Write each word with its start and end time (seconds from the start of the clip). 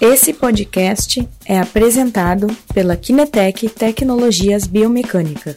Esse 0.00 0.32
podcast 0.32 1.28
é 1.44 1.58
apresentado 1.58 2.46
pela 2.72 2.96
Kinetec 2.96 3.68
Tecnologias 3.68 4.64
Biomecânicas. 4.64 5.56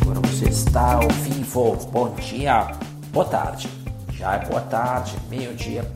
Agora 0.00 0.20
você 0.22 0.46
está 0.46 0.94
ao 0.94 1.08
vivo. 1.08 1.76
Bom 1.92 2.12
dia, 2.16 2.66
boa 3.12 3.26
tarde. 3.26 3.68
Já 4.10 4.34
é 4.34 4.46
boa 4.46 4.62
tarde, 4.62 5.16
meio-dia. 5.30 5.88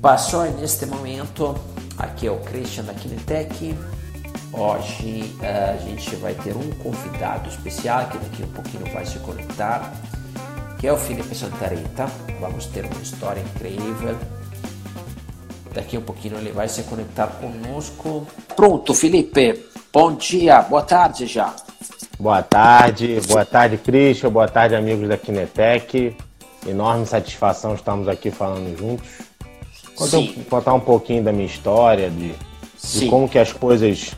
Passou 0.00 0.42
neste 0.58 0.86
momento. 0.86 1.54
Aqui 1.96 2.26
é 2.26 2.32
o 2.32 2.40
Christian 2.40 2.82
da 2.82 2.94
Kinetec. 2.94 3.76
Hoje 4.52 5.36
uh, 5.38 5.74
a 5.74 5.76
gente 5.76 6.16
vai 6.16 6.34
ter 6.34 6.56
um 6.56 6.68
convidado 6.82 7.48
especial 7.48 8.08
que 8.08 8.18
daqui 8.18 8.42
a 8.42 8.46
um 8.46 8.50
pouquinho 8.50 8.92
vai 8.92 9.06
se 9.06 9.20
conectar 9.20 9.94
que 10.82 10.88
é 10.88 10.92
o 10.92 10.96
Felipe 10.96 11.32
Santareta. 11.32 12.10
Vamos 12.40 12.66
ter 12.66 12.84
uma 12.84 13.00
história 13.00 13.40
incrível. 13.40 14.16
Daqui 15.72 15.94
a 15.94 16.00
um 16.00 16.02
pouquinho 16.02 16.36
ele 16.36 16.50
vai 16.50 16.68
se 16.68 16.82
conectar 16.82 17.28
conosco. 17.28 18.26
Pronto, 18.56 18.92
Felipe. 18.92 19.64
Bom 19.92 20.16
dia, 20.16 20.60
boa 20.62 20.82
tarde 20.82 21.24
já. 21.26 21.54
Boa 22.18 22.42
tarde, 22.42 23.20
boa 23.28 23.44
tarde, 23.44 23.78
Christian, 23.78 24.30
boa 24.30 24.48
tarde, 24.48 24.74
amigos 24.74 25.08
da 25.08 25.16
Kinetec. 25.16 26.16
Enorme 26.66 27.06
satisfação 27.06 27.76
estarmos 27.76 28.08
aqui 28.08 28.32
falando 28.32 28.76
juntos. 28.76 29.06
Contar, 29.94 30.44
contar 30.50 30.74
um 30.74 30.80
pouquinho 30.80 31.22
da 31.22 31.30
minha 31.30 31.46
história, 31.46 32.10
de, 32.10 32.34
de 32.82 33.06
como 33.06 33.28
que 33.28 33.38
as 33.38 33.52
coisas 33.52 34.16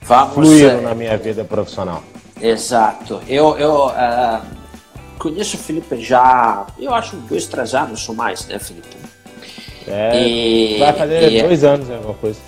Vamos, 0.00 0.32
fluíram 0.32 0.78
é... 0.78 0.80
na 0.80 0.94
minha 0.94 1.18
vida 1.18 1.44
profissional. 1.44 2.02
Exato. 2.40 3.20
Eu, 3.28 3.58
eu 3.58 3.88
uh 3.88 4.57
conheço 5.18 5.56
o 5.56 5.60
Felipe 5.60 6.00
já, 6.00 6.66
eu 6.78 6.94
acho, 6.94 7.16
dois, 7.16 7.46
três 7.46 7.74
anos 7.74 8.08
ou 8.08 8.14
mais, 8.14 8.46
né, 8.46 8.58
Felipe? 8.58 8.96
É, 9.86 10.22
e, 10.22 10.78
vai 10.78 10.92
fazer 10.92 11.32
e, 11.32 11.42
dois 11.42 11.64
anos, 11.64 11.88
né, 11.88 11.96
alguma 11.96 12.14
coisa. 12.14 12.38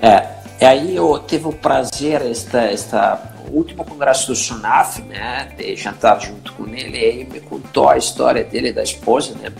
É, 0.00 0.26
e 0.60 0.64
aí 0.64 0.96
eu 0.96 1.18
tive 1.26 1.48
o 1.48 1.52
prazer, 1.52 2.22
esta, 2.22 2.62
esta 2.62 3.32
último 3.50 3.84
congresso 3.84 4.28
do 4.28 4.36
Sunaf, 4.36 5.00
né, 5.02 5.52
de 5.56 5.76
jantar 5.76 6.20
junto 6.20 6.52
com 6.54 6.66
ele, 6.68 6.98
e 6.98 7.04
ele 7.04 7.24
me 7.24 7.40
contou 7.40 7.88
a 7.88 7.96
história 7.96 8.42
dele 8.42 8.72
da 8.72 8.82
esposa, 8.82 9.34
né, 9.34 9.52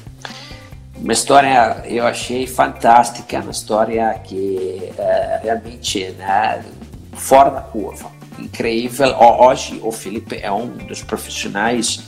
uma 0.97 1.12
história 1.12 1.83
eu 1.84 2.07
achei 2.07 2.47
fantástica, 2.47 3.39
uma 3.41 3.51
história 3.51 4.19
que 4.25 4.92
é, 4.98 5.41
realmente, 5.42 6.11
né, 6.12 6.64
fora 7.12 7.51
da 7.51 7.61
curva 7.61 8.16
incrível. 8.39 9.15
Hoje 9.19 9.81
o 9.83 9.92
Felipe 9.92 10.39
é 10.41 10.51
um 10.51 10.69
dos 10.69 11.03
profissionais 11.03 12.01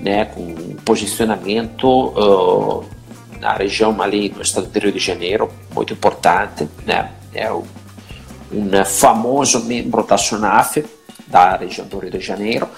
né, 0.00 0.24
com 0.26 0.74
posicionamento 0.84 1.86
uh, 1.88 2.84
na 3.40 3.52
região 3.54 4.00
ali 4.00 4.28
no 4.30 4.42
estado 4.42 4.66
do 4.66 4.78
Rio 4.78 4.92
de 4.92 4.98
Janeiro, 4.98 5.50
muito 5.74 5.92
importante. 5.92 6.68
Né? 6.84 7.10
É 7.34 7.52
um 7.52 7.64
famoso 8.84 9.64
membro 9.64 10.02
da 10.04 10.16
SUNAF, 10.16 10.84
da 11.26 11.56
região 11.56 11.86
do 11.86 11.98
Rio 11.98 12.10
de 12.10 12.20
Janeiro. 12.20 12.68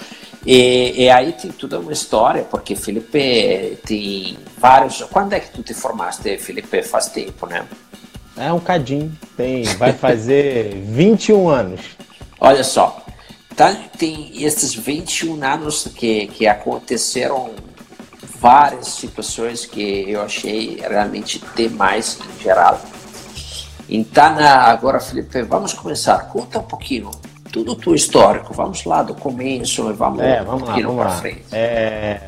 E, 0.45 1.05
e, 1.05 1.11
aí 1.11 1.33
tem 1.33 1.51
toda 1.51 1.78
uma 1.78 1.93
história, 1.93 2.43
porque 2.45 2.75
Felipe 2.75 3.78
tem 3.84 4.39
vários. 4.56 5.03
Quando 5.03 5.34
é 5.34 5.41
que 5.41 5.51
tu 5.51 5.62
te 5.62 5.75
formaste, 5.75 6.39
Felipe? 6.39 6.83
Faz 6.83 7.09
tempo, 7.09 7.47
né? 7.47 7.67
É 8.39 8.51
um 8.51 8.59
cadinho, 8.59 9.12
tem, 9.37 9.65
vai 9.77 9.93
fazer 9.93 10.81
21 10.89 11.48
anos. 11.48 11.81
Olha 12.41 12.64
só, 12.64 13.05
tá, 13.55 13.77
tem 13.98 14.42
esses 14.42 14.74
21 14.74 15.44
anos 15.44 15.86
que, 15.94 16.27
que 16.28 16.47
aconteceram 16.47 17.50
várias 18.38 18.86
situações 18.86 19.66
que 19.66 20.10
eu 20.10 20.22
achei 20.22 20.81
realmente 20.81 21.42
demais 21.54 22.19
em 22.19 22.42
geral. 22.42 22.81
Então, 23.88 24.38
agora, 24.38 25.00
Felipe, 25.00 25.42
vamos 25.42 25.75
começar. 25.75 26.19
Conta 26.28 26.60
um 26.60 26.62
pouquinho 26.62 27.10
tudo 27.53 27.76
o 27.91 27.94
histórico. 27.94 28.54
Vamos 28.54 28.84
lá 28.84 29.03
do 29.03 29.15
começo 29.15 29.91
e 29.91 29.92
vamos, 29.92 30.22
é, 30.22 30.42
vamos 30.42 30.62
um 30.62 30.66
lá, 30.66 30.75
vamos 30.81 30.97
lá. 30.97 31.10
frente. 31.10 31.44
É... 31.53 32.20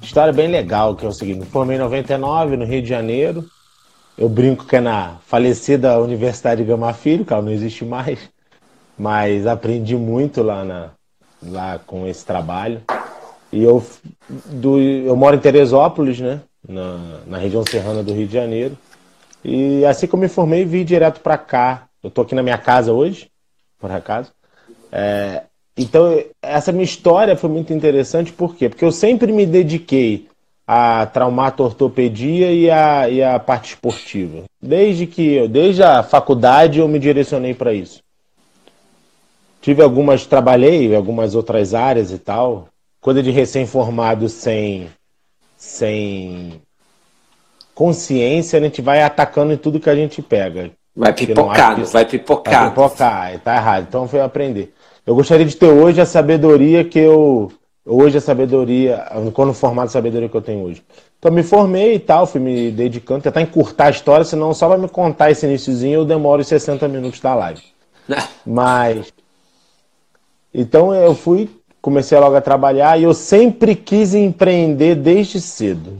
História 0.00 0.32
bem 0.32 0.48
legal, 0.48 0.94
que 0.94 1.04
é 1.04 1.08
o 1.08 1.12
seguinte. 1.12 1.40
Me 1.40 1.46
formei 1.46 1.76
em 1.76 1.80
99, 1.80 2.56
no 2.56 2.64
Rio 2.64 2.82
de 2.82 2.88
Janeiro. 2.88 3.44
Eu 4.16 4.28
brinco 4.28 4.66
que 4.66 4.76
é 4.76 4.80
na 4.80 5.16
falecida 5.26 5.98
Universidade 5.98 6.62
Gama 6.62 6.92
Filho, 6.92 7.24
que 7.24 7.32
ela 7.32 7.42
não 7.42 7.52
existe 7.52 7.84
mais 7.84 8.18
mas 9.00 9.46
aprendi 9.46 9.96
muito 9.96 10.42
lá, 10.42 10.62
na, 10.62 10.90
lá 11.42 11.80
com 11.86 12.06
esse 12.06 12.22
trabalho. 12.22 12.82
E 13.50 13.64
eu, 13.64 13.82
do, 14.28 14.78
eu 14.78 15.16
moro 15.16 15.36
em 15.36 15.40
Teresópolis, 15.40 16.20
né? 16.20 16.42
Na, 16.68 17.20
na 17.26 17.38
região 17.38 17.64
serrana 17.64 18.02
do 18.02 18.12
Rio 18.12 18.26
de 18.26 18.34
Janeiro. 18.34 18.76
E 19.42 19.86
assim 19.86 20.06
que 20.06 20.14
eu 20.14 20.18
me 20.18 20.28
formei, 20.28 20.66
vim 20.66 20.84
direto 20.84 21.20
para 21.20 21.38
cá. 21.38 21.86
Eu 22.04 22.10
tô 22.10 22.20
aqui 22.20 22.34
na 22.34 22.42
minha 22.42 22.58
casa 22.58 22.92
hoje, 22.92 23.30
por 23.78 23.90
acaso. 23.90 24.32
É, 24.92 25.44
então, 25.74 26.22
essa 26.42 26.70
minha 26.70 26.84
história 26.84 27.34
foi 27.38 27.48
muito 27.48 27.72
interessante, 27.72 28.30
por 28.30 28.54
quê? 28.54 28.68
Porque 28.68 28.84
eu 28.84 28.92
sempre 28.92 29.32
me 29.32 29.46
dediquei 29.46 30.28
a 30.66 31.06
traumato-ortopedia 31.06 32.52
e 32.52 32.70
a, 32.70 33.08
e 33.08 33.22
a 33.22 33.38
parte 33.38 33.70
esportiva. 33.70 34.44
Desde 34.60 35.06
que 35.06 35.48
desde 35.48 35.82
a 35.82 36.02
faculdade 36.02 36.80
eu 36.80 36.86
me 36.86 36.98
direcionei 36.98 37.54
para 37.54 37.72
isso. 37.72 38.02
Tive 39.60 39.82
algumas, 39.82 40.24
trabalhei 40.26 40.86
em 40.86 40.96
algumas 40.96 41.34
outras 41.34 41.74
áreas 41.74 42.10
e 42.12 42.18
tal. 42.18 42.68
Coisa 43.00 43.22
de 43.22 43.30
recém-formado 43.30 44.28
sem, 44.28 44.88
sem 45.56 46.60
consciência, 47.74 48.58
a 48.58 48.62
gente 48.62 48.80
vai 48.80 49.02
atacando 49.02 49.52
em 49.52 49.56
tudo 49.56 49.80
que 49.80 49.90
a 49.90 49.94
gente 49.94 50.22
pega. 50.22 50.70
Vai 50.94 51.12
pipocado, 51.12 51.84
vai 51.86 52.04
pipocar. 52.04 52.60
Vai 52.60 52.70
pipocar, 52.70 53.40
tá 53.40 53.56
errado. 53.56 53.86
Então 53.88 54.08
foi 54.08 54.20
aprender. 54.20 54.74
Eu 55.06 55.14
gostaria 55.14 55.46
de 55.46 55.56
ter 55.56 55.68
hoje 55.68 56.00
a 56.00 56.06
sabedoria 56.06 56.84
que 56.84 56.98
eu. 56.98 57.50
Hoje 57.86 58.18
a 58.18 58.20
sabedoria, 58.20 59.06
quando 59.32 59.54
formado 59.54 59.86
a 59.86 59.90
sabedoria 59.90 60.28
que 60.28 60.36
eu 60.36 60.42
tenho 60.42 60.64
hoje. 60.64 60.82
Então 61.18 61.32
me 61.32 61.42
formei 61.42 61.94
e 61.94 61.98
tal, 61.98 62.26
fui 62.26 62.40
me 62.40 62.70
dedicando, 62.70 63.22
tentar 63.22 63.40
encurtar 63.40 63.86
a 63.86 63.90
história, 63.90 64.24
senão 64.24 64.52
só 64.52 64.68
vai 64.68 64.78
me 64.78 64.88
contar 64.88 65.30
esse 65.30 65.46
iníciozinho 65.46 66.00
eu 66.00 66.04
demoro 66.04 66.44
60 66.44 66.86
minutos 66.88 67.20
da 67.20 67.34
live. 67.34 67.62
Mas 68.44 69.12
então 70.52 70.94
eu 70.94 71.14
fui, 71.14 71.48
comecei 71.80 72.18
logo 72.18 72.36
a 72.36 72.40
trabalhar 72.40 72.98
e 72.98 73.04
eu 73.04 73.14
sempre 73.14 73.74
quis 73.74 74.14
empreender 74.14 74.96
desde 74.96 75.40
cedo. 75.40 75.98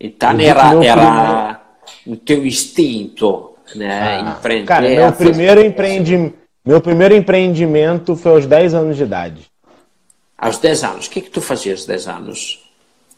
Então 0.00 0.38
era, 0.38 0.84
era 0.84 1.60
o 2.06 2.16
teu 2.16 2.46
instinto, 2.46 3.54
né? 3.74 4.20
Ah, 4.20 4.36
empreender. 4.38 4.66
Cara, 4.66 4.88
meu 4.88 5.12
primeiro, 5.12 5.64
empreendi... 5.64 6.34
meu 6.64 6.80
primeiro 6.80 7.14
empreendimento 7.14 8.14
foi 8.14 8.32
aos 8.32 8.46
10 8.46 8.74
anos 8.74 8.96
de 8.96 9.02
idade. 9.02 9.50
Aos 10.36 10.58
10 10.58 10.84
anos? 10.84 11.06
O 11.06 11.10
que, 11.10 11.20
que 11.20 11.30
tu 11.30 11.40
fazia 11.40 11.72
aos 11.72 11.86
10 11.86 12.08
anos? 12.08 12.64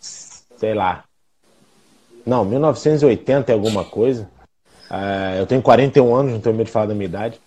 sei 0.00 0.74
lá. 0.74 1.04
Não, 2.26 2.44
1980 2.44 3.52
é 3.52 3.54
alguma 3.54 3.84
coisa. 3.84 4.28
Uh, 4.90 5.38
eu 5.38 5.46
tenho 5.46 5.62
41 5.62 6.14
anos, 6.14 6.32
não 6.32 6.40
tenho 6.40 6.56
medo 6.56 6.66
de 6.66 6.72
falar 6.72 6.86
da 6.86 6.94
minha 6.94 7.06
idade. 7.06 7.40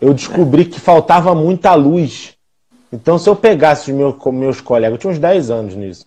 Eu 0.00 0.14
descobri 0.14 0.64
que 0.64 0.78
faltava 0.78 1.34
muita 1.34 1.74
luz. 1.74 2.34
Então, 2.92 3.18
se 3.18 3.28
eu 3.28 3.34
pegasse 3.34 3.90
os 3.90 3.96
meus, 3.96 4.14
meus 4.32 4.60
colegas, 4.60 4.92
eu 4.92 4.98
tinha 4.98 5.12
uns 5.12 5.18
10 5.18 5.50
anos 5.50 5.74
nisso, 5.74 6.04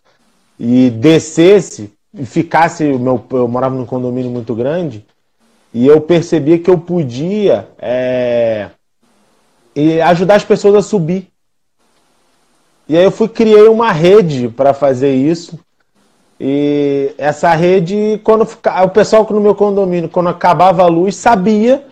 e 0.57 0.89
descesse 0.89 1.91
e 2.13 2.25
ficasse, 2.25 2.85
meu, 2.85 3.21
eu 3.31 3.47
morava 3.47 3.75
num 3.75 3.85
condomínio 3.85 4.31
muito 4.31 4.56
grande, 4.56 5.06
e 5.77 5.85
eu 5.85 6.01
percebi 6.01 6.57
que 6.57 6.71
eu 6.71 6.79
podia 6.79 7.68
é, 7.77 8.69
ajudar 10.06 10.33
as 10.33 10.44
pessoas 10.44 10.74
a 10.74 10.81
subir. 10.81 11.27
E 12.89 12.97
aí 12.97 13.03
eu 13.03 13.12
fui 13.12 13.27
criei 13.27 13.68
uma 13.68 13.91
rede 13.91 14.50
para 14.50 14.74
fazer 14.74 15.13
isso. 15.13 15.59
E 16.39 17.13
essa 17.15 17.53
rede, 17.53 18.19
quando 18.24 18.41
o 18.83 18.89
pessoal 18.89 19.27
no 19.29 19.39
meu 19.39 19.53
condomínio, 19.53 20.09
quando 20.09 20.29
acabava 20.29 20.81
a 20.81 20.88
luz, 20.88 21.15
sabia 21.15 21.85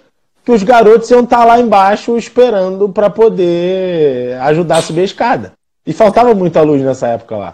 que 0.43 0.51
os 0.51 0.63
garotos 0.63 1.11
iam 1.11 1.23
estar 1.23 1.37
tá 1.37 1.45
lá 1.45 1.59
embaixo 1.59 2.17
esperando 2.17 2.89
para 2.89 3.11
poder 3.11 4.35
ajudar 4.41 4.77
a 4.77 4.81
subir 4.81 5.01
a 5.01 5.05
escada. 5.05 5.53
E 5.85 5.93
faltava 5.93 6.33
muita 6.33 6.63
luz 6.63 6.81
nessa 6.81 7.09
época 7.09 7.37
lá. 7.37 7.53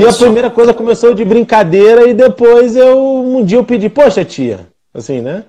E 0.00 0.04
a 0.04 0.10
só. 0.10 0.24
primeira 0.24 0.50
coisa 0.50 0.74
começou 0.74 1.14
de 1.14 1.24
brincadeira 1.24 2.08
e 2.08 2.12
depois 2.12 2.74
eu 2.74 2.98
um 2.98 3.44
dia 3.44 3.58
eu 3.58 3.64
pedi, 3.64 3.88
poxa 3.88 4.24
tia, 4.24 4.73
Assim, 4.94 5.20
né? 5.20 5.44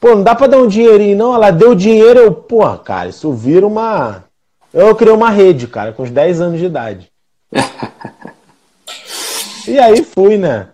Pô, 0.00 0.14
não 0.14 0.22
dá 0.22 0.34
pra 0.34 0.46
dar 0.46 0.58
um 0.58 0.66
dinheirinho, 0.66 1.16
não. 1.16 1.34
Ela 1.34 1.50
deu 1.50 1.74
dinheiro, 1.74 2.18
eu, 2.18 2.32
porra, 2.32 2.78
cara, 2.78 3.10
isso 3.10 3.30
vira 3.32 3.66
uma. 3.66 4.24
Eu 4.72 4.94
criei 4.94 5.14
uma 5.14 5.30
rede, 5.30 5.66
cara, 5.66 5.92
com 5.92 6.02
uns 6.02 6.10
10 6.10 6.40
anos 6.40 6.58
de 6.58 6.64
idade. 6.64 7.10
e 9.68 9.78
aí 9.78 10.02
fui, 10.02 10.38
né? 10.38 10.68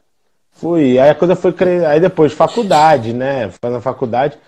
Fui. 0.52 0.98
Aí 0.98 1.10
a 1.10 1.14
coisa 1.14 1.34
foi 1.34 1.52
crescer. 1.52 1.86
Aí 1.86 1.98
depois, 1.98 2.32
faculdade, 2.32 3.12
né? 3.12 3.50
Fazendo 3.60 3.80
faculdade. 3.80 4.38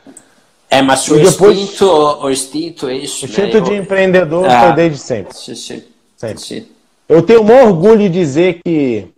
É, 0.70 0.82
mas 0.82 1.08
o, 1.08 1.14
depois... 1.14 1.58
instinto, 1.58 1.87
o 1.87 2.31
instinto 2.31 2.88
é 2.88 2.94
isso. 2.94 3.25
O 3.25 3.28
instinto 3.28 3.58
né? 3.58 3.61
de 3.61 3.72
Eu... 3.72 3.82
empreendedor 3.82 4.46
ah, 4.46 4.64
foi 4.64 4.72
desde 4.75 4.99
sempre. 4.99 5.34
Sim, 5.34 5.54
sim. 5.54 5.82
sempre. 6.16 6.40
Sim. 6.40 6.66
Eu 7.08 7.22
tenho 7.22 7.43
um 7.43 7.66
orgulho 7.66 8.00
de 8.00 8.11
dizer 8.11 8.61
que 8.64 9.08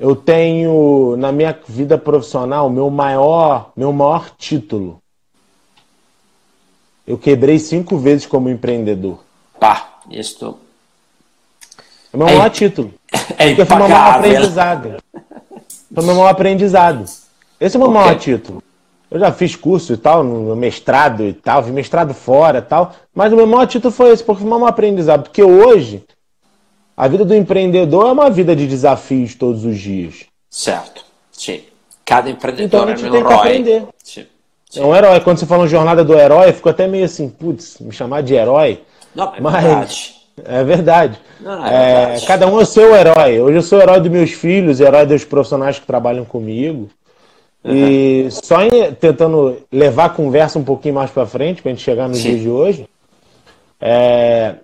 eu 0.00 0.16
tenho 0.16 1.14
na 1.18 1.30
minha 1.30 1.56
vida 1.68 1.98
profissional 1.98 2.70
meu 2.70 2.88
maior, 2.88 3.70
meu 3.76 3.92
maior 3.92 4.30
título. 4.38 4.98
Eu 7.06 7.18
quebrei 7.18 7.58
cinco 7.58 7.98
vezes 7.98 8.24
como 8.24 8.48
empreendedor. 8.48 9.18
Pá, 9.58 10.00
isso. 10.10 10.56
É 12.12 12.16
meu 12.16 12.26
é, 12.26 12.34
maior 12.34 12.50
título. 12.50 12.94
É 13.36 13.48
porque 13.48 13.64
foi 13.66 13.76
meu 13.76 13.88
maior 13.88 14.14
aprendizado. 14.16 14.96
Foi 15.94 16.04
meu 16.04 16.14
maior 16.14 16.28
aprendizado. 16.28 17.04
Esse 17.60 17.76
é 17.76 17.78
o 17.78 17.82
meu 17.82 17.90
okay. 17.90 18.00
maior 18.00 18.18
título. 18.18 18.62
Eu 19.10 19.18
já 19.18 19.30
fiz 19.32 19.54
curso 19.54 19.92
e 19.92 19.96
tal, 19.98 20.24
no 20.24 20.56
mestrado 20.56 21.24
e 21.24 21.34
tal, 21.34 21.62
fiz 21.62 21.72
mestrado 21.74 22.14
fora 22.14 22.58
e 22.58 22.62
tal, 22.62 22.94
mas 23.12 23.32
o 23.32 23.36
meu 23.36 23.46
maior 23.46 23.66
título 23.66 23.92
foi 23.92 24.12
esse, 24.12 24.22
porque 24.22 24.42
foi 24.42 24.50
um 24.50 24.66
aprendizado. 24.66 25.24
Porque 25.24 25.42
hoje, 25.42 26.04
a 27.00 27.08
vida 27.08 27.24
do 27.24 27.34
empreendedor 27.34 28.08
é 28.08 28.12
uma 28.12 28.28
vida 28.28 28.54
de 28.54 28.66
desafios 28.66 29.34
todos 29.34 29.64
os 29.64 29.78
dias. 29.78 30.26
Certo, 30.50 31.02
sim. 31.32 31.62
Cada 32.04 32.28
empreendedor 32.28 32.66
então, 32.66 32.84
a 32.84 32.94
gente 32.94 33.06
é 33.06 33.08
um 33.08 33.12
tem 33.12 33.20
herói. 33.20 33.32
Que 33.32 33.40
aprender. 33.40 33.86
Sim, 34.04 34.26
sim. 34.68 34.80
É 34.80 34.84
um 34.84 34.94
herói. 34.94 35.18
Quando 35.20 35.38
você 35.38 35.46
fala 35.46 35.66
jornada 35.66 36.04
do 36.04 36.12
herói, 36.12 36.50
eu 36.50 36.52
fico 36.52 36.68
até 36.68 36.86
meio 36.86 37.06
assim, 37.06 37.30
putz, 37.30 37.78
me 37.80 37.90
chamar 37.90 38.22
de 38.22 38.34
herói. 38.34 38.82
Não, 39.14 39.34
é 39.34 39.40
mas 39.40 39.64
verdade. 39.64 40.14
É 40.44 40.62
verdade. 40.62 41.20
Não, 41.40 41.66
é 41.66 41.70
verdade. 41.70 42.22
É, 42.22 42.26
cada 42.26 42.46
um 42.46 42.60
é 42.60 42.62
o 42.64 42.66
seu 42.66 42.94
herói. 42.94 43.40
Hoje 43.40 43.56
eu 43.56 43.62
sou 43.62 43.78
o 43.78 43.82
herói 43.82 44.00
dos 44.00 44.10
meus 44.10 44.32
filhos, 44.32 44.78
herói 44.78 45.06
dos 45.06 45.24
profissionais 45.24 45.78
que 45.78 45.86
trabalham 45.86 46.26
comigo. 46.26 46.90
Uhum. 47.64 47.72
E 47.74 48.28
só 48.30 48.60
em, 48.60 48.92
tentando 48.92 49.56
levar 49.72 50.04
a 50.04 50.10
conversa 50.10 50.58
um 50.58 50.64
pouquinho 50.64 50.96
mais 50.96 51.10
para 51.10 51.24
frente, 51.24 51.62
para 51.62 51.70
a 51.70 51.74
gente 51.74 51.82
chegar 51.82 52.10
no 52.10 52.14
Sim. 52.14 52.28
dia 52.28 52.38
de 52.40 52.50
hoje. 52.50 52.86
É, 53.80 54.56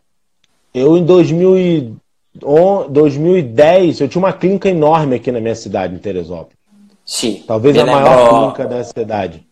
eu, 0.74 0.98
em 0.98 1.02
2000 1.02 1.96
2010, 2.40 4.00
eu 4.00 4.08
tinha 4.08 4.22
uma 4.22 4.32
clínica 4.32 4.68
enorme 4.68 5.16
aqui 5.16 5.30
na 5.32 5.40
minha 5.40 5.54
cidade, 5.54 5.94
em 5.94 5.98
Teresópolis. 5.98 6.56
Sim. 7.04 7.44
Talvez 7.46 7.76
a 7.78 7.86
maior 7.86 8.28
clínica 8.28 8.66
da 8.66 8.84
cidade. 8.84 9.46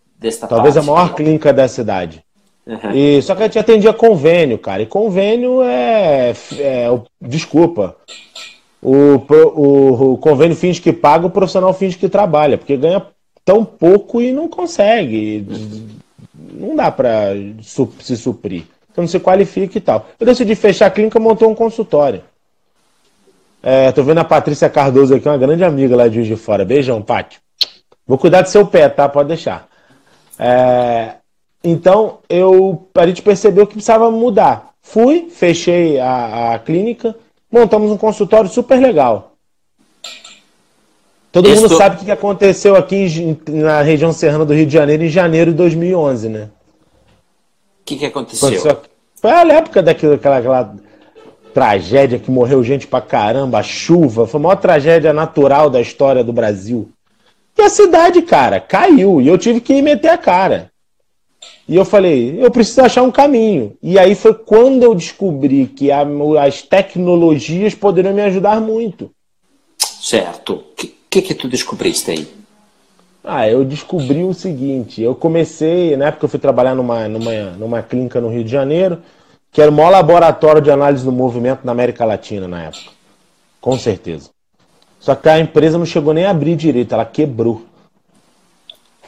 Talvez 0.49 0.75
parte, 0.75 0.79
a 0.79 0.93
maior 0.93 1.15
clínica 1.15 1.53
da 1.53 1.69
cidade. 1.69 2.25
Uhum. 2.67 2.93
E, 2.93 3.23
só 3.23 3.35
que 3.35 3.43
a 3.43 3.47
gente 3.47 3.59
atendia 3.59 3.93
convênio, 3.93 4.59
cara. 4.59 4.83
E 4.83 4.87
convênio 4.87 5.63
é. 5.63 6.35
é 6.59 6.87
desculpa. 7.21 7.97
O, 8.83 9.17
o, 9.17 10.13
o, 10.13 10.19
convênio 10.19 10.57
finge 10.57 10.81
que 10.81 10.93
paga, 10.93 11.27
o 11.27 11.31
profissional 11.31 11.73
finge 11.73 11.97
que 11.97 12.09
trabalha, 12.09 12.59
porque 12.59 12.77
ganha 12.77 13.07
tão 13.45 13.65
pouco 13.65 14.21
e 14.21 14.33
não 14.33 14.49
consegue. 14.49 15.47
Não 16.35 16.75
dá 16.75 16.91
para 16.91 17.35
se 17.63 18.17
suprir. 18.17 18.65
Então 18.91 19.03
não 19.03 19.09
se 19.09 19.21
qualifica 19.21 19.79
e 19.79 19.81
tal. 19.81 20.07
Eu 20.19 20.27
decidi 20.27 20.55
fechar 20.55 20.87
a 20.87 20.91
clínica 20.91 21.19
e 21.19 21.23
montou 21.23 21.51
um 21.51 21.55
consultório. 21.55 22.23
É, 23.67 23.91
tô 23.93 24.03
vendo 24.03 24.19
a 24.19 24.25
Patrícia 24.25 24.69
Cardoso 24.69 25.15
aqui, 25.15 25.27
uma 25.27 25.39
grande 25.39 25.65
amiga 25.65 25.97
lá 25.97 26.07
de 26.07 26.17
Juiz 26.17 26.27
de 26.27 26.37
Fora. 26.37 26.67
Beijão, 26.67 27.01
Paty. 27.01 27.41
Vou 28.07 28.19
cuidar 28.19 28.43
do 28.43 28.51
seu 28.51 28.67
pé, 28.67 28.91
tá? 28.91 29.09
Pode 29.09 29.29
deixar. 29.29 29.67
É, 30.39 31.15
então, 31.65 32.19
eu, 32.29 32.87
a 32.95 33.07
gente 33.07 33.23
percebeu 33.23 33.67
que 33.67 33.73
precisava 33.73 34.11
mudar. 34.11 34.75
Fui, 34.83 35.31
fechei 35.31 35.99
a, 35.99 36.53
a 36.53 36.59
clínica, 36.59 37.17
montamos 37.51 37.91
um 37.91 37.97
consultório 37.97 38.51
super 38.51 38.79
legal. 38.79 39.33
Todo 41.33 41.49
mundo 41.49 41.75
sabe 41.75 41.97
o 41.97 42.05
que 42.05 42.11
aconteceu 42.11 42.77
aqui 42.77 43.39
na 43.49 43.81
região 43.81 44.13
serrana 44.13 44.45
do 44.45 44.53
Rio 44.53 44.67
de 44.67 44.75
Janeiro 44.75 45.05
em 45.05 45.09
janeiro 45.09 45.53
de 45.53 45.57
2011, 45.57 46.29
né? 46.29 46.51
O 47.81 47.85
que, 47.87 47.97
que 47.97 48.05
aconteceu? 48.05 48.79
Foi 49.15 49.31
a 49.31 49.43
época 49.43 49.83
daquela 49.83 50.17
aquela 50.17 50.75
tragédia 51.55 52.19
que 52.19 52.31
morreu 52.31 52.63
gente 52.63 52.87
pra 52.87 53.01
caramba, 53.01 53.59
a 53.59 53.63
chuva, 53.63 54.27
foi 54.27 54.41
a 54.41 54.43
maior 54.43 54.57
tragédia 54.57 55.13
natural 55.13 55.71
da 55.71 55.81
história 55.81 56.23
do 56.23 56.33
Brasil. 56.33 56.91
E 57.57 57.63
a 57.63 57.71
cidade, 57.71 58.21
cara, 58.21 58.61
caiu. 58.61 59.21
E 59.21 59.29
eu 59.29 59.39
tive 59.39 59.61
que 59.61 59.81
meter 59.81 60.09
a 60.09 60.19
cara. 60.19 60.71
E 61.67 61.77
eu 61.77 61.85
falei, 61.85 62.43
eu 62.43 62.51
preciso 62.51 62.83
achar 62.83 63.03
um 63.03 63.11
caminho. 63.11 63.77
E 63.83 63.99
aí 63.99 64.15
foi 64.15 64.35
quando 64.35 64.83
eu 64.83 64.95
descobri 64.95 65.67
que 65.67 65.91
a, 65.91 66.05
as 66.45 66.61
tecnologias 66.61 67.75
poderiam 67.75 68.13
me 68.13 68.23
ajudar 68.23 68.61
muito. 68.61 69.11
Certo 69.79 70.65
que 71.15 71.23
que 71.23 71.35
tu 71.35 71.49
descobriste 71.49 72.11
aí? 72.11 72.27
Ah, 73.23 73.49
eu 73.49 73.65
descobri 73.65 74.25
o 74.25 74.35
seguinte, 74.35 75.01
eu 75.01 75.15
comecei, 75.15 75.97
na 75.97 76.07
época 76.07 76.25
eu 76.25 76.29
fui 76.29 76.39
trabalhar 76.39 76.75
numa, 76.75 77.09
numa, 77.09 77.51
numa 77.53 77.83
clínica 77.83 78.21
no 78.21 78.29
Rio 78.29 78.45
de 78.45 78.51
Janeiro, 78.51 78.99
que 79.55 79.63
era 79.63 79.71
o 79.71 79.75
maior 79.75 79.91
laboratório 79.91 80.61
de 80.61 80.69
análise 80.69 81.05
do 81.05 81.13
movimento 81.13 81.61
na 81.63 81.71
América 81.71 82.05
Latina 82.05 82.49
na 82.49 82.65
época. 82.65 82.91
Com 83.61 83.79
certeza. 83.79 84.31
Só 84.99 85.15
que 85.15 85.29
a 85.29 85.39
empresa 85.39 85.79
não 85.79 85.87
chegou 85.87 86.13
nem 86.13 86.25
a 86.25 86.31
abrir 86.31 86.57
direito, 86.57 86.93
ela 86.93 87.05
quebrou. 87.05 87.63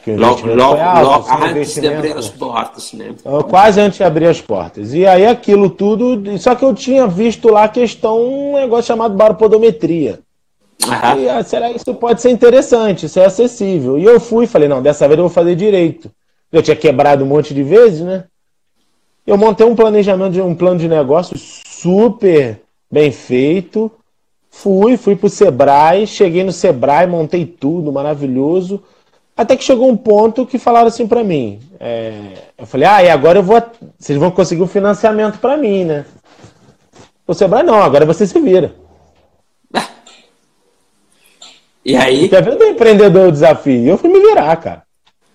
Logo, 0.07 0.47
logo, 0.47 0.79
alto, 0.79 1.29
logo 1.29 1.43
antes 1.43 1.75
de 1.75 1.87
abrir 1.89 2.15
as 2.15 2.29
portas, 2.29 2.93
né? 2.93 3.13
Quase 3.49 3.81
antes 3.81 3.97
de 3.97 4.05
abrir 4.05 4.27
as 4.27 4.39
portas. 4.39 4.93
E 4.93 5.05
aí 5.05 5.25
aquilo 5.25 5.69
tudo. 5.69 6.37
Só 6.37 6.55
que 6.55 6.63
eu 6.63 6.73
tinha 6.73 7.05
visto 7.07 7.49
lá 7.49 7.65
a 7.65 7.69
questão, 7.69 8.17
um 8.17 8.53
negócio 8.53 8.85
chamado 8.85 9.15
baropodometria. 9.15 10.21
Uhum. 10.85 11.23
E, 11.23 11.29
ah, 11.29 11.43
será 11.43 11.69
que 11.71 11.75
isso 11.75 11.93
pode 11.95 12.21
ser 12.21 12.29
interessante, 12.29 13.05
isso 13.05 13.19
é 13.19 13.25
acessível. 13.25 13.99
E 13.99 14.05
eu 14.05 14.17
fui 14.17 14.45
e 14.45 14.47
falei, 14.47 14.69
não, 14.69 14.81
dessa 14.81 15.09
vez 15.09 15.17
eu 15.17 15.25
vou 15.25 15.33
fazer 15.33 15.55
direito. 15.55 16.09
Eu 16.53 16.63
tinha 16.63 16.77
quebrado 16.77 17.25
um 17.25 17.27
monte 17.27 17.53
de 17.53 17.63
vezes, 17.63 17.99
né? 17.99 18.23
Eu 19.27 19.37
montei 19.37 19.67
um 19.67 19.75
planejamento, 19.75 20.31
de 20.31 20.41
um 20.41 20.55
plano 20.55 20.79
de 20.79 20.87
negócio 20.87 21.37
super 21.37 22.61
bem 22.89 23.11
feito. 23.11 23.91
Fui, 24.49 24.95
fui 24.95 25.17
pro 25.17 25.27
Sebrae, 25.27 26.07
cheguei 26.07 26.45
no 26.45 26.53
Sebrae, 26.53 27.05
montei 27.05 27.45
tudo, 27.45 27.91
maravilhoso. 27.91 28.81
Até 29.35 29.57
que 29.57 29.65
chegou 29.65 29.89
um 29.89 29.97
ponto 29.97 30.45
que 30.45 30.57
falaram 30.57 30.87
assim 30.87 31.05
para 31.05 31.25
mim. 31.25 31.59
É... 31.77 32.35
eu 32.57 32.65
falei, 32.65 32.87
ah, 32.87 33.03
e 33.03 33.09
agora 33.09 33.39
eu 33.39 33.43
vou. 33.43 33.61
Vocês 33.99 34.17
vão 34.17 34.31
conseguir 34.31 34.63
um 34.63 34.67
financiamento 34.67 35.39
para 35.39 35.57
mim, 35.57 35.83
né? 35.83 36.05
O 37.27 37.33
Sebrae 37.33 37.63
não, 37.63 37.83
agora 37.83 38.05
você 38.05 38.25
se 38.25 38.39
vira. 38.39 38.73
E 41.83 41.95
aí? 41.95 42.27
Quer 42.27 42.43
ver 42.43 42.57
do 42.57 42.65
empreendedor 42.65 43.27
o 43.27 43.31
desafio? 43.31 43.85
Eu 43.85 43.97
fui 43.97 44.09
me 44.09 44.19
virar, 44.19 44.55
cara. 44.57 44.83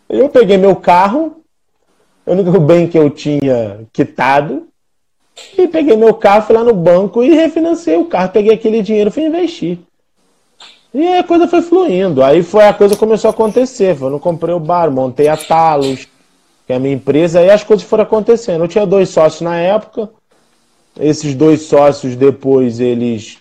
Eu 0.07 0.29
peguei 0.29 0.59
meu 0.59 0.77
carro, 0.77 1.42
o 2.27 2.33
único 2.33 2.61
bem 2.61 2.89
que 2.89 2.99
eu 2.99 3.11
tinha 3.11 3.87
quitado, 3.93 4.69
e 5.57 5.67
peguei 5.67 5.97
meu 5.97 6.15
carro, 6.15 6.47
fui 6.47 6.57
lá 6.57 6.63
no 6.63 6.75
banco 6.75 7.23
e 7.23 7.35
refinancei 7.35 7.97
o 7.97 8.05
carro. 8.05 8.31
Peguei 8.31 8.55
aquele 8.55 8.83
dinheiro 8.83 9.09
e 9.09 9.13
fui 9.13 9.25
investir. 9.25 9.79
E 10.95 11.07
a 11.17 11.25
coisa 11.25 11.49
foi 11.49 11.63
fluindo. 11.63 12.23
Aí 12.23 12.43
foi 12.43 12.65
a 12.65 12.75
coisa 12.75 12.97
começou 12.97 13.29
a 13.29 13.33
acontecer. 13.33 13.97
Eu 14.01 14.11
não 14.11 14.19
comprei 14.19 14.55
o 14.55 14.61
bar, 14.61 14.91
montei 14.91 15.29
a 15.29 15.37
Talos, 15.37 16.07
que 16.67 16.73
é 16.73 16.77
a 16.77 16.79
minha 16.79 16.95
empresa, 16.95 17.41
e 17.43 17.51
as 17.51 17.65
coisas 17.65 17.85
foram 17.85 18.05
acontecendo. 18.05 18.65
Eu 18.65 18.69
tinha 18.69 18.87
dois 18.87 19.09
sócios 19.09 19.41
na 19.41 19.57
época. 19.57 20.11
Esses 21.01 21.35
dois 21.35 21.63
sócios 21.63 22.15
depois 22.15 22.79
eles 22.79 23.39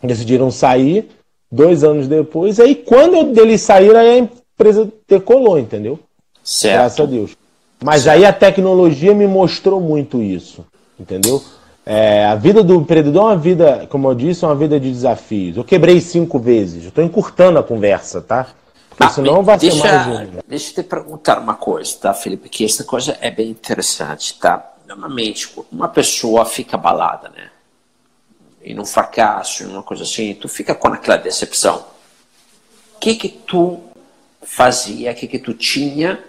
decidiram 0.00 0.50
sair 0.50 1.08
dois 1.50 1.82
anos 1.82 2.06
depois. 2.06 2.60
Aí 2.60 2.76
quando 2.76 3.38
eles 3.40 3.60
saíram, 3.60 3.98
aí 3.98 4.08
a 4.08 4.18
empresa 4.18 4.88
decolou, 5.08 5.58
entendeu? 5.58 5.98
Certo. 6.44 6.74
Graças 6.74 7.00
a 7.00 7.06
Deus. 7.06 7.36
Mas 7.82 8.06
aí 8.06 8.24
a 8.24 8.32
tecnologia 8.32 9.14
me 9.14 9.26
mostrou 9.26 9.80
muito 9.80 10.22
isso, 10.22 10.64
entendeu? 10.98 11.42
É, 11.84 12.26
a 12.26 12.34
vida 12.34 12.62
do 12.62 12.74
empreendedor 12.74 13.22
é 13.22 13.26
uma 13.26 13.36
vida, 13.36 13.86
como 13.90 14.08
eu 14.08 14.14
disse, 14.14 14.44
é 14.44 14.48
uma 14.48 14.54
vida 14.54 14.78
de 14.78 14.90
desafios. 14.90 15.56
Eu 15.56 15.64
quebrei 15.64 16.00
cinco 16.00 16.38
vezes. 16.38 16.84
Eu 16.84 16.88
estou 16.90 17.02
encurtando 17.02 17.58
a 17.58 17.62
conversa, 17.62 18.20
tá? 18.20 18.48
Porque 18.90 19.04
ah, 19.04 19.08
senão 19.08 19.42
vai 19.42 19.58
deixa, 19.58 19.80
ser 19.80 19.88
mais 19.88 20.06
um. 20.06 20.30
Deixa 20.46 20.70
eu 20.70 20.74
te 20.74 20.88
perguntar 20.88 21.38
uma 21.38 21.54
coisa, 21.54 21.96
tá, 21.98 22.12
Felipe? 22.12 22.48
Que 22.48 22.66
essa 22.66 22.84
coisa 22.84 23.16
é 23.20 23.30
bem 23.30 23.48
interessante, 23.50 24.38
tá? 24.38 24.72
Normalmente, 24.86 25.50
uma 25.72 25.88
pessoa 25.88 26.44
fica 26.44 26.76
abalada, 26.76 27.30
né? 27.30 27.48
em 28.62 28.78
um 28.78 28.84
fracasso, 28.84 29.62
em 29.62 29.66
uma 29.66 29.82
coisa 29.82 30.02
assim, 30.02 30.34
tu 30.34 30.48
fica 30.48 30.74
com 30.74 30.88
aquela 30.88 31.16
decepção. 31.16 31.86
O 32.94 32.98
que 32.98 33.14
que 33.14 33.28
tu 33.28 33.80
fazia, 34.42 35.12
o 35.12 35.14
que 35.14 35.26
que 35.26 35.38
tu 35.38 35.54
tinha 35.54 36.22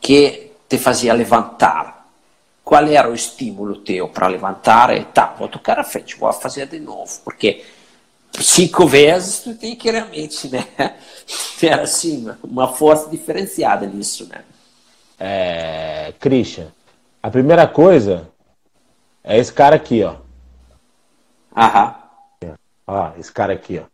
que 0.00 0.49
te 0.70 0.78
fazia 0.78 1.12
levantar? 1.12 2.06
Qual 2.62 2.86
era 2.86 3.10
o 3.10 3.14
estímulo 3.14 3.78
teu 3.78 4.08
para 4.08 4.28
levantar 4.28 4.96
e 4.96 5.04
tá, 5.04 5.34
vou 5.36 5.48
tocar 5.48 5.80
a 5.80 5.84
frente, 5.84 6.16
vou 6.16 6.32
fazer 6.32 6.68
de 6.68 6.78
novo, 6.78 7.10
porque 7.24 7.64
cinco 8.38 8.86
vezes 8.86 9.40
tu 9.40 9.54
tem 9.56 9.74
que 9.74 9.90
realmente, 9.90 10.48
né, 10.48 10.64
ter 11.58 11.72
assim, 11.72 12.30
uma 12.44 12.68
força 12.68 13.10
diferenciada 13.10 13.84
nisso, 13.86 14.28
né? 14.28 14.44
É, 15.18 16.14
Christian, 16.20 16.68
a 17.20 17.28
primeira 17.28 17.66
coisa 17.66 18.28
é 19.24 19.36
esse 19.36 19.52
cara 19.52 19.74
aqui, 19.74 20.04
ó. 20.04 20.16
Aham. 21.54 21.96
Ó, 22.86 23.10
esse 23.18 23.32
cara 23.32 23.52
aqui, 23.52 23.80
ó. 23.80 23.86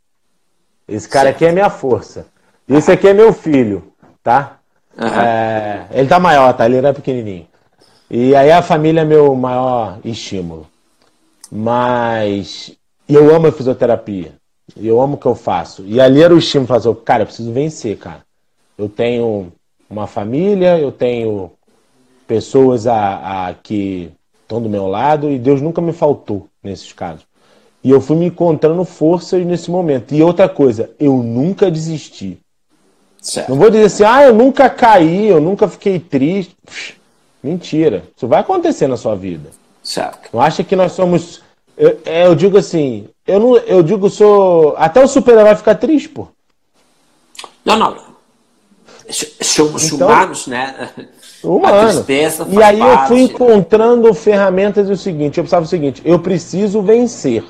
Esse 0.87 1.09
cara 1.09 1.28
certo. 1.28 1.37
aqui 1.37 1.47
é 1.47 1.52
minha 1.52 1.71
força. 1.71 2.26
Esse 2.68 2.92
aqui 2.92 3.09
é 3.09 3.14
meu 3.14 3.33
filho, 3.33 3.92
tá? 4.23 4.55
Uhum. 4.98 5.06
É, 5.06 5.86
ele 5.92 6.08
tá 6.08 6.18
maior, 6.18 6.52
tá? 6.54 6.66
Ele 6.66 6.76
era 6.76 6.94
pequenininho. 6.94 7.46
E 8.10 8.34
aí 8.34 8.50
a 8.50 8.62
família 8.62 9.00
é 9.00 9.04
meu 9.04 9.34
maior 9.34 9.98
estímulo. 10.04 10.66
Mas 11.50 12.76
eu 13.08 13.34
amo 13.34 13.48
a 13.48 13.52
fisioterapia. 13.52 14.32
Eu 14.76 15.00
amo 15.00 15.14
o 15.14 15.18
que 15.18 15.26
eu 15.26 15.34
faço. 15.34 15.84
E 15.86 16.00
ali 16.00 16.22
era 16.22 16.34
o 16.34 16.38
estímulo 16.38 16.68
fazer, 16.68 16.94
cara, 16.96 17.22
eu 17.22 17.26
preciso 17.26 17.52
vencer, 17.52 17.96
cara. 17.98 18.22
Eu 18.76 18.88
tenho 18.88 19.52
uma 19.88 20.06
família, 20.06 20.78
eu 20.78 20.90
tenho 20.90 21.52
pessoas 22.26 22.86
a, 22.86 23.48
a 23.48 23.54
que 23.54 24.10
estão 24.42 24.60
do 24.60 24.68
meu 24.68 24.86
lado 24.86 25.30
e 25.30 25.38
Deus 25.38 25.60
nunca 25.60 25.80
me 25.80 25.92
faltou 25.92 26.48
nesses 26.62 26.92
casos. 26.92 27.24
E 27.82 27.90
eu 27.90 28.00
fui 28.00 28.16
me 28.16 28.26
encontrando 28.26 28.84
forças 28.84 29.44
nesse 29.46 29.70
momento. 29.70 30.12
E 30.12 30.22
outra 30.22 30.48
coisa, 30.48 30.90
eu 30.98 31.16
nunca 31.18 31.70
desisti. 31.70 32.38
Certo. 33.26 33.49
Não 33.49 33.56
vou 33.56 33.68
dizer 33.71 33.87
assim, 33.87 34.04
ah, 34.04 34.23
eu 34.23 34.33
nunca 34.33 34.71
caí, 34.71 35.26
eu 35.26 35.40
nunca 35.40 35.66
fiquei 35.66 35.99
triste. 35.99 36.56
Mentira. 37.42 38.04
Isso 38.16 38.28
vai 38.28 38.40
acontecer 38.40 38.87
na 38.87 38.97
sua 38.97 39.16
vida. 39.16 39.50
Certo. 39.83 40.28
Não 40.33 40.40
acha 40.40 40.62
que 40.62 40.76
nós 40.76 40.92
somos. 40.92 41.42
Eu, 41.76 42.00
é, 42.04 42.25
eu 42.25 42.37
digo 42.37 42.56
assim, 42.56 43.09
eu 43.26 43.40
não, 43.40 43.56
eu 43.56 43.83
digo 43.83 44.09
sou 44.09 44.76
até 44.78 45.02
o 45.02 45.09
super-herói 45.09 45.56
ficar 45.56 45.75
triste, 45.75 46.09
pô. 46.09 46.28
Não, 47.64 47.76
não. 47.76 47.97
Somos 49.11 49.85
então, 49.90 50.06
humanos, 50.06 50.47
né? 50.47 50.90
Humano. 51.42 52.04
E 52.09 52.62
aí 52.62 52.78
parte. 52.78 53.02
eu 53.02 53.09
fui 53.09 53.21
encontrando 53.23 54.14
ferramentas 54.14 54.87
do 54.87 54.97
seguinte, 54.97 55.38
eu 55.38 55.45
precisava 55.45 55.64
o 55.64 55.68
seguinte, 55.68 56.00
eu 56.04 56.21
preciso 56.21 56.80
vencer. 56.80 57.45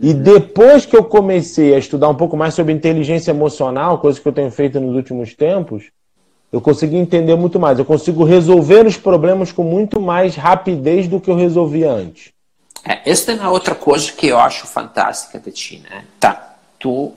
E 0.00 0.12
depois 0.12 0.84
que 0.84 0.96
eu 0.96 1.04
comecei 1.04 1.74
a 1.74 1.78
estudar 1.78 2.08
um 2.08 2.14
pouco 2.14 2.36
mais 2.36 2.54
sobre 2.54 2.72
inteligência 2.72 3.30
emocional, 3.30 3.98
coisa 3.98 4.20
que 4.20 4.26
eu 4.26 4.32
tenho 4.32 4.50
feito 4.50 4.80
nos 4.80 4.96
últimos 4.96 5.34
tempos, 5.34 5.84
eu 6.52 6.60
consegui 6.60 6.96
entender 6.96 7.36
muito 7.36 7.58
mais. 7.60 7.78
Eu 7.78 7.84
consigo 7.84 8.24
resolver 8.24 8.86
os 8.86 8.96
problemas 8.96 9.52
com 9.52 9.62
muito 9.62 10.00
mais 10.00 10.36
rapidez 10.36 11.08
do 11.08 11.20
que 11.20 11.30
eu 11.30 11.36
resolvia 11.36 11.90
antes. 11.90 12.32
É, 12.84 13.10
essa 13.10 13.32
é 13.32 13.34
uma 13.34 13.50
outra 13.50 13.74
coisa 13.74 14.12
que 14.12 14.26
eu 14.26 14.38
acho 14.38 14.66
fantástica 14.66 15.38
de 15.38 15.50
ti, 15.50 15.82
né? 15.88 16.04
Tá, 16.20 16.56
tu 16.78 17.12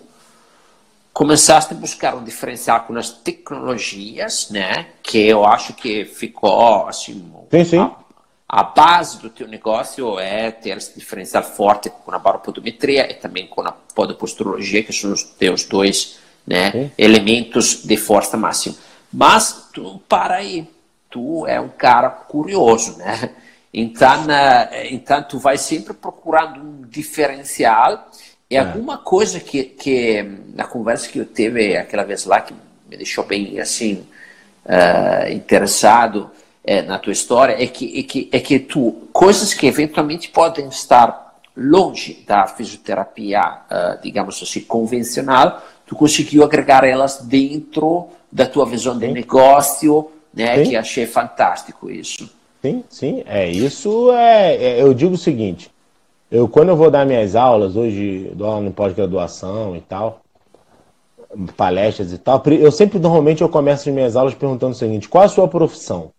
começaste 1.14 1.74
a 1.74 1.78
buscar 1.78 2.16
um 2.16 2.24
diferencial 2.24 2.82
com 2.82 2.96
as 2.96 3.10
tecnologias, 3.10 4.50
né? 4.50 4.88
Que 5.02 5.28
eu 5.28 5.44
acho 5.46 5.74
que 5.74 6.06
ficou 6.06 6.88
assim. 6.88 7.26
Sim, 7.52 7.64
sim. 7.64 7.92
A, 8.48 8.64
base 8.64 9.20
do 9.20 9.30
teu 9.30 9.48
negócio 9.48 10.20
é 10.20 10.52
ter 10.52 10.78
esse 10.78 10.98
diferencial 10.98 11.44
forte 11.44 11.90
com 11.90 12.12
a 12.14 12.20
baropodometria 12.20 13.12
e 13.12 13.16
também 13.16 13.48
com 13.48 13.62
a 13.62 13.72
podoposturologia, 13.72 14.84
que 14.84 14.94
são 14.94 15.12
os 15.12 15.24
teus 15.24 15.66
dois 15.66 16.20
né, 16.46 16.92
elementos 16.98 17.84
de 17.84 17.98
força 17.98 18.38
máxima. 18.38 18.76
Mas 19.12 19.70
tu 19.74 20.02
para 20.08 20.36
aí, 20.36 20.68
tu 21.10 21.46
é 21.46 21.60
um 21.60 21.70
cara 21.70 22.10
curioso, 22.10 22.98
né? 22.98 23.32
Então, 23.74 24.26
então 24.90 25.22
tu 25.24 25.38
vai 25.38 25.58
sempre 25.58 25.94
procurando 25.94 26.60
um 26.62 26.82
diferencial 26.82 28.10
e 28.50 28.56
é. 28.56 28.60
alguma 28.60 28.98
coisa 28.98 29.40
que, 29.40 29.64
que 29.64 30.24
na 30.56 30.64
conversa 30.64 31.10
que 31.10 31.20
eu 31.20 31.26
tive 31.26 31.76
aquela 31.76 32.04
vez 32.04 32.26
lá 32.26 32.40
que 32.42 32.54
me 32.90 32.96
deixou 32.96 33.26
bem 33.26 33.60
assim 33.60 34.08
uh, 34.66 35.32
interessado 35.32 36.32
é, 36.68 36.82
na 36.82 37.00
tua 37.00 37.14
história 37.14 37.56
é 37.58 37.66
que, 37.66 37.98
é 37.98 38.04
que, 38.04 38.30
é 38.30 38.40
que 38.42 38.60
tu, 38.60 39.08
coisas 39.14 39.54
que 39.54 39.66
eventualmente 39.66 40.28
podem 40.28 40.68
estar 40.68 41.40
longe 41.56 42.26
da 42.28 42.46
fisioterapia, 42.46 43.40
uh, 43.42 44.02
digamos 44.04 44.44
assim, 44.44 44.60
convencional, 44.60 45.62
tu 45.88 45.96
conseguiu 45.96 46.44
agregar 46.44 46.84
elas 46.84 47.22
dentro 47.22 48.10
da 48.30 48.46
tua 48.46 48.66
visão 48.66 49.00
de 49.00 49.08
negócio, 49.08 50.12
né? 50.34 50.58
Sim. 50.58 50.70
Que 50.70 50.76
achei 50.76 51.06
fantástico 51.08 51.90
isso. 51.90 52.30
Sim, 52.62 52.84
sim, 52.90 53.24
é 53.26 53.50
isso. 53.50 54.12
É, 54.12 54.56
é, 54.56 54.82
eu 54.82 54.94
digo 54.94 55.14
o 55.14 55.18
seguinte: 55.18 55.72
eu 56.30 56.50
quando 56.50 56.70
eu 56.70 56.76
vou 56.76 56.92
dar 56.92 57.06
minhas 57.06 57.36
aulas 57.36 57.78
hoje, 57.78 58.30
dou 58.36 58.48
aula 58.48 58.68
em 58.68 58.72
pós-graduação 58.72 59.76
e 59.76 59.82
tal, 59.82 60.20
palestras 61.56 62.12
e 62.12 62.18
tal, 62.18 62.44
eu 62.46 62.72
sempre 62.72 63.00
normalmente 63.00 63.42
eu 63.42 63.50
começo 63.50 63.88
as 63.88 63.96
minhas 63.96 64.16
aulas 64.18 64.34
perguntando 64.34 64.74
o 64.74 64.78
seguinte: 64.78 65.08
qual 65.08 65.24
a 65.24 65.30
sua 65.30 65.48
profissão? 65.48 66.12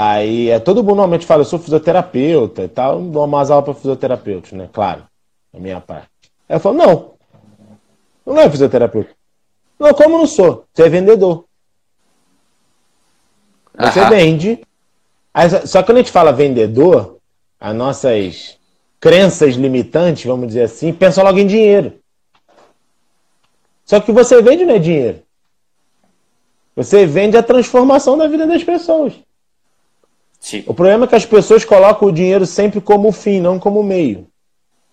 Aí 0.00 0.48
é, 0.48 0.60
todo 0.60 0.76
mundo 0.76 0.94
normalmente 0.94 1.26
fala, 1.26 1.40
eu 1.40 1.44
sou 1.44 1.58
fisioterapeuta 1.58 2.62
e 2.62 2.68
tal, 2.68 3.02
dou 3.02 3.24
umas 3.24 3.50
aulas 3.50 3.64
para 3.64 3.74
fisioterapeutas, 3.74 4.52
né? 4.52 4.68
Claro, 4.72 5.02
a 5.52 5.58
minha 5.58 5.80
parte. 5.80 6.08
Aí 6.48 6.54
eu 6.54 6.60
falo, 6.60 6.76
não, 6.76 7.14
não 8.24 8.38
é 8.38 8.48
fisioterapeuta. 8.48 9.10
Não, 9.76 9.92
como 9.92 10.18
não 10.18 10.26
sou? 10.28 10.66
Você 10.72 10.84
é 10.84 10.88
vendedor. 10.88 11.46
Você 13.76 13.98
Aham. 13.98 14.10
vende. 14.10 14.60
Aí, 15.34 15.50
só 15.66 15.80
que 15.80 15.86
quando 15.86 15.98
a 15.98 16.02
gente 16.02 16.12
fala 16.12 16.30
vendedor, 16.32 17.18
as 17.58 17.74
nossas 17.74 18.56
crenças 19.00 19.56
limitantes, 19.56 20.24
vamos 20.26 20.46
dizer 20.46 20.62
assim, 20.62 20.92
pensam 20.92 21.24
logo 21.24 21.40
em 21.40 21.46
dinheiro. 21.48 21.98
Só 23.84 23.98
que 23.98 24.12
você 24.12 24.40
vende 24.40 24.64
não 24.64 24.76
é 24.76 24.78
dinheiro. 24.78 25.22
Você 26.76 27.04
vende 27.04 27.36
a 27.36 27.42
transformação 27.42 28.16
da 28.16 28.28
vida 28.28 28.46
das 28.46 28.62
pessoas. 28.62 29.26
Sim. 30.40 30.62
O 30.66 30.74
problema 30.74 31.04
é 31.04 31.08
que 31.08 31.16
as 31.16 31.26
pessoas 31.26 31.64
colocam 31.64 32.08
o 32.08 32.12
dinheiro 32.12 32.46
sempre 32.46 32.80
como 32.80 33.10
fim, 33.12 33.40
não 33.40 33.58
como 33.58 33.82
meio. 33.82 34.26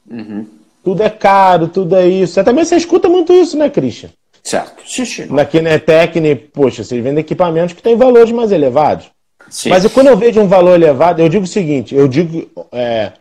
Uhum. 0.10 0.46
Tudo 0.84 1.04
é 1.04 1.10
caro, 1.10 1.68
tudo 1.68 1.96
é 1.96 2.08
isso. 2.08 2.44
Também 2.44 2.64
você 2.64 2.76
escuta 2.76 3.10
muito 3.10 3.34
isso, 3.34 3.58
né, 3.58 3.70
Christian? 3.70 4.10
Certo. 4.44 4.84
Xixi. 4.86 5.26
Na 5.26 5.44
Kinetec, 5.44 6.36
poxa, 6.54 6.84
vocês 6.84 7.04
vendem 7.04 7.22
equipamentos 7.22 7.74
que 7.74 7.82
têm 7.82 7.96
valores 7.96 8.32
mais 8.32 8.52
elevados. 8.52 9.08
Sim. 9.50 9.70
Mas 9.70 9.86
quando 9.88 10.08
eu 10.08 10.18
vejo 10.18 10.40
um 10.40 10.48
valor 10.48 10.76
elevado, 10.76 11.22
eu 11.22 11.30
digo 11.30 11.46
o 11.46 11.48
seguinte: 11.48 11.96
eu 11.96 12.08
digo. 12.08 12.48
É, 12.72 13.12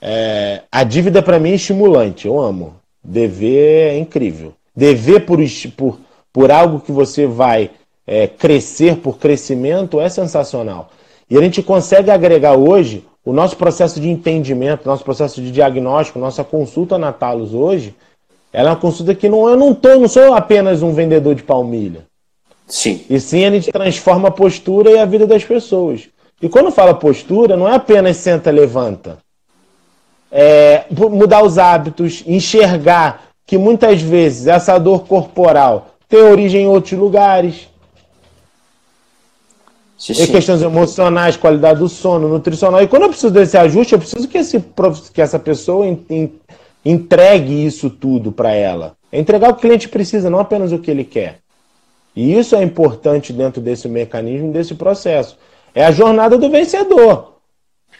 é, 0.00 0.62
a 0.72 0.82
dívida 0.82 1.22
para 1.22 1.38
mim 1.38 1.50
é 1.50 1.54
estimulante, 1.56 2.26
eu 2.26 2.40
amo. 2.40 2.76
Dever 3.04 3.92
é 3.92 3.98
incrível. 3.98 4.54
Dever 4.74 5.26
por, 5.26 5.38
por, 5.76 5.98
por 6.32 6.50
algo 6.50 6.80
que 6.80 6.92
você 6.92 7.26
vai 7.26 7.70
é, 8.06 8.26
crescer 8.26 8.96
por 8.96 9.18
crescimento 9.18 10.00
é 10.00 10.08
sensacional. 10.08 10.90
E 11.30 11.38
a 11.38 11.40
gente 11.40 11.62
consegue 11.62 12.10
agregar 12.10 12.54
hoje 12.54 13.04
o 13.24 13.32
nosso 13.32 13.56
processo 13.56 14.00
de 14.00 14.08
entendimento, 14.08 14.86
nosso 14.86 15.04
processo 15.04 15.40
de 15.40 15.52
diagnóstico, 15.52 16.18
nossa 16.18 16.42
consulta 16.42 16.98
na 16.98 17.12
Talos 17.12 17.54
hoje, 17.54 17.94
ela 18.52 18.70
é 18.70 18.72
uma 18.72 18.78
consulta 18.78 19.14
que 19.14 19.28
não, 19.28 19.48
eu 19.48 19.56
não, 19.56 19.72
tô, 19.72 19.96
não 19.96 20.08
sou 20.08 20.34
apenas 20.34 20.82
um 20.82 20.92
vendedor 20.92 21.34
de 21.36 21.42
palmilha. 21.42 22.04
Sim. 22.66 23.04
E 23.08 23.20
sim 23.20 23.44
a 23.44 23.50
gente 23.50 23.70
transforma 23.70 24.28
a 24.28 24.32
postura 24.32 24.90
e 24.90 24.98
a 24.98 25.04
vida 25.04 25.26
das 25.26 25.44
pessoas. 25.44 26.08
E 26.42 26.48
quando 26.48 26.70
fala 26.70 26.94
postura, 26.94 27.56
não 27.56 27.68
é 27.68 27.76
apenas 27.76 28.16
senta, 28.16 28.50
levanta. 28.50 29.18
É 30.32 30.84
mudar 30.90 31.44
os 31.44 31.58
hábitos, 31.58 32.24
enxergar 32.26 33.28
que 33.46 33.58
muitas 33.58 34.00
vezes 34.00 34.46
essa 34.46 34.78
dor 34.78 35.06
corporal 35.06 35.90
tem 36.08 36.20
origem 36.20 36.62
em 36.62 36.68
outros 36.68 36.98
lugares. 36.98 37.68
Sim, 40.00 40.14
sim. 40.14 40.32
questões 40.32 40.62
emocionais, 40.62 41.36
qualidade 41.36 41.78
do 41.78 41.88
sono, 41.88 42.26
nutricional. 42.26 42.82
E 42.82 42.88
quando 42.88 43.02
eu 43.02 43.10
preciso 43.10 43.30
desse 43.30 43.58
ajuste, 43.58 43.92
eu 43.92 43.98
preciso 43.98 44.26
que, 44.26 44.38
esse, 44.38 44.58
que 45.12 45.20
essa 45.20 45.38
pessoa 45.38 45.86
entregue 46.82 47.66
isso 47.66 47.90
tudo 47.90 48.32
para 48.32 48.50
ela. 48.50 48.96
É 49.12 49.20
entregar 49.20 49.50
o 49.50 49.52
que 49.52 49.58
o 49.58 49.60
cliente 49.60 49.90
precisa, 49.90 50.30
não 50.30 50.38
apenas 50.38 50.72
o 50.72 50.78
que 50.78 50.90
ele 50.90 51.04
quer. 51.04 51.40
E 52.16 52.34
isso 52.34 52.56
é 52.56 52.62
importante 52.62 53.30
dentro 53.30 53.60
desse 53.60 53.88
mecanismo, 53.88 54.50
desse 54.50 54.74
processo. 54.74 55.36
É 55.74 55.84
a 55.84 55.92
jornada 55.92 56.38
do 56.38 56.48
vencedor. 56.48 57.34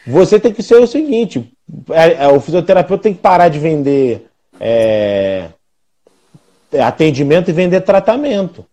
Você 0.07 0.39
tem 0.39 0.51
que 0.51 0.63
ser 0.63 0.77
o 0.77 0.87
seguinte: 0.87 1.53
é, 1.91 2.23
é, 2.23 2.27
o 2.29 2.39
fisioterapeuta 2.39 3.03
tem 3.03 3.13
que 3.13 3.21
parar 3.21 3.47
de 3.47 3.59
vender 3.59 4.25
é, 4.59 5.49
atendimento 6.83 7.51
e 7.51 7.53
vender 7.53 7.81
tratamento. 7.81 8.65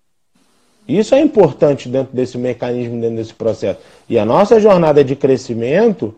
Isso 0.88 1.14
é 1.14 1.21
importante 1.21 1.87
dentro 1.87 2.16
desse 2.16 2.38
mecanismo, 2.38 2.99
dentro 2.99 3.16
desse 3.16 3.35
processo. 3.35 3.78
E 4.09 4.18
a 4.18 4.25
nossa 4.25 4.59
jornada 4.59 5.04
de 5.04 5.14
crescimento 5.14 6.14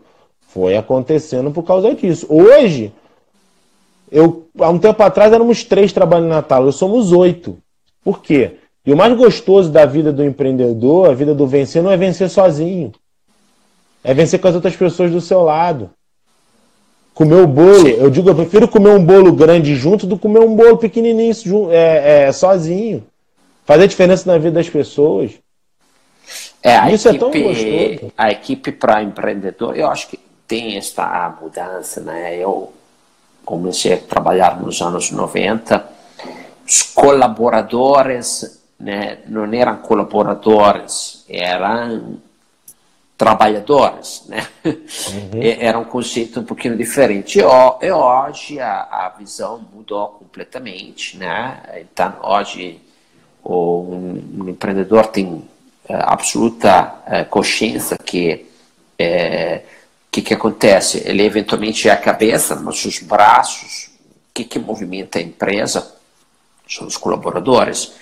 foi 0.47 0.77
acontecendo 0.77 1.51
por 1.51 1.63
causa 1.63 1.93
disso. 1.93 2.25
Hoje, 2.29 2.93
eu, 4.09 4.47
há 4.57 4.69
um 4.69 4.79
tempo 4.79 5.03
atrás 5.03 5.33
éramos 5.33 5.65
três 5.65 5.91
trabalhando 5.91 6.29
na 6.29 6.35
Natal, 6.35 6.63
hoje 6.63 6.77
somos 6.77 7.11
oito. 7.11 7.57
Por 8.01 8.21
quê? 8.21 8.51
E 8.85 8.93
o 8.93 8.97
mais 8.97 9.13
gostoso 9.15 9.69
da 9.69 9.85
vida 9.85 10.11
do 10.11 10.23
empreendedor, 10.23 11.09
a 11.09 11.13
vida 11.13 11.35
do 11.35 11.45
vencer, 11.45 11.83
não 11.83 11.91
é 11.91 11.97
vencer 11.97 12.29
sozinho. 12.29 12.93
É 14.01 14.13
vencer 14.13 14.39
com 14.39 14.47
as 14.47 14.55
outras 14.55 14.75
pessoas 14.75 15.11
do 15.11 15.19
seu 15.19 15.43
lado. 15.43 15.89
Comer 17.13 17.43
o 17.43 17.47
bolo, 17.47 17.89
eu 17.89 18.09
digo, 18.09 18.29
eu 18.29 18.35
prefiro 18.35 18.69
comer 18.69 18.91
um 18.91 19.03
bolo 19.03 19.33
grande 19.33 19.75
junto 19.75 20.07
do 20.07 20.15
que 20.15 20.21
comer 20.21 20.39
um 20.39 20.55
bolo 20.55 20.77
pequenininho 20.77 21.69
é, 21.69 22.27
é, 22.27 22.31
sozinho 22.31 23.03
fazer 23.71 23.87
diferença 23.87 24.31
na 24.31 24.37
vida 24.37 24.51
das 24.51 24.69
pessoas. 24.69 25.31
É, 26.61 26.91
Isso 26.93 27.09
equipe, 27.09 27.15
é 27.15 27.19
tão 27.19 27.31
gostoso. 27.31 28.13
A 28.17 28.31
equipe 28.31 28.71
para 28.71 29.01
empreendedor, 29.01 29.75
eu 29.77 29.87
acho 29.87 30.07
que 30.09 30.19
tem 30.47 30.77
esta 30.77 31.37
mudança, 31.41 32.01
né? 32.01 32.37
Eu, 32.37 32.73
comecei 33.45 33.93
a 33.93 33.97
trabalhar 33.97 34.61
nos 34.61 34.81
anos 34.81 35.11
90, 35.11 35.85
os 36.65 36.83
colaboradores 36.83 38.61
né, 38.79 39.19
não 39.27 39.51
eram 39.53 39.77
colaboradores, 39.77 41.25
eram 41.29 42.17
trabalhadores, 43.17 44.23
né? 44.27 44.47
Uhum. 44.65 45.41
Era 45.59 45.77
um 45.77 45.83
conceito 45.83 46.39
um 46.39 46.43
pouquinho 46.43 46.75
diferente. 46.75 47.39
E 47.39 47.91
hoje 47.91 48.59
a, 48.59 48.81
a, 48.89 49.09
visão 49.09 49.63
mudou 49.71 50.07
completamente, 50.07 51.17
né? 51.17 51.61
Então 51.81 52.15
hoje 52.23 52.81
o, 53.43 53.81
um, 53.81 54.43
um 54.43 54.49
empreendedor 54.49 55.07
tem 55.07 55.43
é, 55.87 55.95
absoluta 55.95 57.01
é, 57.05 57.23
consciência 57.23 57.97
que 57.97 58.45
é, 58.97 59.63
que 60.11 60.21
que 60.21 60.33
acontece? 60.33 61.01
Ele 61.05 61.23
eventualmente 61.23 61.87
é 61.87 61.91
a 61.91 61.97
cabeça, 61.97 62.55
mas 62.57 62.83
os 62.83 62.99
braços, 62.99 63.87
o 63.87 64.33
que 64.33 64.43
que 64.43 64.59
movimenta 64.59 65.19
a 65.19 65.21
empresa 65.21 65.95
são 66.67 66.85
os 66.85 66.97
colaboradores. 66.97 67.93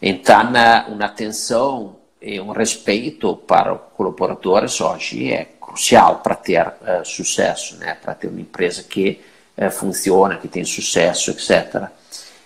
Então, 0.00 0.52
uma 0.88 1.04
atenção 1.04 1.96
e 2.20 2.40
um 2.40 2.50
respeito 2.50 3.36
para 3.36 3.74
os 3.74 3.80
colaboradores 3.96 4.80
hoje 4.80 5.32
é 5.32 5.46
crucial 5.60 6.18
para 6.18 6.34
ter 6.34 6.66
uh, 6.66 7.04
sucesso, 7.04 7.76
né? 7.76 7.96
para 8.02 8.14
ter 8.14 8.26
uma 8.26 8.40
empresa 8.40 8.82
que 8.82 9.20
uh, 9.56 9.70
funciona, 9.70 10.36
que 10.36 10.48
tem 10.48 10.64
sucesso, 10.64 11.30
etc. 11.30 11.88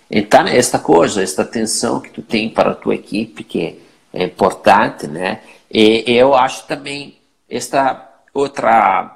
Então, 0.09 0.47
esta 0.47 0.79
coisa, 0.79 1.21
esta 1.21 1.41
atenção 1.41 1.99
que 1.99 2.09
tu 2.09 2.21
tem 2.21 2.49
para 2.49 2.71
a 2.71 2.75
tua 2.75 2.95
equipe, 2.95 3.43
que 3.43 3.81
é 4.13 4.23
importante, 4.23 5.05
né? 5.07 5.41
E, 5.69 6.03
eu 6.07 6.33
acho 6.33 6.65
também 6.65 7.17
esta 7.49 8.09
outra 8.33 9.15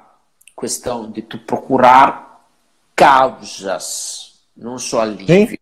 questão 0.58 1.10
de 1.10 1.22
tu 1.22 1.38
procurar 1.38 2.46
causas, 2.94 4.34
não 4.56 4.78
só 4.78 5.00
alívio. 5.00 5.26
Sim, 5.26 5.58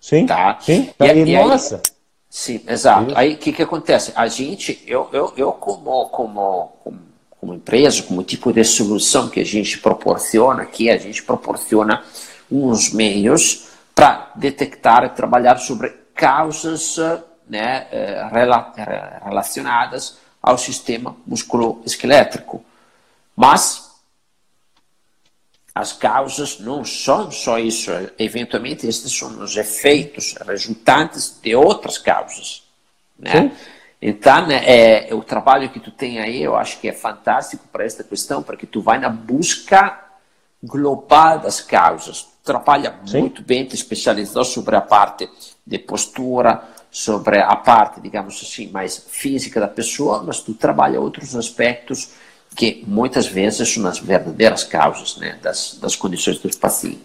sim, 0.00 0.26
tá? 0.26 0.58
sim. 0.60 0.90
E, 0.98 1.04
e, 1.04 1.18
e 1.20 1.44
nossa... 1.44 1.76
Aí, 1.76 1.82
sim, 2.30 2.60
exato. 2.66 3.12
Aí 3.14 3.34
o 3.34 3.38
que, 3.38 3.52
que 3.52 3.62
acontece? 3.62 4.12
A 4.14 4.26
gente, 4.26 4.82
eu, 4.86 5.08
eu, 5.12 5.34
eu 5.36 5.52
como, 5.52 6.06
como, 6.06 6.72
como 7.38 7.54
empresa, 7.54 8.02
como 8.02 8.22
tipo 8.22 8.52
de 8.52 8.64
solução 8.64 9.28
que 9.28 9.40
a 9.40 9.44
gente 9.44 9.78
proporciona 9.78 10.62
aqui, 10.62 10.88
a 10.88 10.96
gente 10.96 11.22
proporciona 11.22 12.02
uns 12.50 12.90
meios 12.92 13.71
para 13.94 14.30
detectar 14.34 15.04
e 15.04 15.10
trabalhar 15.10 15.58
sobre 15.58 15.90
causas 16.14 16.96
né, 17.48 17.86
eh, 17.90 18.28
relacionadas 19.24 20.18
ao 20.42 20.56
sistema 20.58 21.16
musculoesquelético. 21.26 22.64
Mas 23.36 23.92
as 25.74 25.92
causas 25.92 26.58
não 26.58 26.84
são 26.84 27.30
só 27.30 27.58
isso, 27.58 27.90
eventualmente 28.18 28.86
estes 28.86 29.16
são 29.16 29.42
os 29.42 29.56
efeitos 29.56 30.34
resultantes 30.46 31.38
de 31.42 31.54
outras 31.54 31.96
causas. 31.96 32.62
Né? 33.18 33.52
Então, 34.00 34.50
é, 34.50 35.08
é, 35.08 35.14
o 35.14 35.22
trabalho 35.22 35.70
que 35.70 35.80
tu 35.80 35.90
tem 35.90 36.18
aí, 36.18 36.42
eu 36.42 36.56
acho 36.56 36.78
que 36.80 36.88
é 36.88 36.92
fantástico 36.92 37.68
para 37.68 37.84
esta 37.84 38.02
questão, 38.02 38.42
porque 38.42 38.66
tu 38.66 38.82
vai 38.82 38.98
na 38.98 39.08
busca 39.08 39.98
global 40.62 41.38
das 41.38 41.60
causas. 41.60 42.28
Trabalha 42.44 42.94
Sim. 43.06 43.20
muito 43.20 43.42
bem, 43.42 43.64
te 43.64 43.74
especializou 43.74 44.44
sobre 44.44 44.74
a 44.74 44.80
parte 44.80 45.28
de 45.66 45.78
postura, 45.78 46.62
sobre 46.90 47.38
a 47.38 47.56
parte, 47.56 48.00
digamos 48.00 48.40
assim, 48.42 48.68
mais 48.68 49.06
física 49.08 49.60
da 49.60 49.68
pessoa, 49.68 50.22
mas 50.22 50.40
tu 50.40 50.52
trabalha 50.52 51.00
outros 51.00 51.34
aspectos 51.34 52.10
que 52.54 52.84
muitas 52.86 53.26
vezes 53.26 53.72
são 53.72 53.86
as 53.86 53.98
verdadeiras 53.98 54.64
causas 54.64 55.16
né, 55.16 55.38
das, 55.40 55.78
das 55.80 55.96
condições 55.96 56.38
dos 56.38 56.56
pacientes. 56.56 57.00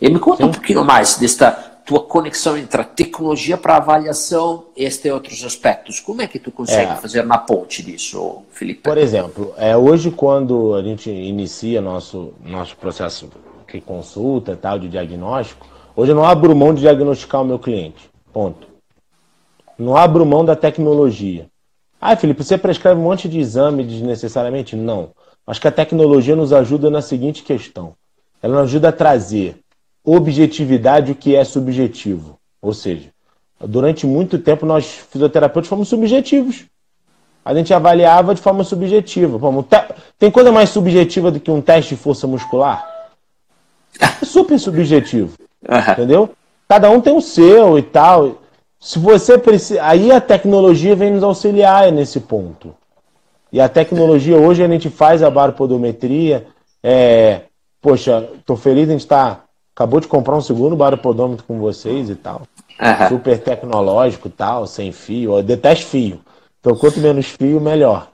E 0.00 0.08
me 0.08 0.18
conta 0.18 0.44
Sim. 0.44 0.50
um 0.50 0.52
pouquinho 0.52 0.84
mais 0.84 1.16
desta 1.16 1.50
tua 1.86 2.02
conexão 2.02 2.58
entre 2.58 2.80
a 2.80 2.84
tecnologia 2.84 3.56
para 3.56 3.76
avaliação 3.76 4.64
e 4.76 4.84
estes 4.84 5.10
outros 5.10 5.44
aspectos. 5.44 6.00
Como 6.00 6.20
é 6.20 6.26
que 6.26 6.38
tu 6.38 6.50
consegue 6.50 6.92
é. 6.92 6.96
fazer 6.96 7.24
na 7.24 7.38
ponte 7.38 7.82
disso, 7.82 8.42
Felipe? 8.50 8.82
Por 8.82 8.98
exemplo, 8.98 9.54
é, 9.56 9.76
hoje 9.76 10.10
quando 10.10 10.74
a 10.74 10.82
gente 10.82 11.08
inicia 11.08 11.80
nosso, 11.80 12.34
nosso 12.44 12.76
processo 12.76 13.30
que 13.80 13.86
consulta 13.86 14.56
tal 14.56 14.78
de 14.78 14.88
diagnóstico, 14.88 15.66
hoje 15.94 16.12
eu 16.12 16.16
não 16.16 16.24
abro 16.24 16.54
mão 16.56 16.74
de 16.74 16.80
diagnosticar 16.80 17.42
o 17.42 17.44
meu 17.44 17.58
cliente. 17.58 18.08
Ponto. 18.32 18.66
Não 19.78 19.96
abro 19.96 20.24
mão 20.24 20.44
da 20.44 20.56
tecnologia. 20.56 21.46
Ah, 22.00 22.16
Felipe, 22.16 22.42
você 22.42 22.56
prescreve 22.56 23.00
um 23.00 23.04
monte 23.04 23.28
de 23.28 23.38
exame 23.38 23.84
desnecessariamente? 23.84 24.76
Não. 24.76 25.10
Acho 25.46 25.60
que 25.60 25.68
a 25.68 25.72
tecnologia 25.72 26.34
nos 26.34 26.52
ajuda 26.52 26.90
na 26.90 27.02
seguinte 27.02 27.42
questão. 27.42 27.92
Ela 28.42 28.54
nos 28.54 28.70
ajuda 28.70 28.88
a 28.88 28.92
trazer 28.92 29.58
objetividade 30.04 31.12
o 31.12 31.14
que 31.14 31.34
é 31.34 31.44
subjetivo. 31.44 32.38
Ou 32.60 32.72
seja, 32.72 33.10
durante 33.60 34.06
muito 34.06 34.38
tempo 34.38 34.64
nós 34.64 34.86
fisioterapeutas 34.86 35.68
fomos 35.68 35.88
subjetivos. 35.88 36.64
A 37.44 37.54
gente 37.54 37.72
avaliava 37.72 38.34
de 38.34 38.40
forma 38.40 38.64
subjetiva. 38.64 39.38
Tem 40.18 40.30
coisa 40.30 40.50
mais 40.50 40.70
subjetiva 40.70 41.30
do 41.30 41.38
que 41.38 41.50
um 41.50 41.60
teste 41.60 41.94
de 41.94 42.00
força 42.00 42.26
muscular? 42.26 42.95
Super 44.24 44.58
subjetivo. 44.58 45.36
Entendeu? 45.92 46.30
Cada 46.68 46.90
um 46.90 47.00
tem 47.00 47.16
o 47.16 47.20
seu 47.20 47.78
e 47.78 47.82
tal. 47.82 48.42
Se 48.80 48.98
você 48.98 49.38
precisa, 49.38 49.82
aí 49.82 50.12
a 50.12 50.20
tecnologia 50.20 50.94
vem 50.94 51.12
nos 51.12 51.22
auxiliar 51.22 51.90
nesse 51.90 52.20
ponto. 52.20 52.74
E 53.52 53.60
a 53.60 53.68
tecnologia 53.68 54.36
hoje 54.36 54.62
a 54.62 54.68
gente 54.68 54.90
faz 54.90 55.22
a 55.22 55.30
baropodometria. 55.30 56.46
É, 56.82 57.42
poxa, 57.80 58.28
tô 58.44 58.56
feliz 58.56 58.88
a 58.88 58.92
gente 58.92 59.06
tá 59.06 59.40
acabou 59.74 60.00
de 60.00 60.08
comprar 60.08 60.34
um 60.34 60.40
segundo 60.40 60.74
baropodômetro 60.74 61.44
com 61.44 61.58
vocês 61.58 62.08
e 62.08 62.14
tal. 62.14 62.42
Uhum. 62.80 63.08
Super 63.08 63.38
tecnológico, 63.38 64.30
tal, 64.30 64.66
sem 64.66 64.90
fio. 64.90 65.36
Eu 65.36 65.42
detesto 65.42 65.86
fio. 65.86 66.20
Então 66.60 66.74
quanto 66.76 66.98
menos 66.98 67.26
fio, 67.26 67.60
melhor. 67.60 68.08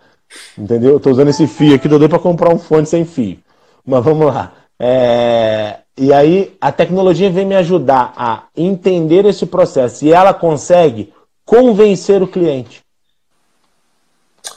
Entendeu? 0.59 0.93
Eu 0.93 1.01
tô 1.01 1.11
usando 1.11 1.29
esse 1.29 1.47
fio 1.47 1.75
aqui, 1.75 1.89
tô 1.89 1.99
doido 1.99 2.11
para 2.11 2.19
comprar 2.19 2.53
um 2.53 2.59
fone 2.59 2.87
sem 2.87 3.05
fio. 3.05 3.39
Mas 3.87 4.05
vamos 4.05 4.27
lá. 4.27 4.53
É... 4.85 5.77
E 5.97 6.13
aí 6.13 6.57
a 6.61 6.73
tecnologia 6.73 7.31
vem 7.31 7.47
me 7.47 7.55
ajudar 7.55 8.13
a 8.17 8.45
entender 8.57 9.25
esse 9.25 9.47
processo 9.47 10.05
e 10.05 10.13
ela 10.13 10.35
consegue 10.35 11.13
convencer 11.45 12.21
o 12.21 12.27
cliente. 12.27 12.83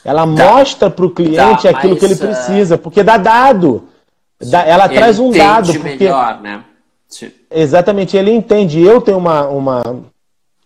Ela 0.04 0.22
tá. 0.22 0.26
mostra 0.26 0.90
para 0.90 1.06
o 1.06 1.12
cliente 1.12 1.64
tá, 1.64 1.70
aquilo 1.70 1.96
que 1.96 2.06
ele 2.06 2.16
precisa, 2.16 2.78
porque 2.78 3.04
dá 3.04 3.18
dado. 3.18 3.88
ela 4.42 4.86
ele 4.86 4.96
traz 4.96 5.20
um 5.20 5.30
dado. 5.30 5.74
Porque... 5.74 6.06
Melhor, 6.06 6.42
né? 6.42 6.64
Exatamente, 7.52 8.18
ele 8.18 8.32
entende. 8.32 8.82
Eu 8.82 9.02
tenho 9.02 9.18
uma, 9.18 9.48
uma, 9.48 9.84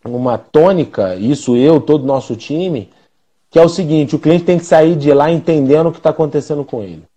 uma 0.05 0.37
tônica, 0.37 1.15
isso 1.15 1.57
eu, 1.57 1.81
todo 1.81 2.03
o 2.03 2.07
nosso 2.07 2.35
time, 2.35 2.89
que 3.49 3.59
é 3.59 3.61
o 3.61 3.69
seguinte: 3.69 4.15
o 4.15 4.19
cliente 4.19 4.45
tem 4.45 4.57
que 4.57 4.65
sair 4.65 4.95
de 4.95 5.11
lá 5.11 5.29
entendendo 5.29 5.87
o 5.89 5.91
que 5.91 5.99
está 5.99 6.11
acontecendo 6.11 6.63
com 6.63 6.81
ele. 6.81 7.08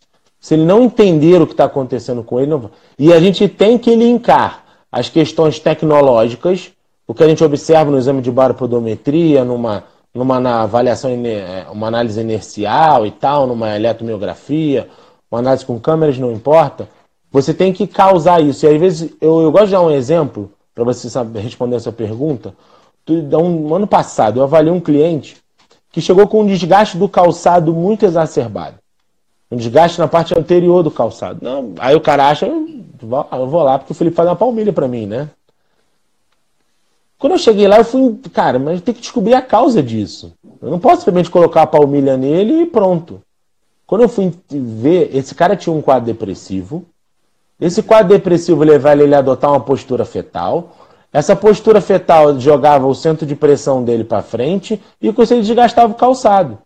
Se 0.42 0.54
ele 0.54 0.64
não 0.64 0.82
entender 0.82 1.40
o 1.40 1.46
que 1.46 1.52
está 1.52 1.66
acontecendo 1.66 2.24
com 2.24 2.40
ele, 2.40 2.50
não... 2.50 2.68
e 2.98 3.12
a 3.12 3.20
gente 3.20 3.48
tem 3.48 3.78
que 3.78 3.94
linkar 3.94 4.64
as 4.90 5.08
questões 5.08 5.60
tecnológicas, 5.60 6.72
o 7.06 7.14
que 7.14 7.22
a 7.22 7.28
gente 7.28 7.44
observa 7.44 7.92
no 7.92 7.96
exame 7.96 8.20
de 8.20 8.30
baropodometria, 8.32 9.44
numa, 9.44 9.84
numa 10.12 10.62
avaliação, 10.62 11.12
é, 11.12 11.66
uma 11.70 11.86
análise 11.86 12.20
inercial 12.20 13.06
e 13.06 13.12
tal, 13.12 13.46
numa 13.46 13.76
eletromiografia, 13.76 14.88
uma 15.30 15.38
análise 15.38 15.64
com 15.64 15.78
câmeras, 15.78 16.18
não 16.18 16.32
importa. 16.32 16.88
Você 17.30 17.54
tem 17.54 17.72
que 17.72 17.86
causar 17.86 18.42
isso. 18.42 18.66
E 18.66 18.68
às 18.68 18.80
vezes, 18.80 19.14
eu, 19.20 19.42
eu 19.42 19.52
gosto 19.52 19.66
de 19.66 19.72
dar 19.72 19.82
um 19.82 19.92
exemplo, 19.92 20.50
para 20.74 20.82
você 20.82 21.08
saber, 21.08 21.38
responder 21.38 21.76
essa 21.76 21.92
pergunta. 21.92 22.52
Um 23.08 23.72
ano 23.72 23.86
passado, 23.86 24.40
eu 24.40 24.42
avaliei 24.42 24.74
um 24.74 24.80
cliente 24.80 25.36
que 25.92 26.00
chegou 26.00 26.26
com 26.26 26.40
um 26.40 26.46
desgaste 26.46 26.98
do 26.98 27.08
calçado 27.08 27.72
muito 27.72 28.04
exacerbado 28.04 28.81
um 29.52 29.56
desgaste 29.56 29.98
na 29.98 30.08
parte 30.08 30.36
anterior 30.36 30.82
do 30.82 30.90
calçado. 30.90 31.40
Não, 31.42 31.74
aí 31.78 31.94
o 31.94 32.00
cara 32.00 32.30
acha, 32.30 32.46
eu 32.46 33.46
vou 33.46 33.62
lá 33.62 33.78
porque 33.78 33.92
o 33.92 33.94
Felipe 33.94 34.16
faz 34.16 34.26
uma 34.26 34.34
palmilha 34.34 34.72
para 34.72 34.88
mim, 34.88 35.04
né? 35.04 35.28
Quando 37.18 37.32
eu 37.34 37.38
cheguei 37.38 37.68
lá, 37.68 37.76
eu 37.76 37.84
fui, 37.84 38.18
cara, 38.32 38.58
mas 38.58 38.80
tem 38.80 38.94
que 38.94 39.02
descobrir 39.02 39.34
a 39.34 39.42
causa 39.42 39.82
disso. 39.82 40.32
Eu 40.60 40.70
não 40.70 40.78
posso 40.78 41.02
simplesmente 41.02 41.30
colocar 41.30 41.62
a 41.62 41.66
palmilha 41.66 42.16
nele 42.16 42.62
e 42.62 42.66
pronto. 42.66 43.20
Quando 43.86 44.00
eu 44.00 44.08
fui 44.08 44.32
ver, 44.48 45.14
esse 45.14 45.34
cara 45.34 45.54
tinha 45.54 45.74
um 45.74 45.82
quadro 45.82 46.06
depressivo. 46.06 46.86
Esse 47.60 47.82
quadro 47.82 48.08
depressivo 48.08 48.64
levava 48.64 49.02
ele 49.02 49.14
a 49.14 49.18
adotar 49.18 49.50
uma 49.50 49.60
postura 49.60 50.06
fetal. 50.06 50.74
Essa 51.12 51.36
postura 51.36 51.82
fetal 51.82 52.40
jogava 52.40 52.86
o 52.86 52.94
centro 52.94 53.26
de 53.26 53.36
pressão 53.36 53.84
dele 53.84 54.02
para 54.02 54.22
frente 54.22 54.80
e 54.98 55.12
com 55.12 55.22
isso 55.22 55.34
ele 55.34 55.42
desgastava 55.42 55.92
o 55.92 55.96
calçado. 55.96 56.56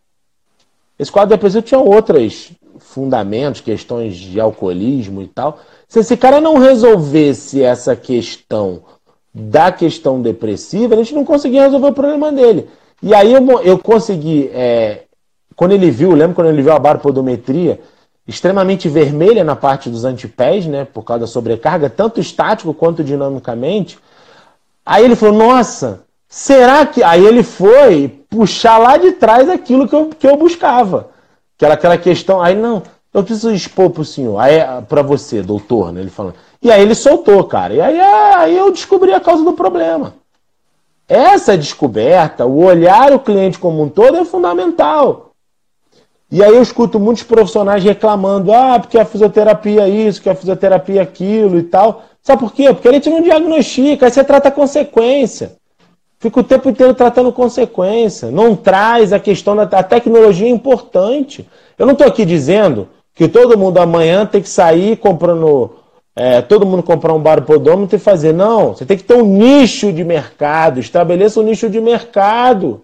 Esse 0.96 1.10
quadro 1.10 1.30
depressivo 1.30 1.66
tinha 1.66 1.80
outras 1.80 2.52
fundamentos, 2.96 3.60
questões 3.60 4.16
de 4.16 4.40
alcoolismo 4.40 5.20
e 5.20 5.26
tal. 5.26 5.58
Se 5.86 5.98
esse 5.98 6.16
cara 6.16 6.40
não 6.40 6.56
resolvesse 6.56 7.62
essa 7.62 7.94
questão 7.94 8.82
da 9.34 9.70
questão 9.70 10.22
depressiva, 10.22 10.94
a 10.94 10.96
gente 10.96 11.14
não 11.14 11.22
conseguia 11.22 11.64
resolver 11.64 11.88
o 11.88 11.92
problema 11.92 12.32
dele. 12.32 12.70
E 13.02 13.14
aí 13.14 13.34
eu, 13.34 13.60
eu 13.60 13.78
consegui, 13.78 14.50
é, 14.54 15.02
quando 15.54 15.72
ele 15.72 15.90
viu, 15.90 16.12
lembro 16.12 16.34
quando 16.34 16.48
ele 16.48 16.62
viu 16.62 16.72
a 16.72 16.78
baropodometria, 16.78 17.78
extremamente 18.26 18.88
vermelha 18.88 19.44
na 19.44 19.54
parte 19.54 19.90
dos 19.90 20.06
antepés, 20.06 20.64
né, 20.66 20.86
por 20.86 21.02
causa 21.02 21.20
da 21.20 21.26
sobrecarga, 21.26 21.90
tanto 21.90 22.18
estático 22.18 22.72
quanto 22.72 23.04
dinamicamente. 23.04 23.98
Aí 24.86 25.04
ele 25.04 25.14
falou: 25.14 25.36
Nossa, 25.36 26.00
será 26.26 26.86
que. 26.86 27.02
Aí 27.02 27.22
ele 27.22 27.42
foi 27.42 28.24
puxar 28.30 28.78
lá 28.78 28.96
de 28.96 29.12
trás 29.12 29.50
aquilo 29.50 29.86
que 29.86 29.94
eu, 29.94 30.08
que 30.18 30.26
eu 30.26 30.36
buscava. 30.38 31.14
Aquela, 31.56 31.74
aquela 31.74 31.98
questão. 31.98 32.40
Aí, 32.40 32.54
não, 32.54 32.82
eu 33.12 33.24
preciso 33.24 33.50
expor 33.50 33.90
para 33.90 34.02
o 34.02 34.04
senhor, 34.04 34.38
aí 34.38 34.60
para 34.88 35.02
você, 35.02 35.42
doutor, 35.42 35.92
né? 35.92 36.00
Ele 36.00 36.10
falando. 36.10 36.34
E 36.60 36.70
aí 36.70 36.82
ele 36.82 36.94
soltou, 36.94 37.42
cara. 37.44 37.72
E 37.72 37.80
aí, 37.80 37.98
aí 38.00 38.56
eu 38.56 38.70
descobri 38.70 39.12
a 39.12 39.20
causa 39.20 39.42
do 39.42 39.52
problema. 39.52 40.14
Essa 41.08 41.56
descoberta, 41.56 42.44
o 42.44 42.64
olhar 42.64 43.12
o 43.12 43.20
cliente 43.20 43.58
como 43.58 43.82
um 43.82 43.88
todo 43.88 44.16
é 44.16 44.24
fundamental. 44.24 45.30
E 46.30 46.42
aí 46.42 46.54
eu 46.54 46.60
escuto 46.60 46.98
muitos 46.98 47.22
profissionais 47.22 47.84
reclamando, 47.84 48.52
ah, 48.52 48.78
porque 48.80 48.98
a 48.98 49.04
fisioterapia 49.04 49.82
é 49.82 49.88
isso, 49.88 50.20
que 50.20 50.28
a 50.28 50.34
fisioterapia 50.34 51.00
é 51.00 51.02
aquilo 51.02 51.58
e 51.58 51.62
tal. 51.62 52.02
Sabe 52.20 52.40
por 52.40 52.52
quê? 52.52 52.72
Porque 52.74 52.88
a 52.88 52.92
gente 52.92 53.08
não 53.08 53.22
diagnostica, 53.22 54.06
aí 54.06 54.12
você 54.12 54.24
trata 54.24 54.48
a 54.48 54.52
consequência. 54.52 55.56
Fica 56.18 56.40
o 56.40 56.44
tempo 56.44 56.68
inteiro 56.68 56.94
tratando 56.94 57.32
consequência. 57.32 58.30
Não 58.30 58.56
traz 58.56 59.12
a 59.12 59.18
questão 59.18 59.54
da 59.54 59.64
a 59.64 59.82
tecnologia 59.82 60.46
é 60.46 60.50
importante. 60.50 61.46
Eu 61.78 61.86
não 61.86 61.92
estou 61.92 62.06
aqui 62.06 62.24
dizendo 62.24 62.88
que 63.14 63.28
todo 63.28 63.58
mundo 63.58 63.78
amanhã 63.78 64.24
tem 64.24 64.40
que 64.40 64.48
sair 64.48 64.96
comprando 64.96 65.76
é, 66.16 66.40
todo 66.40 66.64
mundo 66.64 66.82
comprar 66.82 67.12
um 67.12 67.20
baropodômetro 67.20 67.96
e 67.96 67.98
fazer. 67.98 68.32
Não, 68.32 68.74
você 68.74 68.86
tem 68.86 68.96
que 68.96 69.04
ter 69.04 69.14
um 69.14 69.26
nicho 69.26 69.92
de 69.92 70.02
mercado, 70.02 70.80
estabeleça 70.80 71.38
um 71.38 71.42
nicho 71.42 71.68
de 71.68 71.80
mercado. 71.80 72.82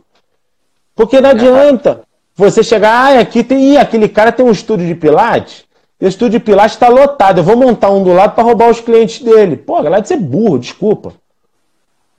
Porque 0.95 1.19
não 1.21 1.31
adianta 1.31 2.03
você 2.37 2.63
chegar, 2.63 3.17
ah, 3.17 3.21
aqui 3.21 3.43
tem, 3.43 3.73
ih, 3.73 3.79
aquele 3.79 4.09
cara 4.09 4.31
tem 4.31 4.45
um 4.45 4.51
estúdio 4.51 4.87
de 4.87 4.95
pilates, 4.95 5.65
e 5.99 6.05
o 6.05 6.09
estúdio 6.09 6.39
de 6.39 6.45
pilates 6.45 6.75
está 6.77 6.89
lotado, 6.89 7.39
eu 7.39 7.45
vou 7.45 7.57
montar 7.57 7.91
um 7.91 8.03
do 8.03 8.13
lado 8.13 8.35
para 8.35 8.45
roubar 8.45 8.69
os 8.69 8.81
clientes 8.81 9.23
dele. 9.23 9.57
Pô, 9.57 9.83
galera, 9.83 10.05
você 10.05 10.15
é 10.15 10.19
burro, 10.19 10.59
desculpa. 10.59 11.15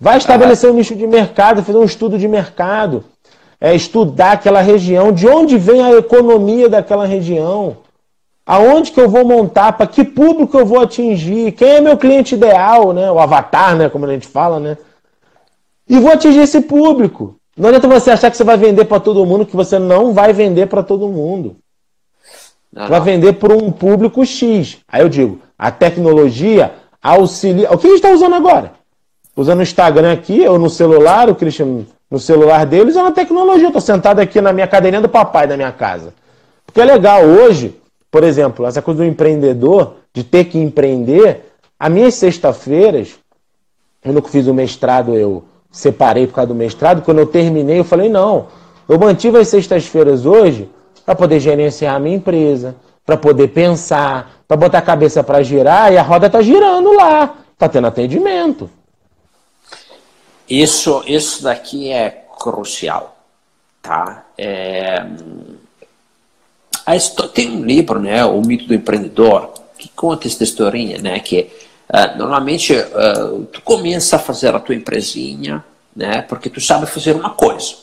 Vai 0.04 0.18
estabelecer 0.18 0.70
um 0.70 0.74
nicho 0.74 0.94
de 0.98 1.08
mercado, 1.08 1.63
fazer 1.63 1.78
um 1.78 1.86
estudo 1.86 2.18
de 2.18 2.28
mercado, 2.28 3.06
é, 3.58 3.74
estudar 3.74 4.34
aquela 4.34 4.60
região, 4.60 5.13
de 5.13 5.26
onde 5.30 5.58
vem 5.58 5.82
a 5.82 5.94
economia 5.94 6.68
daquela 6.68 7.06
região. 7.06 7.78
Aonde 8.46 8.92
que 8.92 9.00
eu 9.00 9.08
vou 9.08 9.24
montar? 9.24 9.72
Para 9.72 9.88
que 9.88 10.04
público 10.04 10.60
eu 10.60 10.66
vou 10.66 10.82
atingir? 10.82 11.54
Quem 11.54 11.76
é 11.76 11.80
meu 11.80 11.96
cliente 11.96 12.36
ideal, 12.36 12.92
né? 12.92 13.10
O 13.10 13.18
avatar, 13.18 13.78
né? 13.78 13.88
Como 13.88 14.06
a 14.06 14.12
gente 14.12 14.28
fala, 14.28 14.60
né? 14.60 14.78
E 15.88 15.98
vou 15.98 16.12
atingir 16.12 16.42
esse 16.42 16.60
público. 16.60 17.38
Não 17.56 17.70
adianta 17.70 17.88
você 17.88 18.12
achar 18.12 18.30
que 18.30 18.36
você 18.36 18.44
vai 18.44 18.58
vender 18.58 18.84
para 18.84 19.00
todo 19.00 19.26
mundo, 19.26 19.46
que 19.46 19.56
você 19.56 19.80
não 19.80 20.12
vai 20.12 20.34
vender 20.34 20.68
para 20.68 20.84
todo 20.84 21.08
mundo. 21.08 21.56
Não, 22.74 22.89
vai 22.89 23.00
vender 23.00 23.39
para 23.39 23.54
um 23.54 23.72
público 23.72 24.26
X. 24.26 24.80
Aí 24.86 25.02
eu 25.02 25.08
digo, 25.08 25.39
a 25.58 25.72
tecnologia 25.72 26.74
auxilia. 27.02 27.72
O 27.72 27.78
que 27.78 27.88
a 27.88 27.89
gente 27.92 28.00
está 28.00 28.10
usando 28.10 28.36
agora? 28.36 28.83
Usando 29.36 29.60
o 29.60 29.63
Instagram 29.63 30.13
aqui, 30.13 30.48
ou 30.48 30.60
no 30.60 30.69
celular, 30.69 31.30
o 31.30 31.36
Christian 31.36 31.86
no 32.10 32.19
celular 32.19 32.65
dele, 32.65 32.91
usando 32.91 33.08
a 33.08 33.12
tecnologia. 33.12 33.65
Eu 33.65 33.69
estou 33.69 33.82
sentado 33.82 34.19
aqui 34.19 34.39
na 34.39 34.54
minha 34.54 34.67
cadeirinha 34.67 35.02
do 35.02 35.10
papai 35.10 35.48
da 35.48 35.58
minha 35.58 35.72
casa. 35.72 36.13
Porque 36.63 36.80
é 36.80 36.86
legal, 36.86 37.24
hoje, 37.24 37.76
por 38.12 38.24
exemplo, 38.24 38.67
essa 38.67 38.82
coisa 38.84 39.00
do 39.00 39.06
empreendedor, 39.06 39.96
de 40.13 40.24
ter 40.24 40.46
que 40.46 40.60
empreender, 40.60 41.52
as 41.80 41.91
minhas 41.91 42.13
sexta-feiras, 42.13 43.15
eu 44.06 44.13
nunca 44.13 44.30
fiz 44.30 44.46
o 44.46 44.54
mestrado, 44.54 45.15
eu 45.15 45.43
separei 45.72 46.28
por 46.28 46.36
causa 46.36 46.50
do 46.50 46.56
mestrado, 46.56 47.02
quando 47.02 47.17
eu 47.17 47.26
terminei, 47.26 47.80
eu 47.80 47.84
falei, 47.84 48.10
não, 48.10 48.46
eu 48.88 49.00
mantive 49.00 49.39
as 49.39 49.48
sextas-feiras 49.48 50.26
hoje 50.26 50.69
para 51.04 51.15
poder 51.15 51.39
gerenciar 51.39 51.96
a 51.96 52.00
minha 52.00 52.15
empresa, 52.15 52.76
para 53.04 53.17
poder 53.17 53.48
pensar, 53.48 54.43
para 54.48 54.56
botar 54.56 54.78
a 54.78 54.84
cabeça 54.84 55.24
para 55.24 55.41
girar, 55.41 55.91
e 55.91 55.98
a 55.98 56.04
roda 56.04 56.28
está 56.28 56.41
girando 56.43 56.93
lá, 56.93 57.36
está 57.54 57.67
tendo 57.67 57.88
atendimento. 57.88 58.69
Isso, 60.54 61.04
isso 61.08 61.42
daqui 61.42 61.89
é 61.89 62.26
crucial, 62.38 63.18
tá? 63.82 64.24
É, 64.38 65.04
tem 67.34 67.50
um 67.50 67.66
livro, 67.66 68.00
né, 68.00 68.24
O 68.24 68.39
Mito 68.39 68.68
do 68.68 68.74
Empreendedor, 68.76 69.52
que 69.80 69.89
conta 69.89 70.28
essa 70.28 70.44
historinha, 70.44 71.00
né, 71.00 71.20
que 71.22 71.50
uh, 71.89 72.20
normalmente 72.20 72.72
uh, 72.72 73.46
tu 73.46 73.63
começa 73.63 74.18
a 74.18 74.20
fazer 74.20 74.54
a 74.54 74.60
tua 74.60 74.76
empresinha, 74.76 75.66
né, 75.96 76.22
porque 76.22 76.52
tu 76.52 76.62
sabe 76.62 76.86
fazer 76.86 77.16
uma 77.16 77.32
coisa, 77.32 77.74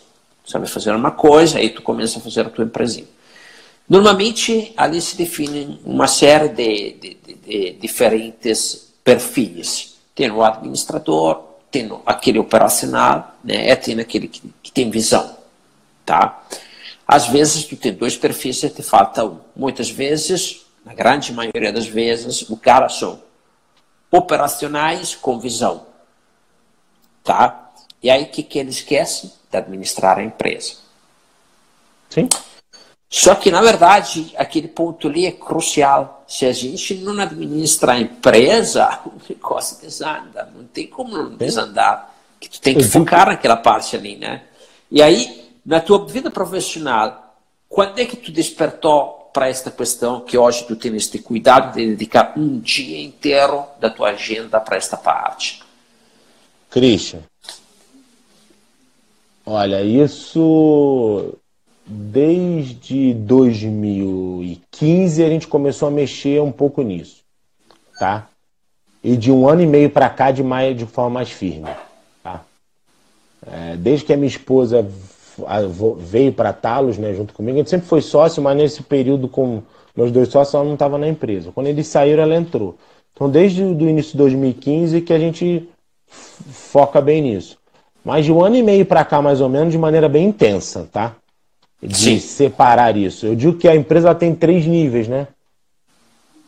sabe 0.46 0.68
fazer 0.68 0.94
uma 0.94 1.10
coisa, 1.10 1.58
aí 1.58 1.70
tu 1.70 1.82
começa 1.82 2.20
a 2.20 2.22
fazer 2.22 2.42
a 2.42 2.50
tua 2.50 2.64
empresinha. 2.64 3.08
Normalmente 3.88 4.72
ali 4.76 5.02
se 5.02 5.16
definem 5.16 5.80
uma 5.84 6.06
série 6.06 6.50
de, 6.50 6.92
de, 6.92 7.16
de, 7.16 7.34
de 7.34 7.72
diferentes 7.80 8.92
perfis. 9.02 9.96
Tem 10.14 10.30
o 10.30 10.44
administrador, 10.44 11.49
tem 11.70 11.90
aquele 12.04 12.38
operacional, 12.38 13.34
né, 13.44 13.74
tem 13.76 13.98
aquele 14.00 14.28
que, 14.28 14.52
que 14.62 14.72
tem 14.72 14.90
visão, 14.90 15.36
tá? 16.04 16.42
Às 17.06 17.26
vezes 17.26 17.64
tu 17.64 17.76
tem 17.76 17.92
dois 17.92 18.16
perfis 18.16 18.62
e 18.62 18.70
te 18.70 18.82
falta 18.82 19.24
um. 19.24 19.40
Muitas 19.56 19.90
vezes, 19.90 20.64
na 20.84 20.94
grande 20.94 21.32
maioria 21.32 21.72
das 21.72 21.86
vezes, 21.86 22.48
o 22.48 22.56
cara 22.56 22.88
são 22.88 23.20
operacionais 24.12 25.16
com 25.16 25.38
visão. 25.38 25.86
Tá? 27.24 27.72
E 28.02 28.08
aí 28.08 28.22
o 28.22 28.28
que, 28.28 28.44
que 28.44 28.58
ele 28.58 28.70
esquece? 28.70 29.32
De 29.50 29.56
administrar 29.58 30.18
a 30.18 30.22
empresa. 30.22 30.74
Sim. 32.08 32.28
Só 33.08 33.34
que, 33.34 33.50
na 33.50 33.60
verdade, 33.60 34.32
aquele 34.36 34.68
ponto 34.68 35.08
ali 35.08 35.26
é 35.26 35.32
crucial. 35.32 36.19
Se 36.30 36.46
a 36.46 36.52
gente 36.52 36.94
não 36.94 37.20
administra 37.20 37.94
a 37.94 38.00
empresa, 38.00 39.00
o 39.04 39.14
negócio 39.28 39.82
desanda. 39.82 40.48
Não 40.54 40.62
tem 40.62 40.86
como 40.86 41.18
não 41.18 41.36
desandar. 41.36 42.14
Que 42.38 42.48
tu 42.48 42.60
tem 42.60 42.76
que 42.76 42.84
focar 42.84 43.26
naquela 43.26 43.56
parte 43.56 43.96
ali, 43.96 44.16
né? 44.16 44.44
E 44.88 45.02
aí, 45.02 45.50
na 45.66 45.80
tua 45.80 46.06
vida 46.06 46.30
profissional, 46.30 47.36
quando 47.68 47.98
é 47.98 48.06
que 48.06 48.16
tu 48.16 48.30
despertou 48.30 49.28
para 49.32 49.48
esta 49.48 49.72
questão 49.72 50.20
que 50.20 50.38
hoje 50.38 50.64
tu 50.66 50.76
tens 50.76 50.94
este 50.94 51.18
cuidado 51.18 51.74
de 51.74 51.84
dedicar 51.88 52.32
um 52.36 52.60
dia 52.60 53.02
inteiro 53.02 53.64
da 53.80 53.90
tua 53.90 54.10
agenda 54.10 54.60
para 54.60 54.76
esta 54.76 54.96
parte? 54.96 55.64
Christian, 56.70 57.22
olha, 59.44 59.82
isso 59.82 61.34
desde 61.90 63.12
2015 63.14 65.24
a 65.24 65.28
gente 65.28 65.48
começou 65.48 65.88
a 65.88 65.90
mexer 65.90 66.40
um 66.40 66.52
pouco 66.52 66.82
nisso, 66.82 67.24
tá? 67.98 68.28
E 69.02 69.16
de 69.16 69.32
um 69.32 69.48
ano 69.48 69.62
e 69.62 69.66
meio 69.66 69.90
para 69.90 70.08
cá 70.08 70.30
de 70.30 70.44
mais 70.44 70.76
de 70.76 70.86
forma 70.86 71.10
mais 71.10 71.30
firme, 71.30 71.68
tá? 72.22 72.44
É, 73.44 73.76
desde 73.76 74.04
que 74.04 74.12
a 74.12 74.16
minha 74.16 74.28
esposa 74.28 74.86
veio 75.98 76.32
para 76.32 76.52
Talos, 76.52 76.98
né, 76.98 77.14
junto 77.14 77.34
comigo. 77.34 77.56
A 77.56 77.60
gente 77.60 77.70
sempre 77.70 77.88
foi 77.88 78.02
sócio, 78.02 78.42
mas 78.42 78.56
nesse 78.56 78.82
período 78.82 79.26
com 79.26 79.62
meus 79.96 80.12
dois 80.12 80.28
sócios 80.28 80.54
ela 80.54 80.64
não 80.64 80.74
estava 80.74 80.98
na 80.98 81.08
empresa. 81.08 81.50
Quando 81.50 81.66
eles 81.66 81.88
saíram, 81.88 82.22
ela 82.22 82.36
entrou. 82.36 82.76
Então, 83.12 83.28
desde 83.28 83.62
o 83.62 83.88
início 83.88 84.12
de 84.12 84.18
2015 84.18 85.00
que 85.00 85.12
a 85.12 85.18
gente 85.18 85.68
foca 86.06 87.00
bem 87.00 87.22
nisso. 87.22 87.58
Mais 88.04 88.24
de 88.24 88.32
um 88.32 88.42
ano 88.42 88.56
e 88.56 88.62
meio 88.62 88.86
para 88.86 89.04
cá, 89.04 89.20
mais 89.20 89.40
ou 89.40 89.48
menos, 89.48 89.72
de 89.72 89.78
maneira 89.78 90.08
bem 90.08 90.28
intensa, 90.28 90.88
tá? 90.92 91.16
De 91.82 91.96
Sim. 91.96 92.18
separar 92.18 92.96
isso. 92.96 93.26
Eu 93.26 93.34
digo 93.34 93.56
que 93.56 93.66
a 93.66 93.74
empresa 93.74 94.14
tem 94.14 94.34
três 94.34 94.66
níveis, 94.66 95.08
né? 95.08 95.28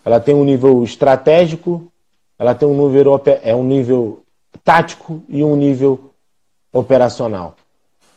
Ela 0.04 0.20
tem 0.20 0.34
um 0.34 0.44
nível 0.44 0.82
estratégico, 0.82 1.90
ela 2.38 2.54
tem 2.54 2.68
um 2.68 2.88
nível, 2.88 3.22
é 3.42 3.54
um 3.54 3.64
nível 3.64 4.22
tático 4.64 5.22
e 5.28 5.42
um 5.42 5.56
nível 5.56 6.12
operacional. 6.72 7.56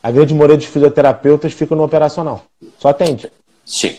A 0.01 0.11
grande 0.11 0.33
maioria 0.33 0.57
dos 0.57 0.65
fisioterapeutas 0.65 1.53
fica 1.53 1.75
no 1.75 1.83
operacional. 1.83 2.43
Só 2.79 2.89
atende. 2.89 3.31
Sim. 3.65 3.95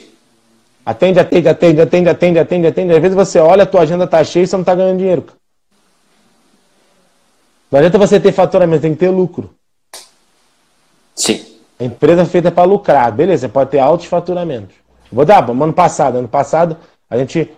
Atende, 0.84 1.18
atende, 1.18 1.48
atende, 1.48 1.80
atende, 1.80 2.08
atende, 2.08 2.38
atende, 2.38 2.66
atende. 2.66 2.94
Às 2.94 3.02
vezes 3.02 3.16
você 3.16 3.38
olha, 3.38 3.62
a 3.62 3.66
tua 3.66 3.80
agenda 3.80 4.06
tá 4.06 4.22
cheia 4.22 4.44
e 4.44 4.46
você 4.46 4.56
não 4.56 4.62
está 4.62 4.74
ganhando 4.74 4.98
dinheiro. 4.98 5.26
Não 7.70 7.78
adianta 7.78 7.98
você 7.98 8.20
ter 8.20 8.32
faturamento, 8.32 8.82
tem 8.82 8.92
que 8.92 9.00
ter 9.00 9.10
lucro. 9.10 9.50
Sim. 11.14 11.45
A 11.78 11.84
empresa 11.84 12.22
é 12.22 12.26
feita 12.26 12.50
para 12.50 12.64
lucrar. 12.64 13.12
Beleza, 13.12 13.48
pode 13.48 13.70
ter 13.70 13.78
altos 13.78 14.06
faturamentos. 14.06 14.76
Vou 15.12 15.24
dar, 15.24 15.48
ano 15.48 15.72
passado. 15.72 16.18
Ano 16.18 16.28
passado 16.28 16.76
a 17.08 17.16
gente 17.16 17.50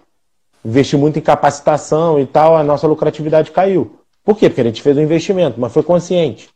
investiu 0.64 0.98
muito 0.98 1.18
em 1.18 1.22
capacitação 1.22 2.20
e 2.20 2.26
tal, 2.26 2.56
a 2.56 2.62
nossa 2.62 2.86
lucratividade 2.86 3.50
caiu. 3.50 3.98
Por 4.24 4.36
quê? 4.36 4.48
Porque 4.48 4.60
a 4.60 4.64
gente 4.64 4.82
fez 4.82 4.96
um 4.96 5.02
investimento, 5.02 5.58
mas 5.58 5.72
foi 5.72 5.82
consciente. 5.82 6.50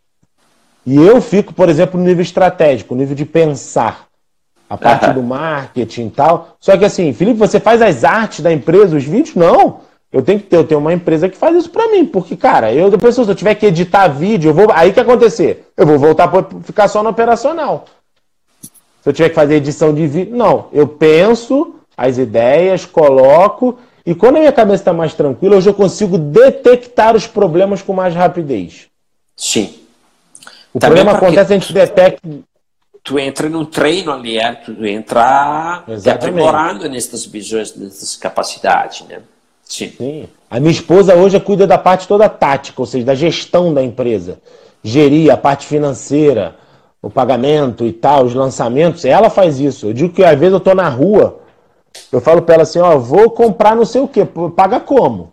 E 0.84 0.96
eu 0.96 1.22
fico, 1.22 1.54
por 1.54 1.68
exemplo, 1.68 1.98
no 1.98 2.04
nível 2.04 2.22
estratégico, 2.22 2.94
no 2.94 3.00
nível 3.00 3.14
de 3.14 3.24
pensar. 3.24 4.06
A 4.68 4.76
parte 4.76 5.10
do 5.14 5.22
marketing 5.22 6.06
e 6.06 6.10
tal. 6.10 6.56
Só 6.60 6.76
que 6.76 6.84
assim, 6.84 7.12
Felipe, 7.12 7.38
você 7.38 7.60
faz 7.60 7.80
as 7.80 8.04
artes 8.04 8.40
da 8.40 8.52
empresa, 8.52 8.96
os 8.96 9.04
vídeos? 9.04 9.34
Não. 9.34 9.80
Eu 10.12 10.22
tenho 10.22 10.38
que 10.40 10.46
ter, 10.46 10.56
eu 10.56 10.64
tenho 10.64 10.80
uma 10.80 10.92
empresa 10.92 11.28
que 11.28 11.36
faz 11.36 11.56
isso 11.56 11.70
para 11.70 11.88
mim. 11.88 12.04
Porque, 12.04 12.36
cara, 12.36 12.72
eu 12.72 12.90
depois, 12.90 13.14
se 13.14 13.20
eu 13.20 13.34
tiver 13.34 13.54
que 13.54 13.66
editar 13.66 14.08
vídeo, 14.08 14.50
eu 14.50 14.54
vou. 14.54 14.66
Aí 14.72 14.92
que 14.92 15.00
acontecer? 15.00 15.72
Eu 15.76 15.86
vou 15.86 15.98
voltar 15.98 16.28
para 16.28 16.44
ficar 16.64 16.88
só 16.88 17.02
no 17.02 17.08
operacional. 17.08 17.86
Se 19.02 19.08
eu 19.08 19.12
tiver 19.12 19.30
que 19.30 19.34
fazer 19.34 19.56
edição 19.56 19.94
de 19.94 20.06
vídeo. 20.06 20.36
Não, 20.36 20.68
eu 20.72 20.86
penso, 20.86 21.76
as 21.96 22.18
ideias, 22.18 22.84
coloco, 22.84 23.78
e 24.04 24.14
quando 24.14 24.36
a 24.36 24.40
minha 24.40 24.52
cabeça 24.52 24.82
está 24.82 24.92
mais 24.92 25.14
tranquila, 25.14 25.56
hoje 25.56 25.68
eu 25.68 25.74
consigo 25.74 26.18
detectar 26.18 27.14
os 27.14 27.26
problemas 27.26 27.82
com 27.82 27.92
mais 27.92 28.14
rapidez. 28.14 28.88
Sim. 29.36 29.74
O 30.74 30.78
Também 30.78 31.04
problema 31.04 31.12
acontece, 31.18 31.52
a 31.52 31.58
gente 31.58 31.72
detecta. 31.72 32.28
Tu 33.04 33.18
entra 33.18 33.48
num 33.48 33.64
treino 33.64 34.12
ali, 34.12 34.38
é? 34.38 34.52
tu 34.54 34.84
entra 34.84 35.84
aprimorando 36.12 36.88
nessas 36.88 37.26
visões, 37.26 37.74
nessas 37.76 38.16
capacidades, 38.16 39.06
né? 39.08 39.20
Sim. 39.62 39.92
Sim. 39.96 40.28
A 40.50 40.60
minha 40.60 40.72
esposa 40.72 41.14
hoje 41.14 41.40
cuida 41.40 41.66
da 41.66 41.78
parte 41.78 42.06
toda 42.06 42.28
tática, 42.28 42.80
ou 42.80 42.86
seja, 42.86 43.04
da 43.04 43.14
gestão 43.14 43.72
da 43.72 43.82
empresa. 43.82 44.38
Gerir 44.82 45.32
a 45.32 45.36
parte 45.36 45.66
financeira, 45.66 46.56
o 47.00 47.08
pagamento 47.08 47.84
e 47.84 47.92
tal, 47.92 48.24
os 48.24 48.34
lançamentos. 48.34 49.04
Ela 49.04 49.30
faz 49.30 49.58
isso. 49.58 49.86
Eu 49.86 49.92
digo 49.92 50.12
que 50.12 50.24
às 50.24 50.38
vezes 50.38 50.52
eu 50.52 50.58
estou 50.58 50.74
na 50.74 50.88
rua, 50.88 51.40
eu 52.10 52.20
falo 52.20 52.42
para 52.42 52.54
ela 52.54 52.62
assim, 52.62 52.78
ó, 52.78 52.98
vou 52.98 53.30
comprar 53.30 53.74
não 53.74 53.84
sei 53.84 54.00
o 54.00 54.08
quê, 54.08 54.26
paga 54.56 54.78
como? 54.78 55.32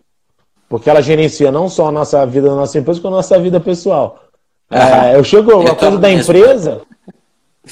Porque 0.68 0.88
ela 0.88 1.02
gerencia 1.02 1.50
não 1.50 1.68
só 1.68 1.88
a 1.88 1.92
nossa 1.92 2.24
vida 2.24 2.48
da 2.48 2.54
nossa 2.54 2.78
empresa, 2.78 3.00
como 3.00 3.14
a 3.14 3.18
nossa 3.18 3.38
vida 3.38 3.60
pessoal. 3.60 4.20
É, 4.70 5.16
eu 5.16 5.24
chego, 5.24 5.60
uma 5.60 5.74
coisa 5.74 5.98
da 5.98 6.10
empresa, 6.10 6.82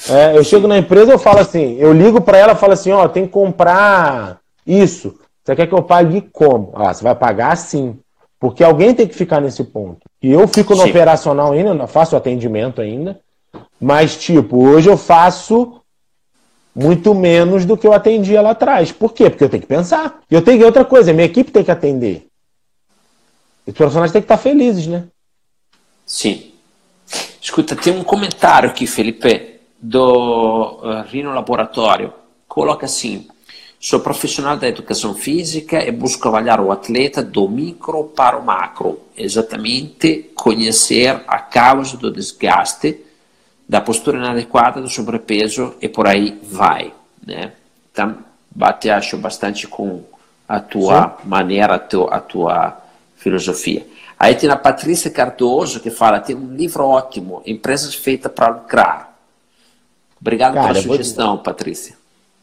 é, 0.09 0.37
eu 0.37 0.43
chego 0.43 0.67
na 0.67 0.77
empresa 0.77 1.13
eu 1.13 1.19
falo 1.19 1.39
assim, 1.39 1.77
eu 1.77 1.93
ligo 1.93 2.21
para 2.21 2.37
ela 2.37 2.53
e 2.53 2.57
falo 2.57 2.73
assim, 2.73 2.91
ó, 2.91 3.07
tem 3.07 3.25
que 3.25 3.31
comprar 3.31 4.39
isso. 4.67 5.15
Você 5.43 5.55
quer 5.55 5.67
que 5.67 5.73
eu 5.73 5.83
pague 5.83 6.21
como? 6.31 6.71
Ah, 6.75 6.93
você 6.93 7.03
vai 7.03 7.15
pagar 7.15 7.53
assim. 7.53 7.99
Porque 8.39 8.63
alguém 8.63 8.93
tem 8.93 9.07
que 9.07 9.15
ficar 9.15 9.41
nesse 9.41 9.63
ponto. 9.63 10.01
E 10.21 10.31
eu 10.31 10.47
fico 10.47 10.73
no 10.73 10.83
Sim. 10.83 10.89
operacional 10.89 11.51
ainda, 11.51 11.73
não 11.73 11.87
faço 11.87 12.15
atendimento 12.15 12.81
ainda. 12.81 13.19
Mas, 13.79 14.15
tipo, 14.15 14.63
hoje 14.63 14.89
eu 14.89 14.97
faço 14.97 15.81
muito 16.73 17.13
menos 17.13 17.65
do 17.65 17.75
que 17.75 17.85
eu 17.85 17.93
atendia 17.93 18.41
lá 18.41 18.51
atrás. 18.51 18.91
Por 18.91 19.13
quê? 19.13 19.29
Porque 19.29 19.43
eu 19.43 19.49
tenho 19.49 19.61
que 19.61 19.67
pensar. 19.67 20.21
E 20.31 20.35
eu 20.35 20.41
tenho 20.41 20.59
que 20.59 20.65
outra 20.65 20.85
coisa, 20.85 21.11
minha 21.11 21.25
equipe 21.25 21.51
tem 21.51 21.63
que 21.63 21.71
atender. 21.71 22.27
Os 23.65 23.73
profissionais 23.73 24.11
têm 24.11 24.21
que 24.21 24.25
estar 24.25 24.37
felizes, 24.37 24.87
né? 24.87 25.05
Sim. 26.05 26.51
Escuta, 27.41 27.75
tem 27.75 27.93
um 27.93 28.03
comentário 28.03 28.69
aqui, 28.69 28.87
Felipe, 28.87 29.59
do 29.79 30.79
uh, 30.81 31.01
Rino 31.07 31.33
Laboratório. 31.33 32.13
Coloca 32.47 32.85
assim: 32.85 33.27
Sou 33.79 34.01
profissional 34.01 34.57
da 34.57 34.67
educação 34.67 35.15
física 35.15 35.81
e 35.81 35.89
busco 35.89 36.27
avaliar 36.27 36.59
o 36.59 36.69
atleta 36.69 37.23
do 37.23 37.47
micro 37.47 38.03
para 38.03 38.37
o 38.37 38.43
macro, 38.43 38.99
exatamente 39.15 40.31
conhecer 40.35 41.23
a 41.25 41.39
causa 41.39 41.95
do 41.95 42.11
desgaste, 42.11 42.99
da 43.67 43.79
postura 43.79 44.17
inadequada, 44.17 44.81
do 44.81 44.89
sobrepeso 44.89 45.75
e 45.81 45.87
por 45.87 46.07
aí 46.07 46.37
vai. 46.43 46.91
Né? 47.25 47.53
Então, 47.89 48.17
bate, 48.53 48.89
acho, 48.89 49.17
bastante 49.17 49.65
com 49.65 50.03
a 50.45 50.59
tua 50.59 51.17
Sim. 51.21 51.29
maneira, 51.29 51.75
a 51.75 51.79
tua, 51.79 52.15
a 52.15 52.19
tua 52.19 52.77
filosofia. 53.15 53.87
Aí 54.19 54.35
tem 54.35 54.49
a 54.49 54.57
Patrícia 54.57 55.09
Cardoso 55.09 55.79
que 55.79 55.89
fala: 55.89 56.19
tem 56.19 56.35
um 56.35 56.53
livro 56.53 56.83
ótimo, 56.83 57.41
Empresas 57.45 57.95
Feitas 57.95 58.31
para 58.33 58.49
Lucrar. 58.49 59.17
Obrigado 60.19 60.55
Cara, 60.55 60.67
pela 60.67 60.81
sugestão, 60.81 61.35
vou... 61.35 61.43
Patrícia. 61.43 61.95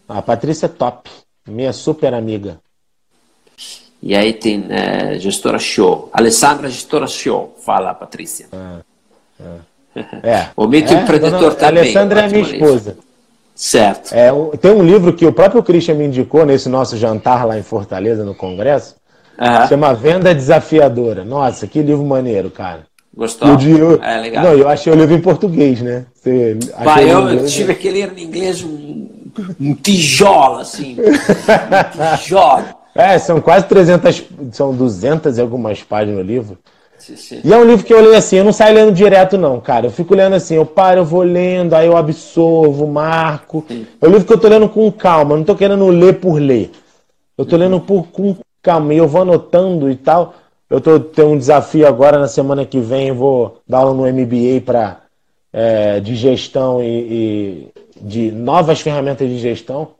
A 0.08 0.22
Patrícia 0.22 0.64
é 0.64 0.68
top. 0.70 1.10
Minha 1.46 1.72
super 1.72 2.12
amiga. 2.14 2.58
E 4.02 4.14
aí 4.14 4.32
tem 4.32 4.66
é, 4.68 5.18
gestora 5.18 5.58
show. 5.58 6.10
Alessandra, 6.12 6.68
gestora 6.68 7.06
show. 7.06 7.56
Fala, 7.64 7.94
Patrícia. 7.94 8.46
Ah, 8.52 8.80
ah. 9.40 9.58
É. 10.22 10.48
o 10.56 10.66
mito 10.66 10.92
é, 10.92 11.02
empreendedor 11.02 11.54
também. 11.54 11.82
Alessandra 11.82 12.20
é 12.20 12.28
minha 12.28 12.42
esposa. 12.42 12.96
Certo. 13.54 14.12
É, 14.12 14.30
tem 14.58 14.70
um 14.70 14.82
livro 14.82 15.14
que 15.14 15.24
o 15.24 15.32
próprio 15.32 15.62
Christian 15.62 15.94
me 15.94 16.04
indicou 16.04 16.44
nesse 16.44 16.68
nosso 16.68 16.96
jantar 16.98 17.46
lá 17.46 17.58
em 17.58 17.62
Fortaleza, 17.62 18.22
no 18.22 18.34
Congresso. 18.34 18.96
Uhum. 19.38 19.68
Chama 19.68 19.94
Venda 19.94 20.34
Desafiadora. 20.34 21.24
Nossa, 21.24 21.66
que 21.66 21.80
livro 21.80 22.04
maneiro, 22.04 22.50
cara. 22.50 22.86
Gostou? 23.16 23.48
Eu, 23.48 23.92
eu, 23.92 24.02
é 24.02 24.20
legal. 24.20 24.44
Não, 24.44 24.52
eu 24.52 24.68
achei 24.68 24.92
o 24.92 24.96
livro 24.96 25.14
em 25.14 25.20
português, 25.20 25.80
né? 25.80 26.04
Você 26.14 26.58
eu, 27.08 27.28
eu 27.30 27.46
tive 27.46 27.74
que 27.74 27.90
ler 27.90 28.12
em 28.16 28.24
inglês 28.24 28.62
um 28.62 28.85
um 29.60 29.74
tijolo, 29.74 30.58
assim. 30.58 30.96
Um 30.98 32.16
tijolo. 32.16 32.64
É, 32.94 33.18
são 33.18 33.40
quase 33.40 33.66
300, 33.66 34.24
são 34.52 34.74
200 34.74 35.36
e 35.36 35.40
algumas 35.40 35.82
páginas 35.82 36.16
no 36.16 36.22
livro. 36.22 36.58
Sim, 36.98 37.16
sim. 37.16 37.40
E 37.44 37.52
é 37.52 37.56
um 37.56 37.64
livro 37.64 37.84
que 37.84 37.92
eu 37.92 38.00
leio 38.00 38.16
assim, 38.16 38.36
eu 38.36 38.44
não 38.44 38.52
saio 38.52 38.74
lendo 38.74 38.92
direto 38.92 39.36
não, 39.36 39.60
cara. 39.60 39.86
Eu 39.86 39.90
fico 39.90 40.14
lendo 40.14 40.34
assim, 40.34 40.54
eu 40.54 40.64
paro, 40.64 41.00
eu 41.00 41.04
vou 41.04 41.22
lendo, 41.22 41.74
aí 41.74 41.86
eu 41.86 41.96
absorvo, 41.96 42.86
marco. 42.86 43.64
Sim. 43.68 43.86
É 44.00 44.06
um 44.06 44.10
livro 44.10 44.26
que 44.26 44.32
eu 44.32 44.40
tô 44.40 44.48
lendo 44.48 44.68
com 44.68 44.90
calma, 44.90 45.36
não 45.36 45.44
tô 45.44 45.54
querendo 45.54 45.86
ler 45.88 46.14
por 46.20 46.40
ler. 46.40 46.70
Eu 47.36 47.44
tô 47.44 47.56
lendo 47.56 47.78
por, 47.80 48.06
com 48.08 48.34
calma 48.62 48.94
e 48.94 48.96
eu 48.96 49.06
vou 49.06 49.22
anotando 49.22 49.90
e 49.90 49.96
tal. 49.96 50.34
Eu 50.68 50.80
tô 50.80 50.98
tenho 50.98 51.28
um 51.28 51.38
desafio 51.38 51.86
agora 51.86 52.18
na 52.18 52.28
semana 52.28 52.64
que 52.64 52.80
vem, 52.80 53.08
eu 53.08 53.14
vou 53.14 53.60
dar 53.68 53.78
aula 53.78 53.94
no 53.94 54.10
MBA 54.10 54.62
para 54.64 55.02
é, 55.52 56.00
de 56.00 56.16
gestão 56.16 56.82
e, 56.82 56.86
e, 56.86 57.68
de 58.00 58.30
novas 58.30 58.80
ferramentas 58.80 59.28
de 59.28 59.38
gestão 59.38 59.92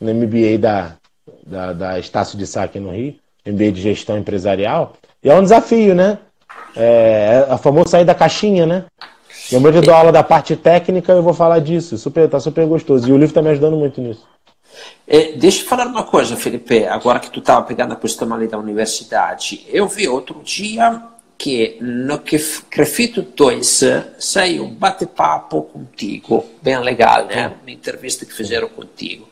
no 0.00 0.12
MBA 0.12 0.58
da, 0.58 0.96
da, 1.46 1.72
da 1.72 1.98
Estácio 1.98 2.38
de 2.38 2.46
Sá 2.46 2.64
aqui 2.64 2.78
no 2.78 2.90
Rio, 2.90 3.14
MBA 3.46 3.72
de 3.72 3.80
gestão 3.80 4.18
empresarial. 4.18 4.94
E 5.22 5.28
é 5.28 5.34
um 5.34 5.42
desafio, 5.42 5.94
né? 5.94 6.18
É, 6.76 7.46
é 7.48 7.52
a 7.52 7.58
famosa 7.58 7.90
sair 7.90 8.04
da 8.04 8.14
caixinha, 8.14 8.66
né? 8.66 8.84
Eu 9.50 9.60
mesmo 9.60 9.82
dou 9.82 9.94
aula 9.94 10.10
da 10.10 10.22
parte 10.22 10.56
técnica, 10.56 11.12
eu 11.12 11.22
vou 11.22 11.34
falar 11.34 11.58
disso. 11.58 11.98
Super, 11.98 12.28
tá 12.28 12.40
super 12.40 12.66
gostoso. 12.66 13.08
E 13.08 13.12
o 13.12 13.16
livro 13.16 13.26
está 13.26 13.42
me 13.42 13.50
ajudando 13.50 13.76
muito 13.76 14.00
nisso. 14.00 14.26
É, 15.06 15.32
deixa 15.32 15.62
eu 15.62 15.68
falar 15.68 15.86
uma 15.86 16.04
coisa, 16.04 16.36
Felipe. 16.36 16.86
Agora 16.86 17.20
que 17.20 17.30
tu 17.30 17.40
estava 17.40 17.62
pegando 17.64 17.92
a 17.92 17.96
questão 17.96 18.32
ali 18.32 18.48
da 18.48 18.58
universidade, 18.58 19.64
eu 19.68 19.86
vi 19.86 20.08
outro 20.08 20.42
dia 20.42 21.02
que 21.44 21.76
no 21.78 22.20
Crefito 22.70 23.20
2 23.20 23.82
saiu 24.18 24.64
um 24.64 24.74
bate-papo 24.74 25.60
contigo, 25.60 26.42
bem 26.62 26.78
legal, 26.78 27.26
né? 27.26 27.52
Uma 27.60 27.70
entrevista 27.70 28.24
que 28.24 28.32
fizeram 28.32 28.66
contigo, 28.66 29.28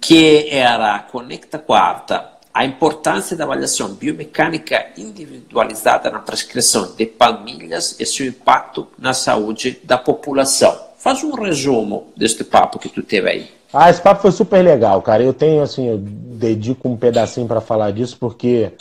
que 0.00 0.48
era 0.48 0.98
Conecta 1.00 1.58
Quarta, 1.58 2.30
a 2.54 2.64
importância 2.64 3.36
da 3.36 3.44
avaliação 3.44 3.92
biomecânica 3.92 4.86
individualizada 4.96 6.10
na 6.10 6.18
prescrição 6.18 6.94
de 6.96 7.04
palmilhas 7.04 7.94
e 8.00 8.06
seu 8.06 8.24
impacto 8.24 8.88
na 8.98 9.12
saúde 9.12 9.80
da 9.84 9.98
população. 9.98 10.74
Faz 10.96 11.22
um 11.22 11.34
resumo 11.34 12.10
deste 12.16 12.42
papo 12.42 12.78
que 12.78 12.88
tu 12.88 13.02
teve 13.02 13.28
aí. 13.28 13.50
Ah, 13.70 13.90
esse 13.90 14.00
papo 14.00 14.22
foi 14.22 14.32
super 14.32 14.62
legal, 14.64 15.02
cara. 15.02 15.22
Eu 15.22 15.34
tenho, 15.34 15.60
assim, 15.60 15.90
eu 15.90 15.98
dedico 15.98 16.88
um 16.88 16.96
pedacinho 16.96 17.46
para 17.46 17.60
falar 17.60 17.90
disso, 17.90 18.16
porque 18.18 18.72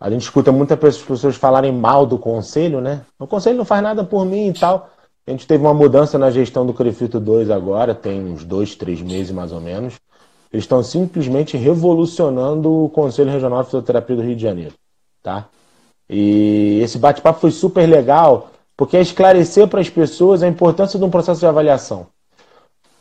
a 0.00 0.10
gente 0.10 0.22
escuta 0.22 0.52
muitas 0.52 0.78
pessoas 0.78 1.36
falarem 1.36 1.72
mal 1.72 2.06
do 2.06 2.18
conselho, 2.18 2.80
né? 2.80 3.02
O 3.18 3.26
conselho 3.26 3.58
não 3.58 3.64
faz 3.64 3.82
nada 3.82 4.04
por 4.04 4.24
mim 4.24 4.48
e 4.48 4.52
tal. 4.52 4.90
A 5.26 5.30
gente 5.30 5.46
teve 5.46 5.62
uma 5.62 5.74
mudança 5.74 6.16
na 6.16 6.30
gestão 6.30 6.64
do 6.64 6.72
Crefito 6.72 7.18
2 7.18 7.50
agora, 7.50 7.94
tem 7.94 8.24
uns 8.24 8.44
dois, 8.44 8.74
três 8.74 9.02
meses 9.02 9.32
mais 9.32 9.52
ou 9.52 9.60
menos. 9.60 9.94
Eles 10.52 10.64
estão 10.64 10.82
simplesmente 10.82 11.56
revolucionando 11.56 12.84
o 12.84 12.88
Conselho 12.88 13.30
Regional 13.30 13.60
de 13.60 13.66
Fisioterapia 13.66 14.16
do 14.16 14.22
Rio 14.22 14.36
de 14.36 14.42
Janeiro, 14.42 14.74
tá? 15.22 15.46
E 16.08 16.80
esse 16.82 16.96
bate-papo 16.96 17.40
foi 17.40 17.50
super 17.50 17.86
legal, 17.86 18.50
porque 18.74 18.96
é 18.96 19.00
esclarecer 19.02 19.68
para 19.68 19.80
as 19.80 19.90
pessoas 19.90 20.42
a 20.42 20.48
importância 20.48 20.98
de 20.98 21.04
um 21.04 21.10
processo 21.10 21.40
de 21.40 21.46
avaliação. 21.46 22.06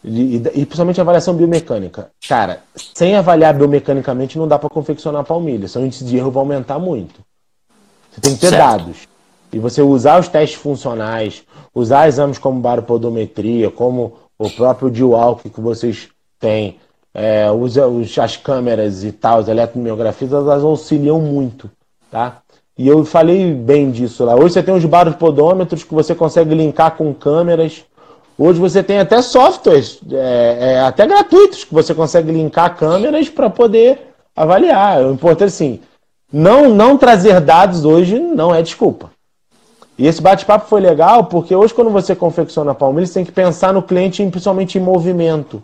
E, 0.03 0.35
e, 0.35 0.65
principalmente 0.65 1.01
avaliação 1.01 1.35
biomecânica. 1.35 2.11
Cara, 2.27 2.61
sem 2.75 3.15
avaliar 3.15 3.53
biomecanicamente 3.53 4.37
não 4.37 4.47
dá 4.47 4.57
para 4.57 4.69
confeccionar 4.69 5.25
palmilha. 5.25 5.67
Seu 5.67 5.85
índice 5.85 6.05
de 6.05 6.17
erro 6.17 6.31
vai 6.31 6.41
aumentar 6.41 6.79
muito. 6.79 7.19
Você 8.11 8.21
tem 8.21 8.33
que 8.33 8.39
ter 8.39 8.49
certo. 8.49 8.61
dados. 8.61 9.07
E 9.51 9.59
você 9.59 9.81
usar 9.81 10.19
os 10.19 10.27
testes 10.27 10.59
funcionais, 10.59 11.43
usar 11.73 12.07
exames 12.07 12.37
como 12.37 12.59
baropodometria, 12.59 13.71
como 13.71 14.17
o 14.37 14.49
próprio 14.49 14.89
D-Walk 14.89 15.49
que 15.49 15.61
vocês 15.61 16.09
têm, 16.39 16.77
é, 17.13 17.49
usa 17.49 17.87
os, 17.87 18.17
as 18.19 18.37
câmeras 18.37 19.03
e 19.03 19.11
tal, 19.11 19.39
as 19.39 19.47
eletromiografias, 19.47 20.31
elas 20.31 20.63
auxiliam 20.63 21.19
muito, 21.19 21.69
tá? 22.11 22.41
E 22.77 22.87
eu 22.87 23.03
falei 23.03 23.53
bem 23.53 23.89
disso 23.89 24.23
lá. 24.23 24.35
Hoje 24.35 24.53
você 24.53 24.61
tem 24.61 24.75
os 24.75 24.85
baropodômetros 24.85 25.83
que 25.83 25.95
você 25.95 26.13
consegue 26.13 26.53
linkar 26.53 26.95
com 26.95 27.11
câmeras 27.13 27.83
Hoje 28.37 28.59
você 28.59 28.83
tem 28.83 28.99
até 28.99 29.21
softwares, 29.21 29.99
é, 30.11 30.57
é, 30.59 30.79
até 30.81 31.07
gratuitos, 31.07 31.63
que 31.63 31.73
você 31.73 31.93
consegue 31.93 32.31
linkar 32.31 32.77
câmeras 32.77 33.29
para 33.29 33.49
poder 33.49 34.13
avaliar. 34.35 35.01
O 35.03 35.11
importante 35.11 35.47
assim, 35.47 35.79
não, 36.31 36.69
não 36.69 36.97
trazer 36.97 37.41
dados 37.41 37.83
hoje 37.83 38.19
não 38.19 38.53
é 38.53 38.61
desculpa. 38.61 39.09
E 39.97 40.05
esse 40.05 40.21
bate-papo 40.21 40.67
foi 40.69 40.79
legal 40.79 41.23
porque 41.23 41.55
hoje 41.55 41.73
quando 41.73 41.89
você 41.89 42.15
confecciona 42.15 42.71
a 42.71 42.75
Palmeiras, 42.75 43.09
você 43.09 43.15
tem 43.15 43.25
que 43.25 43.31
pensar 43.31 43.73
no 43.73 43.81
cliente, 43.81 44.23
principalmente 44.27 44.77
em 44.77 44.81
movimento. 44.81 45.63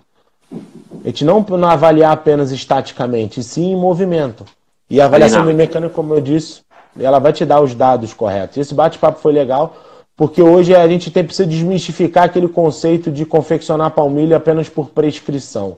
A 1.04 1.08
gente 1.08 1.24
não, 1.24 1.42
não 1.42 1.70
avaliar 1.70 2.12
apenas 2.12 2.52
estaticamente, 2.52 3.40
e 3.40 3.44
sim 3.44 3.72
em 3.72 3.76
movimento. 3.76 4.46
E 4.90 5.00
a 5.00 5.06
avaliação 5.06 5.44
mecânica, 5.46 5.94
como 5.94 6.16
eu 6.16 6.22
disse, 6.22 6.62
ela 7.00 7.20
vai 7.20 7.34
te 7.34 7.46
dar 7.46 7.62
os 7.62 7.76
dados 7.76 8.14
corretos. 8.14 8.58
Esse 8.58 8.74
bate-papo 8.74 9.20
foi 9.20 9.32
legal 9.32 9.76
porque 10.16 10.42
hoje 10.42 10.76
a 10.76 10.88
gente 10.88 11.10
tem, 11.10 11.24
precisa 11.24 11.48
desmistificar 11.48 12.26
aquele 12.26 12.48
conceito 12.48 13.12
de 13.12 13.26
confeccionar 13.26 13.92
palmilha 13.92 14.38
apenas 14.38 14.70
por 14.70 14.90
prescrição. 14.90 15.78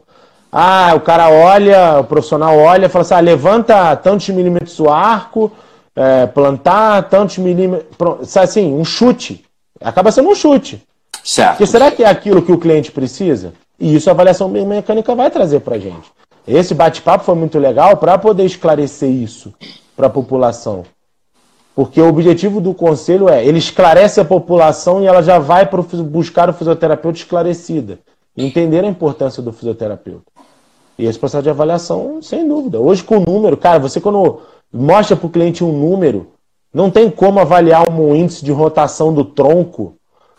Ah, 0.51 0.93
o 0.95 1.01
cara 1.01 1.29
olha, 1.29 1.99
o 1.99 2.03
profissional 2.03 2.57
olha 2.57 2.85
e 2.85 2.89
fala 2.89 3.03
assim: 3.03 3.13
ah, 3.13 3.19
levanta 3.19 3.95
tantos 3.95 4.29
milímetros 4.29 4.79
o 4.79 4.89
arco, 4.89 5.51
é, 5.95 6.25
plantar 6.25 7.09
tantos 7.09 7.37
milímetros. 7.37 8.37
Assim, 8.37 8.73
um 8.73 8.85
chute. 8.85 9.43
Acaba 9.81 10.11
sendo 10.11 10.29
um 10.29 10.35
chute. 10.35 10.81
Certo. 11.23 11.51
Porque 11.51 11.65
será 11.65 11.91
que 11.91 12.03
é 12.03 12.07
aquilo 12.07 12.41
que 12.41 12.51
o 12.51 12.57
cliente 12.57 12.91
precisa? 12.91 13.53
E 13.79 13.95
isso 13.95 14.09
a 14.09 14.13
avaliação 14.13 14.49
biomecânica 14.49 15.13
vai 15.15 15.29
trazer 15.29 15.59
para 15.61 15.79
gente. 15.79 16.11
Esse 16.47 16.73
bate-papo 16.73 17.23
foi 17.23 17.35
muito 17.35 17.57
legal 17.57 17.97
para 17.97 18.17
poder 18.17 18.45
esclarecer 18.45 19.09
isso 19.09 19.53
para 19.95 20.07
a 20.07 20.09
população. 20.09 20.85
Porque 21.75 22.01
o 22.01 22.07
objetivo 22.07 22.61
do 22.61 22.73
conselho 22.73 23.27
é, 23.27 23.45
ele 23.45 23.57
esclarece 23.57 24.21
a 24.21 24.25
população 24.25 25.03
e 25.03 25.07
ela 25.07 25.21
já 25.21 25.37
vai 25.37 25.65
pro, 25.65 25.83
buscar 25.83 26.49
o 26.49 26.53
fisioterapeuta 26.53 27.17
esclarecida. 27.17 27.99
Entender 28.35 28.83
a 28.85 28.87
importância 28.87 29.43
do 29.43 29.51
fisioterapeuta. 29.51 30.23
E 30.97 31.05
esse 31.05 31.19
processo 31.19 31.43
de 31.43 31.49
avaliação, 31.49 32.21
sem 32.21 32.47
dúvida. 32.47 32.79
Hoje 32.79 33.03
com 33.03 33.17
o 33.17 33.25
número, 33.25 33.57
cara, 33.57 33.79
você 33.79 33.99
quando 33.99 34.39
mostra 34.71 35.17
para 35.17 35.27
o 35.27 35.29
cliente 35.29 35.63
um 35.63 35.77
número, 35.77 36.27
não 36.73 36.89
tem 36.89 37.09
como 37.09 37.39
avaliar 37.39 37.89
um 37.89 38.15
índice 38.15 38.43
de 38.43 38.51
rotação 38.51 39.13
do 39.13 39.25
tronco 39.25 39.95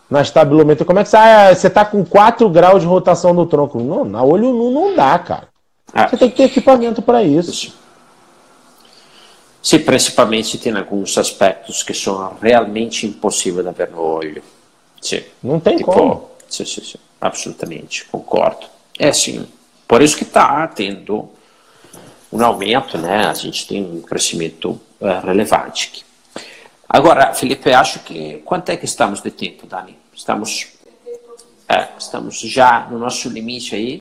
na 0.08 0.22
estabilometria. 0.22 0.86
Como 0.86 0.98
é 0.98 1.02
que 1.02 1.10
você, 1.10 1.16
ah, 1.18 1.54
você 1.54 1.68
tá 1.68 1.84
com 1.84 2.02
4 2.02 2.48
graus 2.48 2.80
de 2.80 2.88
rotação 2.88 3.34
do 3.34 3.44
tronco? 3.44 3.78
Não, 3.78 4.04
na 4.04 4.22
olho 4.22 4.52
nu 4.52 4.70
não 4.70 4.96
dá, 4.96 5.18
cara. 5.18 5.48
Ah. 5.92 6.08
Você 6.08 6.16
tem 6.16 6.30
que 6.30 6.36
ter 6.36 6.44
equipamento 6.44 7.02
para 7.02 7.22
isso. 7.22 7.74
Sim, 9.66 9.80
principalmente 9.80 10.58
tem 10.58 10.76
alguns 10.76 11.18
aspectos 11.18 11.82
que 11.82 11.92
são 11.92 12.36
realmente 12.40 13.04
impossíveis 13.04 13.66
de 13.66 13.72
ver 13.72 13.90
no 13.90 14.00
olho. 14.00 14.40
Sim. 15.02 15.24
Não 15.42 15.58
tem 15.58 15.78
tipo, 15.78 15.90
como. 15.90 16.30
Sim, 16.48 16.64
sim, 16.64 16.84
sim, 16.84 16.98
absolutamente, 17.20 18.04
concordo. 18.04 18.64
É 18.96 19.12
sim, 19.12 19.44
por 19.88 20.00
isso 20.02 20.16
que 20.16 20.22
está 20.22 20.68
tendo 20.68 21.28
um 22.32 22.44
aumento, 22.44 22.96
né? 22.96 23.26
A 23.26 23.34
gente 23.34 23.66
tem 23.66 23.82
um 23.82 24.00
crescimento 24.02 24.80
uh, 25.00 25.26
relevante 25.26 25.90
aqui. 25.92 26.46
Agora, 26.88 27.34
Felipe, 27.34 27.72
acho 27.72 27.98
que 28.04 28.40
quanto 28.44 28.68
é 28.68 28.76
que 28.76 28.84
estamos 28.84 29.20
de 29.20 29.32
tempo, 29.32 29.66
Dani? 29.66 29.98
Estamos, 30.14 30.68
é, 31.68 31.88
estamos 31.98 32.38
já 32.38 32.86
no 32.88 33.00
nosso 33.00 33.28
limite 33.28 33.74
aí. 33.74 34.00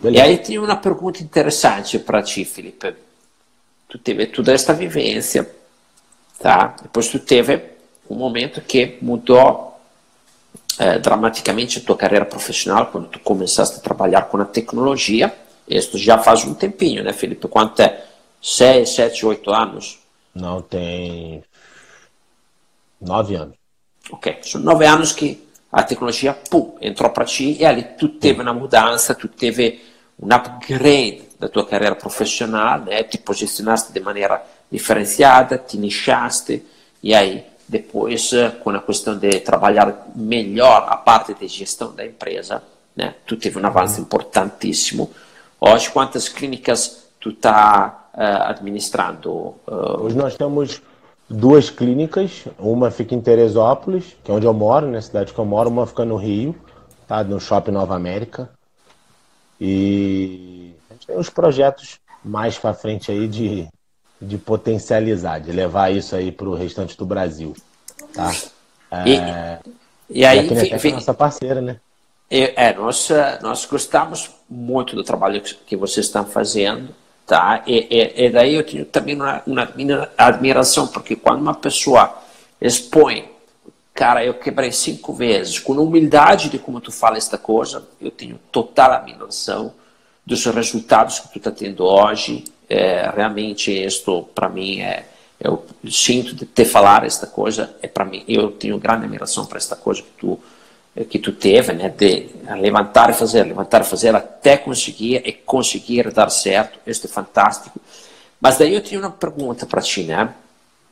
Beleza. 0.00 0.26
E 0.26 0.28
aí 0.28 0.38
tem 0.38 0.58
uma 0.58 0.74
pergunta 0.74 1.22
interessante 1.22 1.96
para 1.96 2.20
ti, 2.24 2.44
Felipe. 2.44 2.96
Tu 3.90 3.98
teve 3.98 4.26
toda 4.26 4.52
esta 4.52 4.72
vivência, 4.72 5.50
tá? 6.38 6.76
Depois 6.80 7.08
tu 7.08 7.18
teve 7.18 7.60
um 8.08 8.14
momento 8.14 8.60
que 8.60 8.96
mudou 9.02 9.78
é, 10.78 10.98
dramaticamente 10.98 11.78
a 11.78 11.82
tua 11.82 11.96
carreira 11.96 12.24
profissional 12.24 12.86
quando 12.86 13.08
tu 13.08 13.18
começaste 13.18 13.78
a 13.78 13.82
trabalhar 13.82 14.22
com 14.22 14.40
a 14.40 14.44
tecnologia. 14.44 15.34
Isso 15.68 15.98
já 15.98 16.18
faz 16.18 16.44
um 16.44 16.54
tempinho, 16.54 17.02
né, 17.02 17.12
Felipe? 17.12 17.48
Quanto 17.48 17.80
é? 17.80 18.04
Seis, 18.40 18.90
sete, 18.90 19.26
oito 19.26 19.50
anos? 19.50 19.98
Não, 20.34 20.62
tem 20.62 21.42
nove 23.00 23.34
anos. 23.34 23.56
Ok, 24.10 24.38
são 24.42 24.60
nove 24.60 24.86
anos 24.86 25.12
que 25.12 25.46
a 25.70 25.82
tecnologia, 25.82 26.32
pum, 26.32 26.76
entrou 26.80 27.10
para 27.10 27.24
ti 27.24 27.56
e 27.58 27.64
ali 27.64 27.82
tu 27.82 28.08
teve 28.08 28.40
uma 28.40 28.54
mudança, 28.54 29.14
tu 29.14 29.28
teve 29.28 29.82
um 30.18 30.32
upgrade 30.32 31.29
da 31.40 31.48
tua 31.48 31.66
carreira 31.66 31.96
profissional, 31.96 32.80
né? 32.80 33.02
te 33.02 33.16
posicionaste 33.16 33.92
de 33.92 34.00
maneira 34.00 34.44
diferenciada, 34.70 35.56
te 35.56 35.78
nichaste 35.78 36.62
e 37.02 37.14
aí 37.14 37.46
depois 37.66 38.30
com 38.62 38.70
a 38.70 38.82
questão 38.82 39.16
de 39.16 39.40
trabalhar 39.40 40.06
melhor 40.14 40.86
a 40.86 40.96
parte 40.96 41.32
de 41.32 41.48
gestão 41.48 41.94
da 41.94 42.04
empresa, 42.04 42.62
né? 42.94 43.14
tu 43.26 43.36
teve 43.36 43.58
um 43.58 43.66
avanço 43.66 43.96
uhum. 43.96 44.02
importantíssimo. 44.02 45.10
Hoje 45.58 45.88
quantas 45.90 46.28
clínicas 46.28 47.06
tu 47.18 47.30
está 47.30 48.10
uh, 48.12 48.50
administrando? 48.50 49.30
Uh... 49.66 50.02
Hoje 50.02 50.16
nós 50.16 50.36
temos 50.36 50.82
duas 51.28 51.70
clínicas, 51.70 52.44
uma 52.58 52.90
fica 52.90 53.14
em 53.14 53.20
Teresópolis, 53.20 54.14
que 54.22 54.30
é 54.30 54.34
onde 54.34 54.46
eu 54.46 54.52
moro, 54.52 54.90
na 54.90 55.00
cidade 55.00 55.32
que 55.32 55.38
eu 55.38 55.44
moro, 55.46 55.70
uma 55.70 55.86
fica 55.86 56.04
no 56.04 56.16
Rio, 56.16 56.54
tá? 57.08 57.24
no 57.24 57.40
Shopping 57.40 57.70
Nova 57.70 57.94
América. 57.94 58.50
E 59.60 60.69
tem 61.10 61.18
uns 61.18 61.28
projetos 61.28 61.98
mais 62.24 62.56
para 62.56 62.72
frente 62.72 63.10
aí 63.10 63.26
de, 63.26 63.68
de 64.22 64.38
potencializar, 64.38 65.40
de 65.40 65.50
levar 65.50 65.90
isso 65.90 66.14
aí 66.14 66.30
para 66.30 66.48
o 66.48 66.54
restante 66.54 66.96
do 66.96 67.04
Brasil. 67.04 67.54
Tá? 68.14 68.32
É, 68.90 69.08
e, 69.08 70.20
e 70.20 70.24
aí, 70.24 70.46
e 70.46 70.72
a 70.72 70.76
é 70.76 70.92
nossa 70.92 71.12
parceira, 71.12 71.60
né? 71.60 71.80
É, 72.30 72.72
nós, 72.74 73.08
nós 73.42 73.66
gostamos 73.66 74.30
muito 74.48 74.94
do 74.94 75.02
trabalho 75.02 75.40
que 75.40 75.76
vocês 75.76 76.06
estão 76.06 76.24
fazendo. 76.24 76.94
Tá? 77.26 77.62
E, 77.66 77.86
e, 77.90 78.26
e 78.26 78.30
daí 78.30 78.54
eu 78.54 78.64
tenho 78.64 78.84
também 78.84 79.14
uma, 79.14 79.42
uma, 79.46 79.68
admiração, 80.16 80.86
porque 80.88 81.16
quando 81.16 81.40
uma 81.40 81.54
pessoa 81.54 82.16
expõe, 82.60 83.30
cara, 83.94 84.24
eu 84.24 84.34
quebrei 84.34 84.70
cinco 84.70 85.12
vezes, 85.12 85.58
com 85.58 85.72
humildade 85.74 86.48
de 86.48 86.58
como 86.58 86.80
tu 86.80 86.90
fala 86.92 87.16
esta 87.16 87.38
coisa, 87.38 87.86
eu 88.00 88.10
tenho 88.10 88.38
total 88.50 88.92
admiração 88.92 89.72
dos 90.30 90.44
resultados 90.46 91.18
que 91.18 91.28
tu 91.28 91.38
está 91.38 91.50
tendo 91.50 91.84
hoje. 91.84 92.44
É, 92.68 93.10
realmente, 93.10 93.72
isto 93.72 94.28
para 94.32 94.48
mim 94.48 94.80
é, 94.80 95.04
eu 95.40 95.66
sinto 95.90 96.36
de 96.36 96.46
te 96.46 96.64
falar 96.64 97.04
esta 97.04 97.26
coisa, 97.26 97.74
é 97.82 97.88
para 97.88 98.04
mim, 98.04 98.22
eu 98.28 98.52
tenho 98.52 98.78
grande 98.78 99.04
admiração 99.04 99.44
para 99.44 99.58
esta 99.58 99.74
coisa 99.74 100.02
que 100.02 100.10
tu 100.16 100.38
que 101.08 101.20
tu 101.20 101.30
teve, 101.30 101.72
né, 101.72 101.88
de 101.88 102.28
levantar 102.60 103.10
e 103.10 103.12
fazer, 103.14 103.44
levantar 103.44 103.80
e 103.82 103.84
fazer 103.84 104.14
até 104.14 104.56
conseguir 104.56 105.22
e 105.24 105.32
conseguir 105.32 106.10
dar 106.10 106.28
certo, 106.30 106.80
isso 106.84 107.06
é 107.06 107.08
fantástico. 107.08 107.80
Mas 108.40 108.58
daí 108.58 108.74
eu 108.74 108.80
tinha 108.82 108.98
uma 108.98 109.10
pergunta 109.10 109.64
para 109.64 109.80
ti, 109.80 110.02
né? 110.02 110.34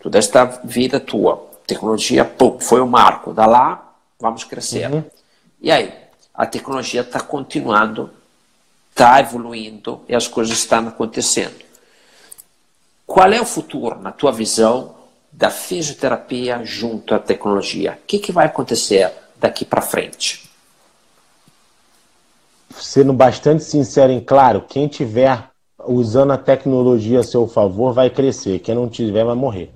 Toda 0.00 0.16
esta 0.16 0.44
vida 0.62 1.00
tua, 1.00 1.50
tecnologia, 1.66 2.24
pum, 2.24 2.60
foi 2.60 2.80
o 2.80 2.86
marco. 2.86 3.34
Da 3.34 3.44
lá, 3.44 3.92
vamos 4.20 4.44
crescer. 4.44 4.88
Uhum. 4.88 5.02
E 5.60 5.70
aí, 5.70 5.92
a 6.32 6.46
tecnologia 6.46 7.00
está 7.00 7.18
continuando, 7.18 8.08
está 8.98 9.20
evoluindo 9.20 10.00
e 10.08 10.14
as 10.14 10.26
coisas 10.26 10.58
estão 10.58 10.88
acontecendo. 10.88 11.54
Qual 13.06 13.32
é 13.32 13.40
o 13.40 13.46
futuro, 13.46 14.00
na 14.00 14.10
tua 14.10 14.32
visão, 14.32 14.96
da 15.30 15.50
fisioterapia 15.50 16.64
junto 16.64 17.14
à 17.14 17.18
tecnologia? 17.18 17.98
O 18.02 18.06
que, 18.06 18.18
que 18.18 18.32
vai 18.32 18.46
acontecer? 18.46 19.12
daqui 19.38 19.64
para 19.64 19.80
frente? 19.80 20.48
Sendo 22.74 23.12
bastante 23.12 23.64
sincero 23.64 24.12
e 24.12 24.20
claro, 24.20 24.64
quem 24.68 24.86
tiver 24.88 25.48
usando 25.86 26.32
a 26.32 26.38
tecnologia 26.38 27.20
a 27.20 27.24
seu 27.24 27.46
favor 27.46 27.92
vai 27.92 28.10
crescer, 28.10 28.58
quem 28.58 28.74
não 28.74 28.88
tiver 28.88 29.24
vai 29.24 29.34
morrer. 29.34 29.70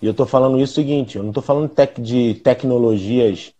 E 0.00 0.06
eu 0.06 0.10
estou 0.12 0.26
falando 0.26 0.60
isso 0.60 0.72
o 0.72 0.76
seguinte, 0.76 1.16
eu 1.16 1.22
não 1.22 1.30
estou 1.30 1.42
falando 1.42 1.68
tec 1.68 2.00
de 2.00 2.34
tecnologias, 2.34 3.52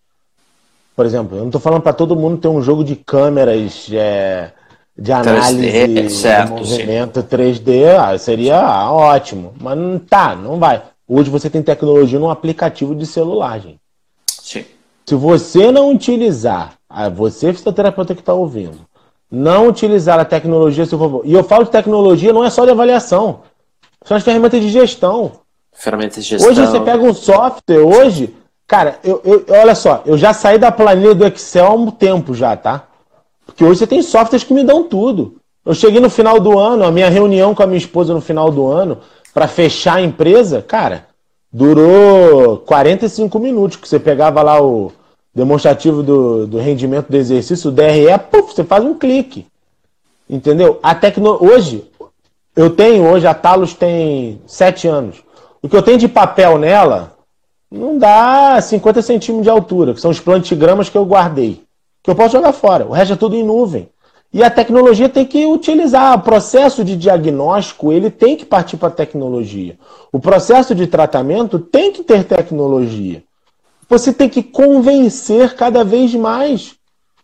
por 0.95 1.05
exemplo, 1.05 1.37
eu 1.37 1.41
não 1.41 1.49
estou 1.49 1.61
falando 1.61 1.83
para 1.83 1.93
todo 1.93 2.17
mundo 2.17 2.39
ter 2.39 2.49
um 2.49 2.63
jogo 2.63 2.85
de 2.85 2.95
câmeras 2.95 3.89
é, 3.93 4.53
de 4.97 5.13
análise 5.13 5.59
3D, 5.59 6.09
certo, 6.09 6.63
de 6.63 6.71
movimento 6.71 7.21
sim. 7.21 7.27
3D, 7.27 7.97
ah, 7.99 8.17
seria 8.17 8.91
ótimo, 8.91 9.55
mas 9.61 9.77
não 9.77 9.99
tá, 9.99 10.37
não 10.37 10.59
vai. 10.59 10.83
Hoje 11.07 11.31
você 11.31 11.51
tem 11.51 11.63
tecnologia 11.63 12.19
num 12.19 12.31
aplicativo 12.31 12.95
de 12.95 13.07
celular, 13.07 13.59
gente. 13.61 13.81
Sim. 14.29 14.65
Se 15.05 15.15
você 15.15 15.71
não 15.73 15.91
utilizar, 15.91 16.75
você 17.15 17.53
fisioterapeuta 17.53 18.15
que 18.15 18.21
está 18.21 18.33
ouvindo, 18.33 18.79
não 19.31 19.69
utilizar 19.69 20.19
a 20.19 20.25
tecnologia 20.25 20.87
seu 20.87 20.99
favor. 20.99 21.23
E 21.25 21.33
eu 21.33 21.43
falo 21.43 21.65
de 21.65 21.71
tecnologia 21.71 22.33
não 22.33 22.45
é 22.45 22.51
só 22.51 22.65
de 22.65 22.71
avaliação, 22.71 23.41
são 24.05 24.17
as 24.17 24.23
ferramentas 24.23 24.61
de 24.61 24.71
gestão. 24.71 25.33
Ferramentas 25.73 26.25
de 26.25 26.31
gestão. 26.31 26.51
Hoje 26.51 26.61
você 26.61 26.81
pega 26.81 27.03
um 27.03 27.13
software, 27.13 27.81
hoje, 27.81 28.35
cara, 28.67 28.99
eu, 29.05 29.21
eu, 29.25 29.45
olha 29.49 29.75
só, 29.75 30.03
eu 30.07 30.17
já 30.17 30.33
saí 30.33 30.59
da 30.59 30.73
planilha 30.73 31.15
do 31.15 31.27
Excel 31.27 31.67
há 31.67 31.75
um 31.75 31.91
tempo 31.91 32.35
já, 32.35 32.57
tá? 32.57 32.85
Porque 33.47 33.65
hoje 33.65 33.81
você 33.81 33.87
tem 33.87 34.03
softwares 34.03 34.45
que 34.45 34.55
me 34.55 34.65
dão 34.65 34.85
tudo. 34.85 35.37
Eu 35.65 35.75
cheguei 35.75 36.01
no 36.01 36.11
final 36.11 36.41
do 36.41 36.59
ano, 36.59 36.85
a 36.85 36.91
minha 36.91 37.09
reunião 37.09 37.55
com 37.55 37.63
a 37.63 37.67
minha 37.67 37.79
esposa 37.79 38.13
no 38.13 38.21
final 38.21 38.51
do 38.51 38.67
ano, 38.67 38.99
para 39.33 39.49
fechar 39.49 39.97
a 39.97 40.03
empresa, 40.03 40.63
cara, 40.63 41.07
durou 41.53 42.59
45 42.59 43.39
minutos, 43.39 43.77
que 43.77 43.89
você 43.89 43.99
pegava 43.99 44.43
lá 44.43 44.63
o 44.63 44.93
demonstrativo 45.35 46.03
do, 46.03 46.47
do 46.47 46.59
rendimento 46.59 47.09
do 47.09 47.17
exercício, 47.17 47.71
o 47.71 47.73
DRE, 47.73 48.19
puf, 48.31 48.55
você 48.55 48.63
faz 48.63 48.85
um 48.85 48.95
clique. 48.95 49.47
Entendeu? 50.29 50.79
A 50.83 50.95
tecno... 50.95 51.39
Hoje, 51.41 51.85
eu 52.55 52.71
tenho, 52.71 53.11
hoje 53.11 53.27
a 53.27 53.35
Talos 53.35 53.75
tem 53.75 54.41
7 54.47 54.87
anos. 54.87 55.23
O 55.61 55.69
que 55.69 55.77
eu 55.77 55.83
tenho 55.83 55.99
de 55.99 56.09
papel 56.09 56.59
nela 56.59 57.14
não 57.75 57.99
dá 57.99 58.61
50 58.61 59.03
centímetros 59.03 59.43
de 59.45 59.51
altura, 59.51 59.95
que 59.95 60.01
são 60.01 60.11
os 60.11 60.21
plantigramas 60.21 60.89
que 60.89 60.97
eu 60.97 61.05
guardei. 61.05 61.63
Que 62.03 62.11
eu 62.11 62.15
posso 62.15 62.33
jogar 62.33 62.53
fora. 62.53 62.87
O 62.87 62.93
resto 62.93 63.15
é 63.15 63.17
tudo 63.17 63.35
em 63.35 63.43
nuvem. 63.43 63.89
E 64.33 64.43
a 64.43 64.51
tecnologia 64.51 65.09
tem 65.09 65.25
que 65.25 65.47
utilizar 65.47 66.19
o 66.19 66.23
processo 66.23 66.85
de 66.85 66.97
diagnóstico, 66.97 67.93
ele 67.93 68.11
tem 68.11 68.37
que 68.37 68.45
partir 68.45 68.77
para 68.77 68.89
a 68.89 68.91
tecnologia. 68.91 69.79
O 70.11 70.19
processo 70.19 70.75
de 70.75 70.89
tratamento 70.89 71.59
tem 71.59 71.93
que 71.93 72.03
ter 72.03 72.25
tecnologia. 72.25 73.23
Você 73.89 74.13
tem 74.13 74.29
que 74.29 74.43
convencer 74.43 75.55
cada 75.55 75.85
vez 75.85 76.15
mais. 76.15 76.75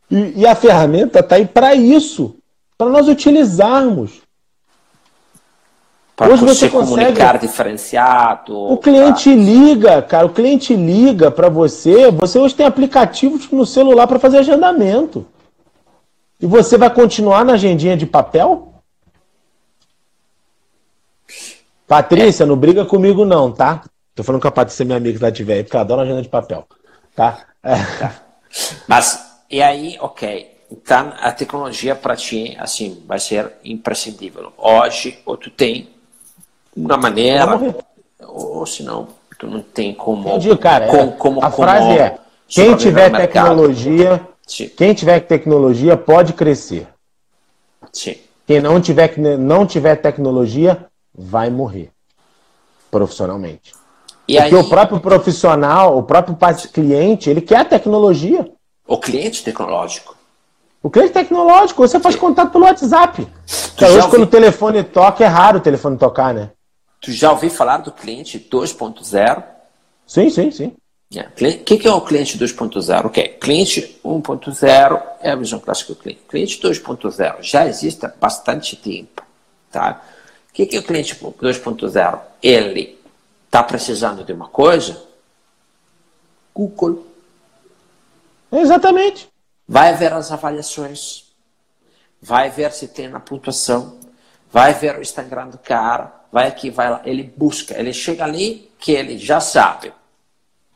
E, 0.08 0.40
e 0.40 0.46
a 0.46 0.54
ferramenta 0.54 1.18
está 1.18 1.34
aí 1.34 1.46
para 1.46 1.74
isso, 1.74 2.36
para 2.78 2.88
nós 2.88 3.08
utilizarmos. 3.08 4.22
Para 6.20 6.36
você, 6.36 6.44
você 6.44 6.68
comunicar 6.68 7.38
diferenciado. 7.38 8.54
O 8.54 8.76
cliente 8.76 9.30
pra... 9.30 9.42
liga, 9.42 10.02
cara, 10.02 10.26
o 10.26 10.30
cliente 10.34 10.76
liga 10.76 11.30
para 11.30 11.48
você. 11.48 12.10
Você 12.10 12.38
hoje 12.38 12.54
tem 12.54 12.66
aplicativos 12.66 13.50
no 13.50 13.64
celular 13.64 14.06
para 14.06 14.18
fazer 14.18 14.36
agendamento. 14.36 15.26
E 16.38 16.44
você 16.44 16.76
vai 16.76 16.90
continuar 16.92 17.42
na 17.42 17.54
agendinha 17.54 17.96
de 17.96 18.04
papel? 18.04 18.74
Patrícia, 21.88 22.44
é. 22.44 22.46
não 22.46 22.54
briga 22.54 22.84
comigo 22.84 23.24
não, 23.24 23.50
tá? 23.50 23.82
Tô 24.14 24.22
falando 24.22 24.42
com 24.42 24.48
a 24.48 24.52
Patrícia, 24.52 24.84
minha 24.84 24.98
amiga 24.98 25.16
que 25.16 25.24
lá 25.24 25.32
tiver 25.32 25.54
aí, 25.54 25.62
porque 25.62 25.78
eu 25.78 25.80
adoro 25.80 26.02
agenda 26.02 26.20
de 26.20 26.28
papel. 26.28 26.68
Tá? 27.16 27.46
É. 27.62 27.76
tá. 27.98 28.22
Mas, 28.86 29.40
e 29.50 29.62
aí, 29.62 29.96
ok. 29.98 30.54
Então, 30.70 31.14
a 31.18 31.32
tecnologia 31.32 31.94
para 31.94 32.14
ti, 32.14 32.54
assim, 32.60 33.02
vai 33.06 33.18
ser 33.18 33.54
imprescindível. 33.64 34.52
Hoje, 34.58 35.18
ou 35.24 35.38
tu 35.38 35.48
tem 35.48 35.88
uma 36.76 36.96
maneira, 36.96 37.46
ou 38.26 38.66
se 38.66 38.82
não, 38.82 39.08
tu 39.38 39.46
não 39.46 39.60
tem 39.60 39.94
como. 39.94 40.28
Entendi, 40.28 40.56
cara. 40.56 40.86
Como, 40.86 41.02
é, 41.02 41.16
como, 41.16 41.44
a 41.44 41.50
como 41.50 41.66
frase 41.66 41.98
é: 41.98 42.18
quem 42.46 42.76
tiver 42.76 43.10
tecnologia, 43.10 44.20
Sim. 44.46 44.68
quem 44.68 44.94
tiver 44.94 45.20
tecnologia 45.20 45.96
pode 45.96 46.32
crescer. 46.32 46.86
Sim. 47.92 48.16
Quem 48.46 48.60
não 48.60 48.80
tiver, 48.80 49.16
não 49.16 49.66
tiver 49.66 49.96
tecnologia 49.96 50.86
vai 51.14 51.50
morrer 51.50 51.90
profissionalmente. 52.90 53.72
E 54.26 54.36
Porque 54.36 54.54
aí... 54.54 54.60
o 54.60 54.68
próprio 54.68 55.00
profissional, 55.00 55.96
o 55.96 56.02
próprio 56.02 56.36
cliente, 56.72 57.30
ele 57.30 57.40
quer 57.40 57.58
a 57.58 57.64
tecnologia. 57.64 58.50
O 58.86 58.98
cliente 58.98 59.42
tecnológico. 59.44 60.16
O 60.82 60.90
cliente 60.90 61.12
tecnológico, 61.12 61.86
você 61.86 62.00
faz 62.00 62.16
contato 62.16 62.50
pelo 62.50 62.64
WhatsApp. 62.64 63.26
Então, 63.74 63.88
hoje, 63.88 63.98
ouvi... 63.98 64.10
quando 64.10 64.22
o 64.22 64.26
telefone 64.26 64.82
toca, 64.82 65.24
é 65.24 65.26
raro 65.26 65.58
o 65.58 65.60
telefone 65.60 65.96
tocar, 65.98 66.32
né? 66.32 66.50
Tu 67.00 67.12
já 67.12 67.32
ouviu 67.32 67.50
falar 67.50 67.78
do 67.78 67.90
cliente 67.90 68.38
2.0? 68.38 69.44
Sim, 70.06 70.28
sim, 70.28 70.50
sim. 70.50 70.66
O 70.66 71.14
yeah. 71.14 71.34
que, 71.64 71.78
que 71.78 71.88
é 71.88 71.92
o 71.92 72.00
cliente 72.02 72.38
2.0? 72.38 73.06
Ok, 73.06 73.28
cliente 73.40 73.98
1.0 74.04 75.02
é 75.20 75.30
a 75.30 75.36
visão 75.36 75.58
clássica 75.58 75.94
do 75.94 75.98
cliente. 75.98 76.22
Cliente 76.28 76.60
2.0 76.60 77.42
já 77.42 77.66
existe 77.66 78.04
há 78.04 78.08
bastante 78.08 78.76
tempo. 78.76 79.22
Tá? 79.72 80.02
O 80.50 80.52
que, 80.52 80.66
que 80.66 80.76
é 80.76 80.80
o 80.80 80.82
cliente 80.82 81.16
2.0? 81.16 82.20
Ele 82.42 82.98
está 83.46 83.62
precisando 83.62 84.22
de 84.22 84.32
uma 84.32 84.48
coisa? 84.48 85.02
Google. 86.54 87.06
Exatamente. 88.52 89.28
Vai 89.66 89.94
ver 89.96 90.12
as 90.12 90.32
avaliações, 90.32 91.24
vai 92.20 92.50
ver 92.50 92.72
se 92.72 92.88
tem 92.88 93.08
na 93.08 93.20
pontuação, 93.20 93.99
vai 94.52 94.74
ver 94.74 94.98
o 94.98 95.02
Instagram 95.02 95.48
do 95.48 95.58
cara, 95.58 96.12
vai 96.30 96.48
aqui, 96.48 96.70
vai 96.70 96.90
lá, 96.90 97.02
ele 97.04 97.22
busca, 97.22 97.78
ele 97.78 97.92
chega 97.92 98.24
ali 98.24 98.70
que 98.78 98.92
ele 98.92 99.18
já 99.18 99.40
sabe. 99.40 99.92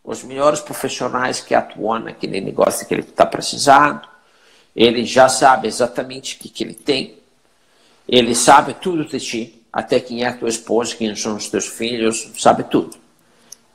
Os 0.03 0.23
melhores 0.23 0.61
profissionais 0.61 1.41
que 1.41 1.55
atuam 1.55 2.01
naquele 2.01 2.41
negócio 2.41 2.87
que 2.87 2.95
ele 2.95 3.03
está 3.03 3.25
precisando, 3.25 4.07
ele 4.77 5.05
já 5.05 5.29
sabe 5.29 5.67
exatamente 5.67 6.37
o 6.37 6.39
que, 6.39 6.49
que 6.49 6.65
ele 6.65 6.75
tem, 6.75 7.19
ele 8.07 8.35
sabe 8.35 8.75
tudo 8.75 9.05
de 9.05 9.19
ti, 9.19 9.63
até 9.73 9.99
quem 9.99 10.25
é 10.25 10.33
tua 10.33 10.49
esposa, 10.49 10.95
quem 10.95 11.15
são 11.17 11.37
os 11.37 11.49
teus 11.49 11.67
filhos, 11.67 12.31
sabe 12.39 12.65
tudo. 12.65 12.97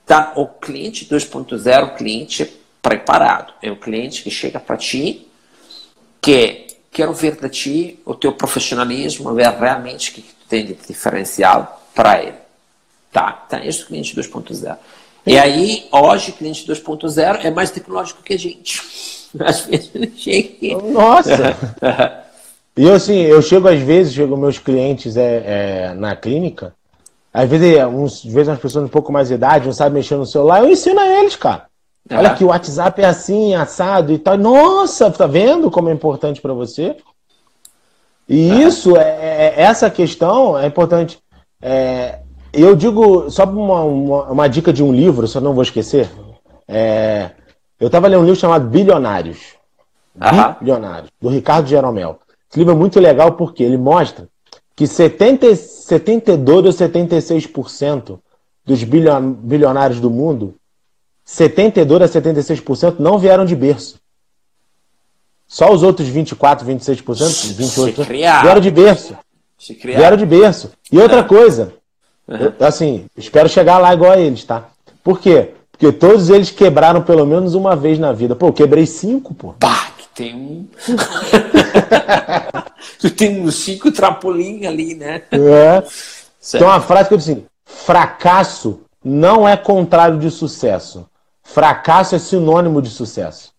Então, 0.05 0.33
o 0.35 0.47
cliente 0.47 1.05
2.0, 1.05 1.83
o 1.83 1.95
cliente 1.95 2.45
preparado, 2.81 3.53
é 3.61 3.71
o 3.71 3.75
cliente 3.75 4.23
que 4.23 4.31
chega 4.31 4.59
para 4.59 4.77
ti, 4.77 5.27
que 6.21 6.68
quero 6.99 7.13
ver 7.13 7.39
de 7.39 7.49
ti 7.49 7.99
o 8.05 8.13
teu 8.13 8.33
profissionalismo, 8.33 9.33
ver 9.33 9.49
realmente 9.51 10.11
o 10.11 10.13
que 10.15 10.21
tu 10.21 10.35
tem 10.49 10.65
de 10.65 10.73
diferencial 10.73 11.81
para 11.95 12.21
ele. 12.21 12.35
Tá, 13.11 13.45
então 13.47 13.63
esse 13.63 13.81
é 13.81 13.83
o 13.83 13.87
cliente 13.87 14.15
2.0. 14.15 14.77
E 15.25 15.37
aí, 15.37 15.87
hoje, 15.91 16.33
cliente 16.33 16.67
2.0 16.67 17.45
é 17.45 17.51
mais 17.51 17.71
tecnológico 17.71 18.21
que 18.21 18.33
a 18.33 18.37
gente. 18.37 18.81
Às 19.39 19.61
vezes 19.61 19.91
ele 19.95 20.11
chega. 20.15 20.81
Nossa! 20.91 21.55
e 22.75 22.83
eu, 22.83 22.93
assim, 22.93 23.21
eu 23.21 23.41
chego 23.41 23.67
às 23.67 23.79
vezes, 23.79 24.13
chego 24.13 24.35
meus 24.35 24.57
clientes 24.57 25.15
é, 25.15 25.43
é, 25.45 25.93
na 25.93 26.15
clínica, 26.15 26.73
às 27.31 27.47
vezes, 27.47 27.77
uns, 27.85 28.25
às 28.25 28.33
vezes 28.33 28.47
umas 28.47 28.59
pessoas 28.59 28.83
de 28.83 28.89
um 28.89 28.91
pouco 28.91 29.11
mais 29.11 29.27
de 29.27 29.35
idade 29.35 29.67
não 29.67 29.73
sabem 29.73 29.93
mexer 29.93 30.15
no 30.15 30.25
celular, 30.25 30.63
eu 30.63 30.69
ensino 30.69 30.99
a 30.99 31.07
eles, 31.07 31.35
cara. 31.35 31.68
Olha 32.11 32.33
que 32.33 32.43
o 32.43 32.47
WhatsApp 32.47 33.01
é 33.01 33.05
assim, 33.05 33.53
assado 33.53 34.11
e 34.11 34.17
tal. 34.17 34.37
Nossa, 34.37 35.11
tá 35.11 35.27
vendo 35.27 35.69
como 35.69 35.89
é 35.89 35.93
importante 35.93 36.41
para 36.41 36.53
você? 36.53 36.95
E 38.27 38.61
isso, 38.61 38.95
é, 38.95 39.01
é, 39.01 39.53
é, 39.57 39.61
essa 39.61 39.89
questão 39.89 40.57
é 40.57 40.67
importante. 40.67 41.19
É, 41.61 42.19
eu 42.53 42.75
digo, 42.75 43.29
só 43.29 43.43
uma, 43.45 43.81
uma, 43.81 44.23
uma, 44.25 44.47
dica 44.47 44.71
de 44.71 44.83
um 44.83 44.93
livro, 44.93 45.27
só 45.27 45.41
não 45.41 45.53
vou 45.53 45.63
esquecer. 45.63 46.09
É, 46.67 47.31
eu 47.79 47.87
estava 47.87 48.07
lendo 48.07 48.21
um 48.21 48.25
livro 48.25 48.39
chamado 48.39 48.67
Bilionários. 48.67 49.55
Bilionários, 50.59 51.09
do 51.19 51.29
Ricardo 51.29 51.67
Jeromel. 51.67 52.19
Esse 52.49 52.59
livro 52.59 52.73
é 52.73 52.77
muito 52.77 52.99
legal 52.99 53.33
porque 53.33 53.63
ele 53.63 53.77
mostra 53.77 54.27
que 54.75 54.87
70, 54.87 55.55
72 55.55 56.65
ou 56.65 56.71
76% 56.71 58.19
dos 58.65 58.83
bilionários 58.83 59.99
do 59.99 60.09
mundo 60.09 60.55
72 61.31 62.01
a 62.01 62.07
76% 62.07 62.95
não 62.97 63.19
vieram 63.19 63.45
de 63.45 63.55
berço. 63.55 63.99
Só 65.47 65.71
os 65.71 65.83
outros 65.83 66.07
24, 66.07 66.67
26%, 66.67 67.05
28% 67.05 68.41
vieram 68.41 68.59
de 68.59 68.71
berço. 68.71 69.15
Vieram 69.83 70.17
de 70.17 70.25
berço. 70.25 70.71
E 70.91 70.97
outra 70.97 71.19
é. 71.19 71.23
coisa, 71.23 71.73
uhum. 72.27 72.51
assim, 72.59 73.05
espero 73.15 73.47
chegar 73.47 73.77
lá 73.77 73.93
igual 73.93 74.13
a 74.13 74.19
eles, 74.19 74.43
tá? 74.43 74.69
Por 75.03 75.19
quê? 75.19 75.51
Porque 75.71 75.91
todos 75.91 76.31
eles 76.31 76.49
quebraram 76.49 77.03
pelo 77.03 77.27
menos 77.27 77.53
uma 77.53 77.75
vez 77.75 77.99
na 77.99 78.11
vida. 78.11 78.35
Pô, 78.35 78.47
eu 78.47 78.53
quebrei 78.53 78.87
cinco, 78.87 79.35
pô. 79.35 79.53
Pá, 79.59 79.91
tu 79.99 80.07
tem 80.15 80.35
um. 80.35 80.67
tu 82.99 83.11
tem 83.11 83.39
uns 83.39 83.53
cinco 83.53 83.91
trampolim 83.91 84.65
ali, 84.65 84.95
né? 84.95 85.21
É. 85.31 85.83
Tem 86.51 86.63
uma 86.63 86.81
frase 86.81 87.07
que 87.07 87.13
eu 87.13 87.19
disse 87.19 87.33
assim: 87.33 87.45
fracasso 87.63 88.81
não 89.03 89.47
é 89.47 89.55
contrário 89.55 90.17
de 90.17 90.31
sucesso. 90.31 91.05
Fracasso 91.53 92.15
é 92.15 92.19
sinônimo 92.19 92.81
de 92.81 92.89
sucesso. 92.89 93.51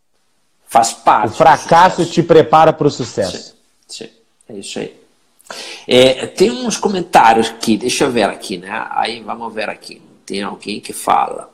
Faz 0.66 0.92
parte. 0.92 1.32
O 1.32 1.36
fracasso 1.36 2.06
te 2.06 2.22
prepara 2.22 2.72
para 2.72 2.86
o 2.86 2.90
sucesso. 2.90 3.56
Sim, 3.88 4.04
sim, 4.06 4.10
é 4.48 4.58
isso 4.58 4.78
aí. 4.78 5.00
É, 5.86 6.26
tem 6.26 6.50
uns 6.50 6.76
comentários 6.76 7.48
aqui, 7.48 7.76
deixa 7.76 8.04
eu 8.04 8.10
ver 8.12 8.24
aqui, 8.24 8.56
né? 8.56 8.86
Aí 8.90 9.20
vamos 9.20 9.52
ver 9.52 9.68
aqui. 9.68 10.00
Tem 10.24 10.42
alguém 10.42 10.80
que 10.80 10.92
fala. 10.92 11.52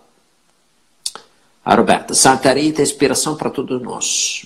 A 1.64 1.74
Roberta, 1.74 2.14
Santa 2.14 2.52
Rita 2.52 2.82
é 2.82 2.84
inspiração 2.84 3.36
para 3.36 3.50
todos 3.50 3.80
nós. 3.80 4.44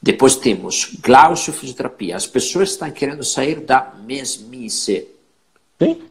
Depois 0.00 0.36
temos 0.36 0.96
Glaucio 1.00 1.52
Fisioterapia. 1.52 2.16
As 2.16 2.26
pessoas 2.26 2.70
estão 2.70 2.90
querendo 2.90 3.24
sair 3.24 3.60
da 3.60 3.92
mesmice. 4.04 5.08
Sim. 5.80 6.02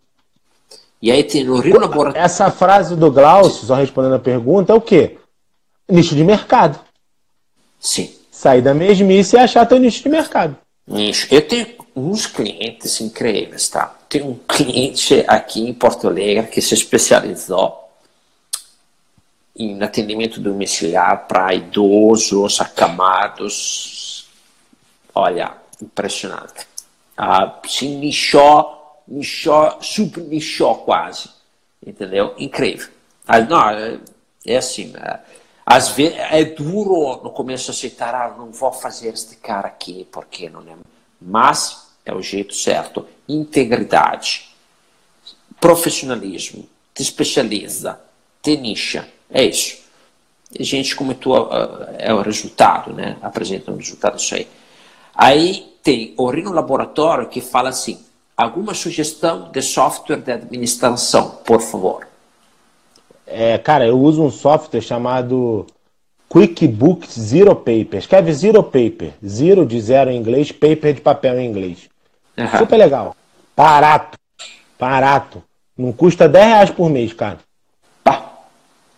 E 1.01 1.11
aí 1.11 1.23
tem 1.23 1.43
no 1.43 1.59
Rio 1.59 1.79
Laboratório. 1.79 2.23
Essa 2.23 2.51
frase 2.51 2.95
do 2.95 3.11
Glaucio, 3.11 3.65
só 3.65 3.75
respondendo 3.75 4.15
a 4.15 4.19
pergunta, 4.19 4.71
é 4.71 4.75
o 4.75 4.81
quê? 4.81 5.17
Nicho 5.89 6.15
de 6.15 6.23
mercado. 6.23 6.79
Sim. 7.79 8.13
Sair 8.31 8.61
da 8.61 8.73
mesmice 8.73 9.35
e 9.35 9.39
achar 9.39 9.65
teu 9.65 9.79
nicho 9.79 10.03
de 10.03 10.09
mercado. 10.09 10.55
Nicho. 10.87 11.27
Eu 11.33 11.47
tenho 11.47 11.67
uns 11.95 12.27
clientes 12.27 13.01
incríveis, 13.01 13.67
tá? 13.69 13.95
Tem 14.07 14.21
um 14.21 14.35
cliente 14.47 15.23
aqui 15.27 15.61
em 15.67 15.73
Porto 15.73 16.07
Alegre 16.07 16.47
que 16.47 16.61
se 16.61 16.73
especializou 16.73 17.79
em 19.55 19.81
atendimento 19.81 20.39
domiciliar 20.39 21.27
para 21.27 21.53
idosos, 21.53 22.61
acamados. 22.61 24.27
Olha, 25.13 25.53
impressionante. 25.81 26.67
Ah, 27.17 27.59
se 27.67 27.87
nichou 27.87 28.80
nichou, 29.11 29.77
super 29.81 30.23
nichou 30.23 30.75
quase. 30.75 31.29
Entendeu? 31.85 32.33
Incrível. 32.37 32.89
Não, 33.49 33.69
é, 33.69 33.99
é 34.45 34.57
assim, 34.57 34.93
é, 34.95 35.19
às 35.65 35.89
vezes 35.89 36.17
é 36.17 36.43
duro 36.43 37.21
no 37.23 37.31
começo 37.31 37.71
aceitar, 37.71 38.13
ah, 38.13 38.35
não 38.37 38.51
vou 38.51 38.71
fazer 38.71 39.09
este 39.13 39.35
cara 39.35 39.67
aqui, 39.67 40.07
porque 40.11 40.49
não 40.49 40.61
é. 40.61 40.75
Mas 41.21 41.87
é 42.05 42.13
o 42.13 42.21
jeito 42.21 42.53
certo. 42.53 43.07
Integridade, 43.27 44.55
profissionalismo, 45.59 46.67
te 46.93 47.01
especializa, 47.01 47.99
te 48.41 48.57
nicha. 48.57 49.07
É 49.29 49.43
isso. 49.43 49.79
Gente 50.59 50.95
como 50.95 51.13
tu 51.13 51.31
é 51.97 52.13
o 52.13 52.21
resultado, 52.21 52.91
né? 52.91 53.17
Apresenta 53.21 53.71
um 53.71 53.77
resultado 53.77 54.19
isso 54.19 54.35
aí. 54.35 54.47
Aí 55.15 55.73
tem 55.81 56.13
o 56.17 56.29
Rino 56.29 56.51
Laboratório 56.51 57.29
que 57.29 57.39
fala 57.39 57.69
assim: 57.69 58.03
Alguma 58.41 58.73
sugestão 58.73 59.51
de 59.51 59.61
software 59.61 60.17
de 60.17 60.31
administração, 60.31 61.29
por 61.45 61.61
favor? 61.61 62.07
É, 63.27 63.55
cara, 63.59 63.85
eu 63.85 63.99
uso 63.99 64.23
um 64.23 64.31
software 64.31 64.81
chamado 64.81 65.67
QuickBooks 66.27 67.19
Zero 67.19 67.55
Paper. 67.55 67.99
Escreve 67.99 68.33
Zero 68.33 68.63
Paper. 68.63 69.13
Zero 69.23 69.63
de 69.63 69.79
zero 69.79 70.09
em 70.09 70.17
inglês, 70.17 70.51
paper 70.51 70.95
de 70.95 71.01
papel 71.01 71.39
em 71.39 71.47
inglês. 71.47 71.87
Uhum. 72.35 72.57
Super 72.57 72.77
legal. 72.77 73.15
Barato. 73.55 74.17
Barato. 74.79 75.43
Não 75.77 75.91
custa 75.91 76.27
10 76.27 76.47
reais 76.47 76.69
por 76.71 76.89
mês, 76.89 77.13
cara. 77.13 77.37
Pá. 78.03 78.23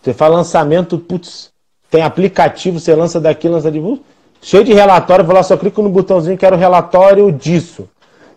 Você 0.00 0.14
faz 0.14 0.32
lançamento, 0.32 0.96
putz, 0.96 1.52
tem 1.90 2.00
aplicativo, 2.00 2.80
você 2.80 2.94
lança 2.94 3.20
daqui, 3.20 3.46
lança 3.46 3.70
de. 3.70 4.00
Cheio 4.40 4.64
de 4.64 4.72
relatório, 4.72 5.22
vou 5.22 5.34
lá, 5.34 5.42
só 5.42 5.54
clico 5.54 5.82
no 5.82 5.90
botãozinho, 5.90 6.38
quero 6.38 6.56
relatório 6.56 7.30
disso. 7.30 7.86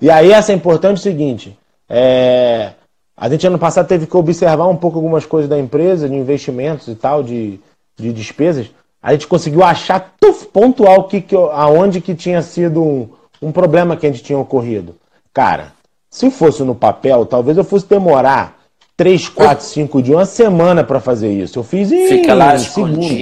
E 0.01 0.09
aí 0.09 0.31
essa 0.31 0.51
é 0.51 0.55
importante 0.55 0.97
o 0.97 1.01
seguinte. 1.01 1.57
É, 1.89 2.73
a 3.15 3.29
gente 3.29 3.47
ano 3.47 3.57
passado 3.57 3.87
teve 3.87 4.05
que 4.05 4.15
observar 4.15 4.67
um 4.67 4.75
pouco 4.75 4.97
algumas 4.97 5.25
coisas 5.25 5.49
da 5.49 5.57
empresa, 5.57 6.07
de 6.07 6.15
investimentos 6.15 6.87
e 6.87 6.95
tal, 6.95 7.23
de, 7.23 7.59
de 7.97 8.13
despesas. 8.13 8.69
A 9.01 9.13
gente 9.13 9.27
conseguiu 9.27 9.63
achar 9.63 10.15
tuf, 10.19 10.45
pontual 10.47 11.05
que, 11.05 11.21
que, 11.21 11.35
aonde 11.35 12.01
que 12.01 12.13
tinha 12.13 12.41
sido 12.41 12.81
um, 12.83 13.09
um 13.41 13.51
problema 13.51 13.95
que 13.95 14.05
a 14.05 14.11
gente 14.11 14.23
tinha 14.23 14.37
ocorrido. 14.37 14.95
Cara, 15.33 15.73
se 16.09 16.29
fosse 16.29 16.63
no 16.63 16.75
papel, 16.75 17.25
talvez 17.25 17.57
eu 17.57 17.63
fosse 17.63 17.87
demorar 17.87 18.57
3, 18.95 19.29
4, 19.29 19.65
5 19.65 20.01
dias, 20.01 20.17
uma 20.17 20.25
semana 20.25 20.83
para 20.83 20.99
fazer 20.99 21.31
isso. 21.31 21.59
Eu 21.59 21.63
fiz 21.63 21.91
em 21.91 22.07
Fica 22.07 22.33
lá 22.33 22.53
em 22.53 22.57
escondido. 22.57 23.15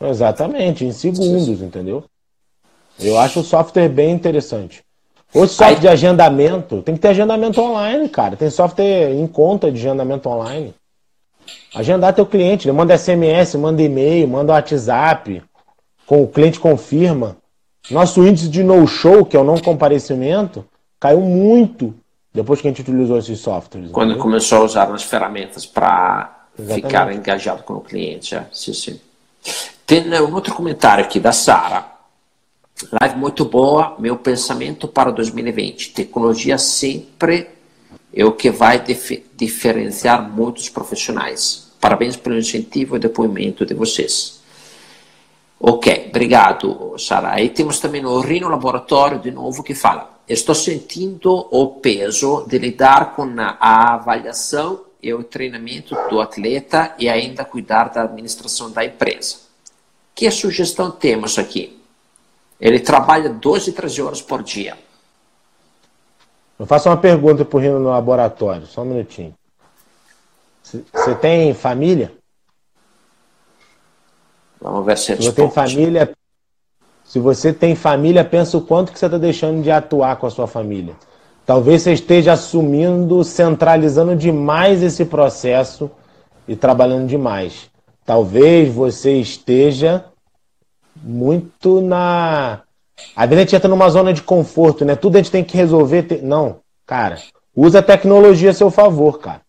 Exatamente, 0.00 0.84
em 0.84 0.92
segundos, 0.92 1.60
entendeu? 1.60 2.04
Eu 2.98 3.18
acho 3.18 3.40
o 3.40 3.44
software 3.44 3.88
bem 3.88 4.12
interessante. 4.12 4.82
O 5.34 5.46
software 5.46 5.68
Aí... 5.68 5.80
de 5.80 5.88
agendamento, 5.88 6.82
tem 6.82 6.94
que 6.94 7.00
ter 7.00 7.08
agendamento 7.08 7.60
online, 7.60 8.08
cara. 8.08 8.36
Tem 8.36 8.50
software 8.50 9.12
em 9.12 9.26
conta 9.26 9.70
de 9.70 9.78
agendamento 9.78 10.28
online. 10.28 10.74
Agendar 11.74 12.14
teu 12.14 12.26
cliente, 12.26 12.68
ele 12.68 12.76
manda 12.76 12.96
SMS, 12.96 13.54
manda 13.54 13.82
e-mail, 13.82 14.28
manda 14.28 14.52
WhatsApp, 14.52 15.42
com 16.06 16.22
o 16.22 16.28
cliente 16.28 16.60
confirma. 16.60 17.36
Nosso 17.90 18.24
índice 18.26 18.48
de 18.48 18.62
no-show, 18.62 19.24
que 19.24 19.36
é 19.36 19.40
o 19.40 19.44
não 19.44 19.58
comparecimento, 19.58 20.64
caiu 21.00 21.20
muito 21.20 21.94
depois 22.32 22.60
que 22.60 22.68
a 22.68 22.70
gente 22.70 22.82
utilizou 22.82 23.18
esses 23.18 23.40
softwares. 23.40 23.90
Quando 23.90 24.10
entendeu? 24.10 24.22
começou 24.22 24.58
a 24.58 24.64
usar 24.64 24.92
as 24.92 25.02
ferramentas 25.02 25.66
para 25.66 26.46
ficar 26.56 27.12
engajado 27.12 27.62
com 27.62 27.74
o 27.74 27.80
cliente. 27.80 28.34
É. 28.34 28.46
Sim, 28.52 28.72
sim. 28.72 29.00
Tem 29.86 30.04
né, 30.04 30.20
um 30.20 30.32
outro 30.32 30.54
comentário 30.54 31.04
aqui 31.04 31.18
da 31.18 31.32
Sara. 31.32 31.91
Live 32.90 33.16
muito 33.16 33.44
boa, 33.44 33.96
meu 33.98 34.16
pensamento 34.16 34.88
para 34.88 35.10
2020. 35.10 35.92
Tecnologia 35.92 36.58
sempre 36.58 37.48
é 38.12 38.24
o 38.24 38.32
que 38.32 38.50
vai 38.50 38.80
dif 38.80 39.24
diferenciar 39.36 40.28
muitos 40.28 40.68
profissionais. 40.68 41.70
Parabéns 41.80 42.16
pelo 42.16 42.38
incentivo 42.38 42.96
e 42.96 42.98
depoimento 42.98 43.64
de 43.64 43.74
vocês. 43.74 44.40
Ok, 45.60 46.06
obrigado, 46.08 46.94
Sara. 46.98 47.32
Aí 47.34 47.48
temos 47.48 47.78
também 47.78 48.04
o 48.04 48.20
Rino 48.20 48.48
Laboratório, 48.48 49.18
de 49.18 49.30
novo, 49.30 49.62
que 49.62 49.74
fala: 49.74 50.18
Estou 50.28 50.54
sentindo 50.54 51.48
o 51.50 51.66
peso 51.68 52.44
de 52.48 52.58
lidar 52.58 53.14
com 53.14 53.28
a 53.38 53.94
avaliação 53.94 54.80
e 55.02 55.12
o 55.12 55.22
treinamento 55.22 55.94
do 56.08 56.20
atleta 56.20 56.94
e 56.98 57.08
ainda 57.08 57.44
cuidar 57.44 57.90
da 57.90 58.02
administração 58.02 58.70
da 58.70 58.84
empresa. 58.84 59.36
Que 60.14 60.30
sugestão 60.30 60.90
temos 60.90 61.38
aqui? 61.38 61.81
Ele 62.62 62.78
trabalha 62.78 63.28
12, 63.28 63.72
13 63.72 64.02
horas 64.02 64.22
por 64.22 64.40
dia. 64.40 64.78
Eu 66.56 66.64
faço 66.64 66.88
uma 66.88 66.96
pergunta 66.96 67.44
para 67.44 67.56
o 67.56 67.60
Rino 67.60 67.80
no 67.80 67.88
laboratório, 67.88 68.68
só 68.68 68.82
um 68.82 68.84
minutinho. 68.84 69.34
Você 70.62 71.14
tem 71.20 71.52
família? 71.54 72.12
Vamos 74.60 74.86
ver 74.86 74.96
se 74.96 75.16
Você 75.16 75.32
tem 75.32 75.50
família? 75.50 76.12
Se 77.04 77.18
você 77.18 77.52
tem 77.52 77.74
família, 77.74 78.24
pensa 78.24 78.56
o 78.56 78.62
quanto 78.62 78.92
que 78.92 78.98
você 78.98 79.06
está 79.06 79.18
deixando 79.18 79.60
de 79.60 79.70
atuar 79.72 80.14
com 80.16 80.28
a 80.28 80.30
sua 80.30 80.46
família. 80.46 80.94
Talvez 81.44 81.82
você 81.82 81.92
esteja 81.92 82.34
assumindo, 82.34 83.24
centralizando 83.24 84.14
demais 84.14 84.84
esse 84.84 85.04
processo 85.04 85.90
e 86.46 86.54
trabalhando 86.54 87.08
demais. 87.08 87.68
Talvez 88.06 88.72
você 88.72 89.14
esteja 89.18 90.11
muito 91.02 91.80
na. 91.80 92.60
A 93.16 93.26
gente 93.26 93.56
entra 93.56 93.68
numa 93.68 93.88
zona 93.90 94.12
de 94.12 94.22
conforto, 94.22 94.84
né? 94.84 94.94
Tudo 94.94 95.16
a 95.16 95.18
gente 95.18 95.30
tem 95.30 95.44
que 95.44 95.56
resolver. 95.56 96.20
Não, 96.22 96.60
cara. 96.86 97.18
Usa 97.54 97.80
a 97.80 97.82
tecnologia 97.82 98.50
a 98.50 98.54
seu 98.54 98.70
favor, 98.70 99.18
cara. 99.18 99.40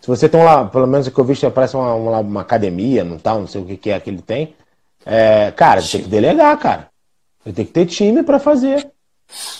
Se 0.00 0.06
você 0.06 0.28
tem 0.28 0.42
lá, 0.42 0.64
pelo 0.64 0.86
menos 0.86 1.06
o 1.06 1.10
que 1.10 1.18
eu 1.18 1.24
vi, 1.24 1.34
parece 1.50 1.76
uma, 1.76 1.94
uma, 1.94 2.18
uma, 2.20 2.40
academia, 2.40 3.04
não 3.04 3.18
tal, 3.18 3.40
não 3.40 3.46
sei 3.46 3.60
o 3.60 3.66
que, 3.66 3.76
que 3.76 3.90
é 3.90 4.00
que 4.00 4.08
ele 4.08 4.22
tem. 4.22 4.54
É, 5.04 5.50
cara, 5.50 5.82
você 5.82 5.98
tem 5.98 6.02
que 6.04 6.08
delegar, 6.08 6.56
cara. 6.58 6.88
Você 7.44 7.52
tem 7.52 7.64
que 7.66 7.72
ter 7.72 7.86
time 7.86 8.22
para 8.22 8.38
fazer. 8.38 8.90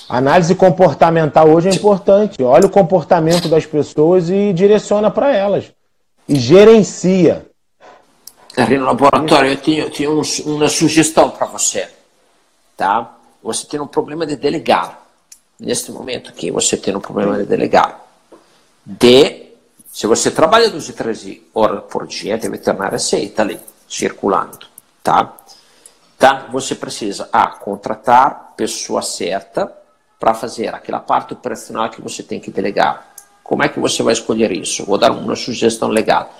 análise 0.08 0.54
comportamental 0.54 1.50
hoje 1.50 1.68
é 1.68 1.74
importante. 1.74 2.42
Olha 2.42 2.66
o 2.66 2.70
comportamento 2.70 3.48
das 3.48 3.66
pessoas 3.66 4.30
e 4.30 4.52
direciona 4.54 5.10
para 5.10 5.34
elas. 5.34 5.72
E 6.26 6.36
gerencia. 6.36 7.49
Ali 8.60 8.76
no 8.76 8.84
laboratório, 8.84 9.52
eu 9.52 9.56
tenho, 9.56 9.90
tenho 9.90 10.22
uma 10.46 10.68
sugestão 10.68 11.30
para 11.30 11.46
você. 11.46 11.88
Tá? 12.76 13.16
Você 13.42 13.66
tem 13.66 13.80
um 13.80 13.86
problema 13.86 14.26
de 14.26 14.36
delegar. 14.36 15.00
Neste 15.58 15.90
momento 15.90 16.30
aqui, 16.30 16.50
você 16.50 16.76
tem 16.76 16.94
um 16.94 17.00
problema 17.00 17.38
de 17.38 17.44
delegar. 17.44 18.00
De, 18.84 19.46
se 19.90 20.06
você 20.06 20.30
trabalha 20.30 20.68
12, 20.68 20.92
13 20.92 21.48
horas 21.54 21.84
por 21.90 22.06
dia, 22.06 22.36
deve 22.36 22.58
ter 22.58 22.72
uma 22.72 22.88
receita 22.88 23.42
ali, 23.42 23.58
circulando. 23.88 24.58
Tá? 25.02 25.36
Então, 26.16 26.46
você 26.50 26.74
precisa, 26.74 27.28
A, 27.32 27.46
contratar 27.46 28.52
pessoa 28.56 29.00
certa 29.00 29.72
para 30.18 30.34
fazer 30.34 30.74
aquela 30.74 31.00
parte 31.00 31.32
operacional 31.32 31.88
que 31.88 32.02
você 32.02 32.22
tem 32.22 32.38
que 32.38 32.50
delegar. 32.50 33.14
Como 33.42 33.62
é 33.62 33.68
que 33.68 33.80
você 33.80 34.02
vai 34.02 34.12
escolher 34.12 34.52
isso? 34.52 34.84
Vou 34.84 34.98
dar 34.98 35.12
uma 35.12 35.34
sugestão 35.34 35.88
legal 35.88 36.30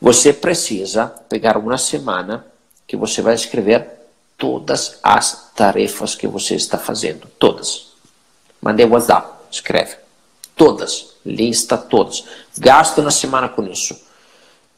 você 0.00 0.32
precisa 0.32 1.06
pegar 1.28 1.56
uma 1.56 1.76
semana 1.76 2.46
que 2.86 2.96
você 2.96 3.20
vai 3.20 3.34
escrever 3.34 3.98
todas 4.36 4.98
as 5.02 5.50
tarefas 5.54 6.14
que 6.14 6.28
você 6.28 6.54
está 6.54 6.78
fazendo. 6.78 7.26
Todas. 7.38 7.88
Mandei 8.62 8.86
WhatsApp, 8.86 9.28
escreve. 9.50 9.96
Todas. 10.54 11.14
Lista 11.26 11.76
todas. 11.76 12.24
Gasta 12.56 13.00
uma 13.00 13.10
semana 13.10 13.48
com 13.48 13.64
isso. 13.64 14.00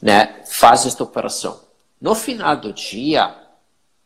Né? 0.01 0.41
Faz 0.49 0.85
esta 0.85 1.03
operação. 1.03 1.59
No 2.01 2.15
final 2.15 2.57
do 2.57 2.73
dia, 2.73 3.33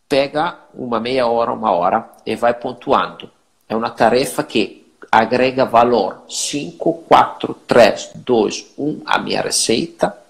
pega 0.09 0.59
uma 0.73 0.99
meia 0.99 1.27
hora, 1.27 1.53
uma 1.53 1.71
hora 1.71 2.09
e 2.25 2.35
vai 2.35 2.53
pontuando. 2.53 3.31
É 3.69 3.75
uma 3.75 3.89
tarefa 3.89 4.43
que 4.43 4.85
agrega 5.09 5.63
valor. 5.63 6.23
5, 6.29 6.93
4, 7.07 7.53
3, 7.65 8.09
2, 8.15 8.65
1, 8.77 9.01
a 9.05 9.17
minha 9.17 9.41
receita 9.41 10.24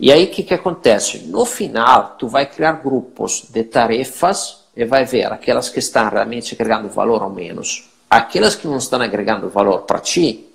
e 0.00 0.12
aí 0.12 0.24
o 0.24 0.30
que, 0.30 0.44
que 0.44 0.54
acontece? 0.54 1.18
No 1.26 1.44
final, 1.44 2.14
tu 2.18 2.28
vai 2.28 2.46
criar 2.46 2.72
grupos 2.72 3.46
de 3.50 3.64
tarefas 3.64 4.64
e 4.76 4.84
vai 4.84 5.04
ver 5.04 5.32
aquelas 5.32 5.68
que 5.68 5.80
estão 5.80 6.08
realmente 6.08 6.54
agregando 6.54 6.88
valor 6.88 7.22
ou 7.22 7.30
menos. 7.30 7.90
Aquelas 8.08 8.54
que 8.54 8.68
não 8.68 8.76
estão 8.76 9.02
agregando 9.02 9.48
valor 9.48 9.82
para 9.82 9.98
ti, 9.98 10.48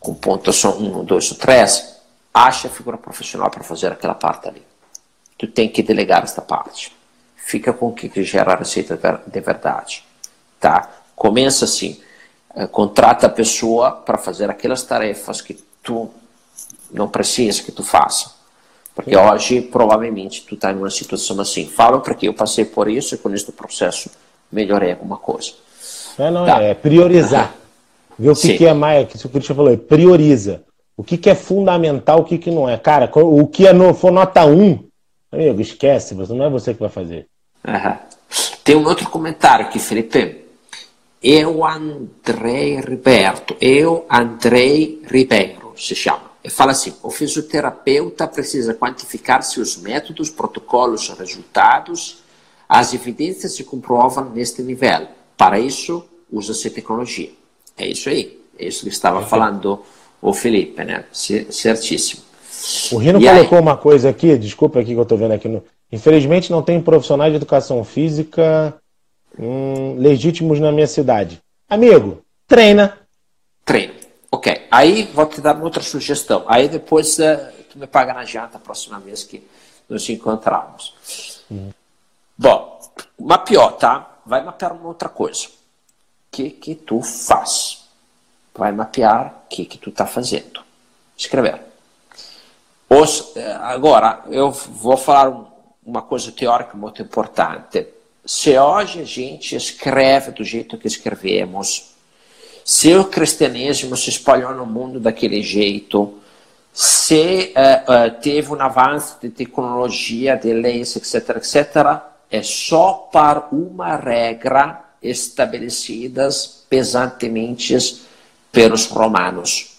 com 0.00 0.12
ponto 0.14 0.52
só 0.52 0.76
um, 0.76 1.04
dois 1.04 1.30
ou 1.30 1.38
três, 1.38 2.00
acha 2.34 2.66
a 2.66 2.70
figura 2.70 2.98
profissional 2.98 3.48
para 3.48 3.62
fazer 3.62 3.92
aquela 3.92 4.14
parte 4.14 4.48
ali. 4.48 4.62
Tu 5.36 5.46
tem 5.46 5.68
que 5.68 5.82
delegar 5.82 6.24
esta 6.24 6.42
parte. 6.42 6.92
Fica 7.36 7.72
com 7.72 7.88
o 7.88 7.94
que 7.94 8.10
gera 8.24 8.54
a 8.54 8.56
receita 8.56 9.22
de 9.24 9.40
verdade. 9.40 10.04
Tá? 10.58 10.90
Começa 11.14 11.64
assim, 11.64 12.00
eh, 12.56 12.66
contrata 12.66 13.28
a 13.28 13.30
pessoa 13.30 13.92
para 13.92 14.18
fazer 14.18 14.50
aquelas 14.50 14.82
tarefas 14.82 15.40
que 15.40 15.54
tu 15.80 16.10
não 16.90 17.08
precisa 17.08 17.62
que 17.62 17.70
tu 17.70 17.84
faça 17.84 18.37
porque 18.98 19.16
hoje, 19.16 19.60
provavelmente, 19.60 20.44
tu 20.44 20.56
está 20.56 20.72
em 20.72 20.74
uma 20.74 20.90
situação 20.90 21.40
assim. 21.40 21.66
Fala 21.66 22.00
porque 22.00 22.26
eu 22.26 22.34
passei 22.34 22.64
por 22.64 22.90
isso 22.90 23.14
e 23.14 23.18
com 23.18 23.32
este 23.32 23.52
processo 23.52 24.10
melhorei 24.50 24.90
alguma 24.90 25.16
coisa. 25.16 25.52
É, 26.18 26.28
não, 26.28 26.44
tá. 26.44 26.60
é 26.60 26.74
priorizar. 26.74 27.54
Ver 28.18 28.30
o 28.30 28.34
que, 28.34 28.58
que 28.58 28.66
é 28.66 28.74
mais, 28.74 29.06
que 29.06 29.24
o 29.24 29.28
Christian 29.28 29.54
falou, 29.54 29.72
é 29.72 29.76
prioriza. 29.76 30.64
O 30.96 31.04
que, 31.04 31.16
que 31.16 31.30
é 31.30 31.36
fundamental, 31.36 32.18
o 32.18 32.24
que, 32.24 32.38
que 32.38 32.50
não 32.50 32.68
é. 32.68 32.76
Cara, 32.76 33.08
o 33.14 33.46
que 33.46 33.68
é 33.68 33.72
no, 33.72 33.94
for 33.94 34.10
nota 34.10 34.44
1, 34.44 34.84
amigo, 35.30 35.60
esquece, 35.60 36.16
não 36.16 36.44
é 36.44 36.50
você 36.50 36.74
que 36.74 36.80
vai 36.80 36.88
fazer. 36.88 37.28
Uhum. 37.64 37.96
Tem 38.64 38.74
um 38.74 38.84
outro 38.84 39.08
comentário 39.08 39.66
aqui, 39.66 39.78
Felipe. 39.78 40.44
Eu, 41.22 41.64
Andrei 41.64 42.80
Riberto, 42.80 43.56
eu, 43.60 44.04
Andrei 44.10 45.00
Ribeiro, 45.08 45.72
se 45.76 45.94
chama 45.94 46.27
fala 46.50 46.72
assim: 46.72 46.94
o 47.02 47.10
fisioterapeuta 47.10 48.26
precisa 48.26 48.74
quantificar 48.74 49.42
seus 49.42 49.76
métodos, 49.76 50.30
protocolos, 50.30 51.08
resultados. 51.10 52.22
As 52.68 52.92
evidências 52.92 53.54
se 53.54 53.64
comprovam 53.64 54.30
neste 54.30 54.62
nível. 54.62 55.08
Para 55.36 55.58
isso, 55.58 56.04
usa-se 56.30 56.70
tecnologia. 56.70 57.30
É 57.76 57.86
isso 57.86 58.08
aí. 58.08 58.38
É 58.58 58.66
isso 58.66 58.82
que 58.82 58.88
estava 58.88 59.24
falando 59.24 59.82
o 60.20 60.34
Felipe, 60.34 60.84
né? 60.84 61.04
Certíssimo. 61.12 62.22
O 62.92 62.98
Rino 62.98 63.20
e 63.20 63.24
colocou 63.24 63.58
aí... 63.58 63.62
uma 63.62 63.76
coisa 63.76 64.10
aqui, 64.10 64.36
desculpa 64.36 64.80
aqui 64.80 64.92
que 64.92 64.98
eu 64.98 65.02
estou 65.02 65.16
vendo 65.16 65.32
aqui 65.32 65.48
no. 65.48 65.62
Infelizmente 65.90 66.50
não 66.50 66.62
tem 66.62 66.80
profissionais 66.80 67.32
de 67.32 67.36
educação 67.36 67.82
física 67.82 68.74
hum, 69.38 69.96
legítimos 69.98 70.60
na 70.60 70.70
minha 70.72 70.86
cidade. 70.86 71.40
Amigo, 71.68 72.20
treina. 72.46 72.98
Treina. 73.64 73.97
Aí 74.70 75.04
vou 75.14 75.26
te 75.26 75.40
dar 75.40 75.60
outra 75.62 75.82
sugestão. 75.82 76.44
Aí 76.46 76.68
depois 76.68 77.18
uh, 77.18 77.52
tu 77.70 77.78
me 77.78 77.86
paga 77.86 78.14
na 78.14 78.24
janta 78.24 78.56
a 78.56 78.60
próxima 78.60 78.98
vez 78.98 79.24
que 79.24 79.46
nos 79.88 80.08
encontrarmos. 80.08 80.94
Bom, 82.36 82.80
mapeou, 83.18 83.72
tá? 83.72 84.18
Vai 84.24 84.44
mapear 84.44 84.72
uma 84.72 84.88
outra 84.88 85.08
coisa. 85.08 85.46
O 85.46 85.50
que 86.30 86.50
que 86.50 86.74
tu 86.74 87.00
faz? 87.00 87.84
Vai 88.54 88.70
mapear 88.72 89.42
o 89.44 89.48
que 89.48 89.64
que 89.64 89.78
tu 89.78 89.90
está 89.90 90.06
fazendo. 90.06 90.62
Escrever. 91.16 91.60
Os, 92.88 93.36
eh, 93.36 93.58
agora, 93.60 94.22
eu 94.28 94.50
vou 94.50 94.96
falar 94.96 95.32
uma 95.84 96.02
coisa 96.02 96.30
teórica 96.32 96.76
muito 96.76 97.02
importante. 97.02 97.86
Se 98.24 98.58
hoje 98.58 99.00
a 99.00 99.04
gente 99.04 99.56
escreve 99.56 100.32
do 100.32 100.44
jeito 100.44 100.76
que 100.78 100.86
escrevemos, 100.86 101.94
se 102.68 102.94
o 102.94 103.06
cristianismo 103.06 103.96
se 103.96 104.10
espalhou 104.10 104.54
no 104.54 104.66
mundo 104.66 105.00
daquele 105.00 105.42
jeito, 105.42 106.18
se 106.70 107.54
uh, 107.56 107.90
uh, 107.90 108.20
teve 108.20 108.52
um 108.52 108.60
avanço 108.60 109.16
de 109.22 109.30
tecnologia, 109.30 110.36
de 110.36 110.52
leis, 110.52 110.94
etc., 110.94 111.36
etc., 111.38 112.02
é 112.30 112.42
só 112.42 113.08
para 113.10 113.48
uma 113.50 113.96
regra 113.96 114.84
estabelecidas 115.02 116.66
pesantemente 116.68 118.02
pelos 118.52 118.84
romanos. 118.84 119.78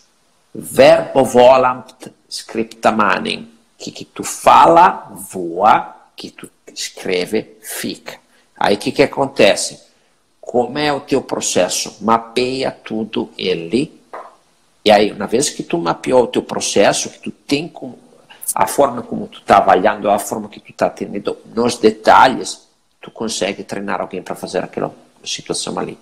Verbo 0.52 1.24
volant 1.24 1.86
scripta 2.28 2.92
manem. 2.92 3.52
Que 3.78 3.92
que 3.92 4.04
tu 4.04 4.24
fala, 4.24 5.12
voa, 5.32 5.96
que 6.16 6.32
tu 6.32 6.50
escreve, 6.74 7.56
fica. 7.62 8.18
Aí 8.58 8.74
o 8.74 8.80
que, 8.80 8.92
que 8.92 9.04
acontece? 9.04 9.89
Como 10.50 10.80
é 10.80 10.91
o 10.91 11.00
teu 11.00 11.22
processo? 11.22 11.97
Mapeia 12.02 12.72
tudo 12.72 13.30
ele. 13.38 14.02
E 14.84 14.89
aí, 14.89 15.12
uma 15.12 15.28
vez 15.28 15.52
que 15.52 15.62
tu 15.62 15.78
mapeou 15.78 16.24
o 16.24 16.28
teu 16.28 16.41
processo, 16.41 17.08
que 17.12 17.20
tu 17.20 17.30
tem 17.30 17.68
como, 17.68 18.00
a 18.56 18.66
forma 18.66 19.04
como 19.04 19.28
tu 19.28 19.41
está 19.41 19.58
avaliando, 19.58 20.10
a 20.10 20.18
forma 20.18 20.50
que 20.50 20.60
tu 20.60 20.72
está 20.72 20.88
atendendo 20.88 21.38
nos 21.54 21.78
detalhes, 21.78 22.68
tu 23.00 23.12
consegue 23.12 23.64
treinar 23.64 24.02
alguém 24.02 24.24
para 24.24 24.34
fazer 24.34 24.64
aquela 24.64 24.91
situação 25.24 25.78
ali. 25.78 26.00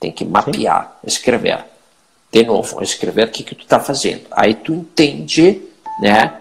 Tem 0.00 0.10
que 0.10 0.24
mapear, 0.24 0.98
Sim. 1.02 1.06
escrever. 1.06 1.64
De 2.32 2.42
novo, 2.44 2.82
escrever 2.82 3.28
o 3.28 3.30
que, 3.30 3.44
que 3.44 3.54
tu 3.54 3.62
está 3.62 3.78
fazendo. 3.78 4.26
Aí 4.32 4.54
tu 4.54 4.74
entende 4.74 5.62
né, 6.00 6.40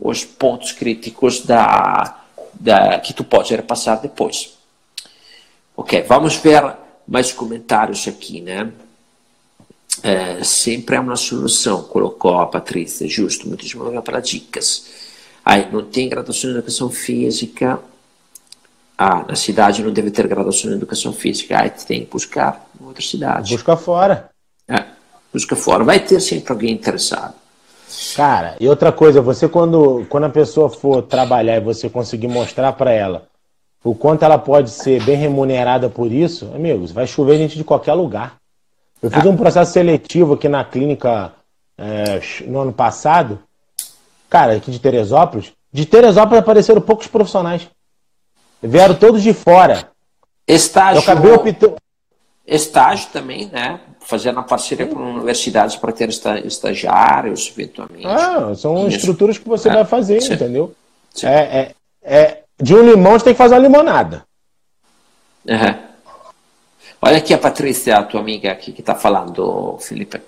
os 0.00 0.24
pontos 0.24 0.72
críticos 0.72 1.44
da, 1.44 2.22
da, 2.54 2.98
que 3.00 3.12
tu 3.12 3.22
pode 3.22 3.54
repassar 3.54 4.00
depois. 4.00 4.58
Ok, 5.80 6.02
vamos 6.02 6.36
ver 6.36 6.76
mais 7.08 7.32
comentários 7.32 8.06
aqui, 8.06 8.42
né? 8.42 8.70
É, 10.02 10.44
sempre 10.44 10.94
é 10.94 11.00
uma 11.00 11.16
solução, 11.16 11.84
colocou 11.84 12.38
a 12.38 12.46
Patrícia, 12.46 13.08
justo, 13.08 13.48
muitíssimo 13.48 13.80
obrigado 13.80 14.04
para 14.04 14.20
dicas. 14.20 14.84
Aí, 15.42 15.72
não 15.72 15.82
tem 15.82 16.06
graduação 16.06 16.50
em 16.50 16.52
educação 16.52 16.90
física. 16.90 17.80
Ah, 18.96 19.24
na 19.26 19.34
cidade 19.34 19.82
não 19.82 19.90
deve 19.90 20.10
ter 20.10 20.28
graduação 20.28 20.70
em 20.70 20.74
educação 20.74 21.14
física. 21.14 21.58
Aí 21.58 21.70
tem 21.70 22.04
que 22.04 22.10
buscar 22.10 22.68
em 22.78 22.84
outra 22.84 23.02
cidade. 23.02 23.54
Busca 23.54 23.74
fora. 23.74 24.28
É, 24.68 24.84
busca 25.32 25.56
fora. 25.56 25.82
Vai 25.82 26.00
ter 26.00 26.20
sempre 26.20 26.52
alguém 26.52 26.74
interessado. 26.74 27.32
Cara, 28.14 28.54
e 28.60 28.68
outra 28.68 28.92
coisa, 28.92 29.22
você 29.22 29.48
quando, 29.48 30.04
quando 30.10 30.24
a 30.24 30.30
pessoa 30.30 30.68
for 30.68 31.00
trabalhar 31.04 31.56
e 31.56 31.60
você 31.60 31.88
conseguir 31.88 32.28
mostrar 32.28 32.74
para 32.74 32.92
ela 32.92 33.29
o 33.82 33.94
quanto 33.94 34.24
ela 34.24 34.38
pode 34.38 34.70
ser 34.70 35.02
bem 35.02 35.16
remunerada 35.16 35.88
por 35.88 36.12
isso, 36.12 36.50
amigos, 36.54 36.92
vai 36.92 37.06
chover 37.06 37.38
gente 37.38 37.56
de 37.56 37.64
qualquer 37.64 37.94
lugar. 37.94 38.36
Eu 39.02 39.10
fiz 39.10 39.24
ah. 39.24 39.28
um 39.28 39.36
processo 39.36 39.72
seletivo 39.72 40.34
aqui 40.34 40.48
na 40.48 40.64
clínica 40.64 41.32
é, 41.78 42.20
no 42.46 42.60
ano 42.60 42.72
passado, 42.72 43.38
cara, 44.28 44.54
aqui 44.54 44.70
de 44.70 44.78
Teresópolis. 44.78 45.52
De 45.72 45.86
Teresópolis 45.86 46.40
apareceram 46.40 46.80
poucos 46.80 47.06
profissionais. 47.06 47.68
Vieram 48.62 48.94
todos 48.94 49.22
de 49.22 49.32
fora. 49.32 49.88
Estágio. 50.46 50.98
Eu 50.98 51.02
acabei 51.02 51.32
optando. 51.32 51.76
Estágio 52.46 53.08
também, 53.12 53.46
né? 53.46 53.80
Fazendo 54.00 54.40
a 54.40 54.42
parceria 54.42 54.86
Sim. 54.86 54.92
com 54.92 55.00
universidades 55.00 55.76
para 55.76 55.92
ter 55.92 56.08
estagiários, 56.44 57.52
eventualmente. 57.56 58.06
Ah, 58.06 58.52
são 58.56 58.88
Isso. 58.88 58.98
estruturas 58.98 59.38
que 59.38 59.48
você 59.48 59.68
é. 59.68 59.72
vai 59.72 59.84
fazer, 59.84 60.20
Sim. 60.20 60.34
entendeu? 60.34 60.74
Sim. 61.14 61.26
É, 61.26 61.38
é, 61.38 61.74
é, 62.02 62.42
de 62.60 62.74
um 62.74 62.82
limão 62.82 63.12
você 63.12 63.26
tem 63.26 63.34
que 63.34 63.38
fazer 63.38 63.54
uma 63.54 63.60
limonada. 63.60 64.24
Uhum. 65.46 65.90
Olha 67.02 67.16
aqui 67.16 67.32
a 67.32 67.38
Patrícia, 67.38 67.96
a 67.96 68.02
tua 68.02 68.20
amiga 68.20 68.52
aqui 68.52 68.72
que 68.72 68.80
está 68.80 68.94
falando, 68.94 69.78
Felipe. 69.80 70.20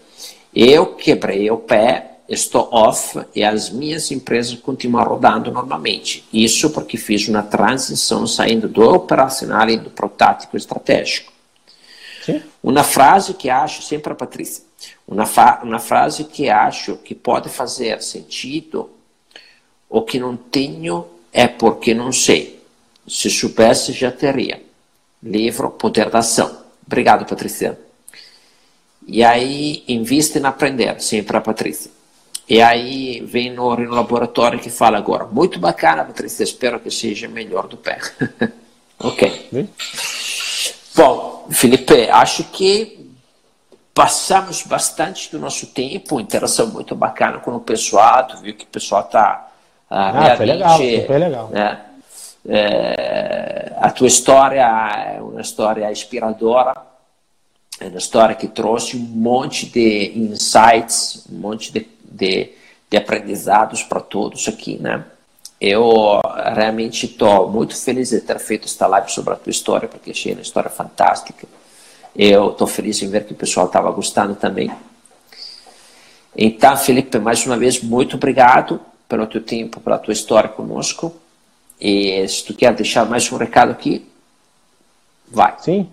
Eu 0.55 0.95
quebrei 0.95 1.51
o 1.51 1.59
pé, 1.59 2.13
estou 2.29 2.69
off 2.73 3.21
e 3.35 3.45
as 3.45 3.69
minhas 3.69 4.11
empresas 4.11 4.55
continuam 4.59 5.05
rodando 5.05 5.51
normalmente. 5.51 6.25
Isso 6.33 6.71
porque 6.71 6.97
fiz 6.97 7.29
uma 7.29 7.43
transição 7.43 8.27
saindo 8.27 8.69
do 8.69 8.83
operacional 8.83 9.69
e 9.69 9.77
do 9.77 9.91
protático 9.91 10.57
estratégico. 10.57 11.33
Sim. 12.25 12.43
Uma 12.63 12.85
frase 12.85 13.35
que 13.35 13.51
acho, 13.51 13.83
sempre 13.83 14.13
a 14.13 14.17
Patrícia, 14.17 14.65
uma, 15.07 15.27
uma 15.63 15.79
frase 15.79 16.25
que 16.25 16.49
acho 16.49 16.97
que 16.97 17.15
pode 17.15 17.49
fazer 17.49 18.03
sentido, 18.03 18.89
o 19.91 20.01
que 20.01 20.19
não 20.19 20.37
tenho 20.37 21.07
é 21.33 21.49
porque 21.49 21.95
não 21.95 22.13
sei. 22.13 22.63
Se 23.09 23.31
soubesse, 23.31 23.93
já 23.93 24.13
teria. 24.13 24.63
Livro 25.23 25.71
Poder 25.71 26.11
da 26.11 26.19
Ação. 26.19 26.63
Obrigado, 26.87 27.25
Patrícia. 27.25 27.79
E 29.07 29.25
aí, 29.25 29.83
investe 29.89 30.39
em 30.39 30.45
aprender, 30.45 31.01
sempre 31.01 31.37
a 31.37 31.41
Patrícia. 31.41 31.91
E 32.49 32.61
aí, 32.61 33.21
vem 33.21 33.51
no, 33.53 33.75
laboratório 33.91 34.59
que 34.61 34.71
fala 34.71 34.99
agora, 34.99 35.25
muito 35.27 35.59
bacana, 35.59 36.05
Patrícia, 36.05 36.45
espero 36.45 36.79
que 36.79 36.91
seja 36.91 37.29
melhor 37.29 37.67
do 37.67 37.77
pé. 37.77 37.99
ok. 38.99 39.69
Bom, 40.95 41.49
Felipe, 41.51 42.11
acho 42.11 42.45
que 42.45 43.11
passamos 43.95 44.63
bastante 44.63 45.31
do 45.31 45.39
nosso 45.39 45.67
tempo, 45.67 46.21
interação 46.21 46.67
muito 46.69 46.95
bacana 46.95 47.39
com 47.39 47.55
o 47.55 47.61
pessoal, 47.61 48.27
tu 48.27 48.39
viu 48.39 48.55
que 48.55 48.65
o 48.65 48.69
pessoal 48.69 49.03
está 49.03 49.52
ah. 49.93 50.37
Foi 50.37 50.47
legal, 50.47 50.79
foi 50.79 51.19
legal. 51.19 51.49
Né, 51.51 51.81
é, 52.49 53.73
a 53.77 53.91
tua 53.91 54.09
história 54.09 54.63
é 54.63 55.21
uma 55.21 55.41
história 55.41 55.91
inspiradora, 55.91 56.75
é 57.79 57.87
uma 57.87 57.99
história 57.99 58.35
que 58.35 58.49
trouxe 58.49 58.97
um 58.97 59.01
monte 59.01 59.67
de 59.67 60.13
insights, 60.17 61.27
um 61.31 61.39
monte 61.39 61.73
de, 61.73 61.87
de, 62.05 62.53
de 62.91 62.97
aprendizados 62.97 63.83
para 63.83 64.01
todos 64.01 64.49
aqui, 64.49 64.79
né? 64.79 65.05
Eu 65.61 66.21
realmente 66.55 67.07
estou 67.07 67.49
muito 67.49 67.77
feliz 67.77 68.11
de 68.11 68.21
ter 68.21 68.39
feito 68.41 68.65
esta 68.65 68.87
live 68.89 69.11
sobre 69.13 69.35
a 69.35 69.37
tua 69.37 69.51
história, 69.51 69.87
porque 69.87 70.11
achei 70.11 70.33
uma 70.33 70.43
história 70.43 70.69
fantástica. 70.69 71.47
Eu 72.17 72.51
estou 72.51 72.67
feliz 72.67 73.01
em 73.01 73.09
ver 73.09 73.25
que 73.25 73.33
o 73.33 73.37
pessoal 73.37 73.67
estava 73.67 73.91
gostando 73.93 74.35
também. 74.35 74.73
Então, 76.37 76.77
Felipe, 76.77 77.17
mais 77.19 77.47
uma 77.47 77.57
vez, 77.57 77.81
muito 77.81 78.17
obrigado 78.17 78.81
pelo 79.13 79.27
teu 79.27 79.43
tempo, 79.43 79.79
pela 79.79 79.99
tua 79.99 80.15
história 80.15 80.49
conosco. 80.49 81.15
E 81.79 82.27
se 82.27 82.47
tu 82.47 82.55
quer 82.55 82.73
deixar 82.75 83.05
mais 83.05 83.31
um 83.31 83.37
recado 83.37 83.71
aqui, 83.71 84.11
vai. 85.31 85.55
Sim. 85.59 85.91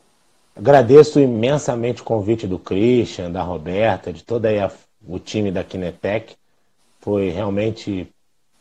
Agradeço 0.55 1.20
imensamente 1.20 2.01
o 2.01 2.05
convite 2.05 2.47
do 2.47 2.57
Christian, 2.57 3.30
da 3.30 3.43
Roberta, 3.43 4.13
de 4.13 4.24
todo 4.24 4.45
a, 4.45 4.72
o 5.05 5.20
time 5.20 5.51
da 5.51 5.65
Kinetec. 5.65 6.34
Foi 7.01 7.28
realmente 7.28 8.07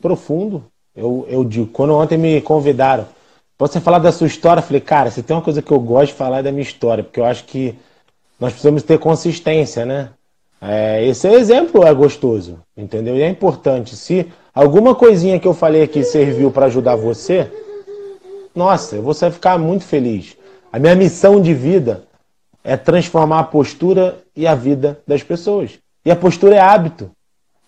profundo. 0.00 0.64
Eu, 0.96 1.24
eu 1.28 1.44
digo, 1.44 1.68
quando 1.68 1.94
ontem 1.94 2.18
me 2.18 2.40
convidaram, 2.40 3.06
você 3.56 3.80
falar 3.80 4.00
da 4.00 4.10
sua 4.10 4.26
história, 4.26 4.58
eu 4.58 4.64
falei, 4.64 4.80
cara, 4.80 5.12
se 5.12 5.22
tem 5.22 5.36
uma 5.36 5.42
coisa 5.42 5.62
que 5.62 5.70
eu 5.70 5.78
gosto 5.78 6.10
de 6.10 6.18
falar 6.18 6.38
é 6.38 6.42
da 6.42 6.50
minha 6.50 6.62
história, 6.62 7.04
porque 7.04 7.20
eu 7.20 7.24
acho 7.24 7.44
que 7.44 7.76
nós 8.40 8.50
precisamos 8.50 8.82
ter 8.82 8.98
consistência, 8.98 9.86
né? 9.86 10.10
É, 10.60 11.04
esse 11.06 11.28
exemplo 11.28 11.84
é 11.84 11.94
gostoso, 11.94 12.58
entendeu? 12.76 13.16
E 13.16 13.22
é 13.22 13.28
importante. 13.28 13.94
Se 13.94 14.26
alguma 14.58 14.92
coisinha 14.92 15.38
que 15.38 15.46
eu 15.46 15.54
falei 15.54 15.82
aqui 15.82 16.02
serviu 16.02 16.50
para 16.50 16.66
ajudar 16.66 16.96
você, 16.96 17.48
nossa, 18.52 19.00
você 19.00 19.26
vai 19.26 19.30
ficar 19.30 19.56
muito 19.56 19.84
feliz. 19.84 20.36
A 20.72 20.80
minha 20.80 20.96
missão 20.96 21.40
de 21.40 21.54
vida 21.54 22.02
é 22.64 22.76
transformar 22.76 23.38
a 23.38 23.44
postura 23.44 24.18
e 24.34 24.48
a 24.48 24.56
vida 24.56 25.00
das 25.06 25.22
pessoas. 25.22 25.78
E 26.04 26.10
a 26.10 26.16
postura 26.16 26.56
é 26.56 26.58
hábito. 26.58 27.08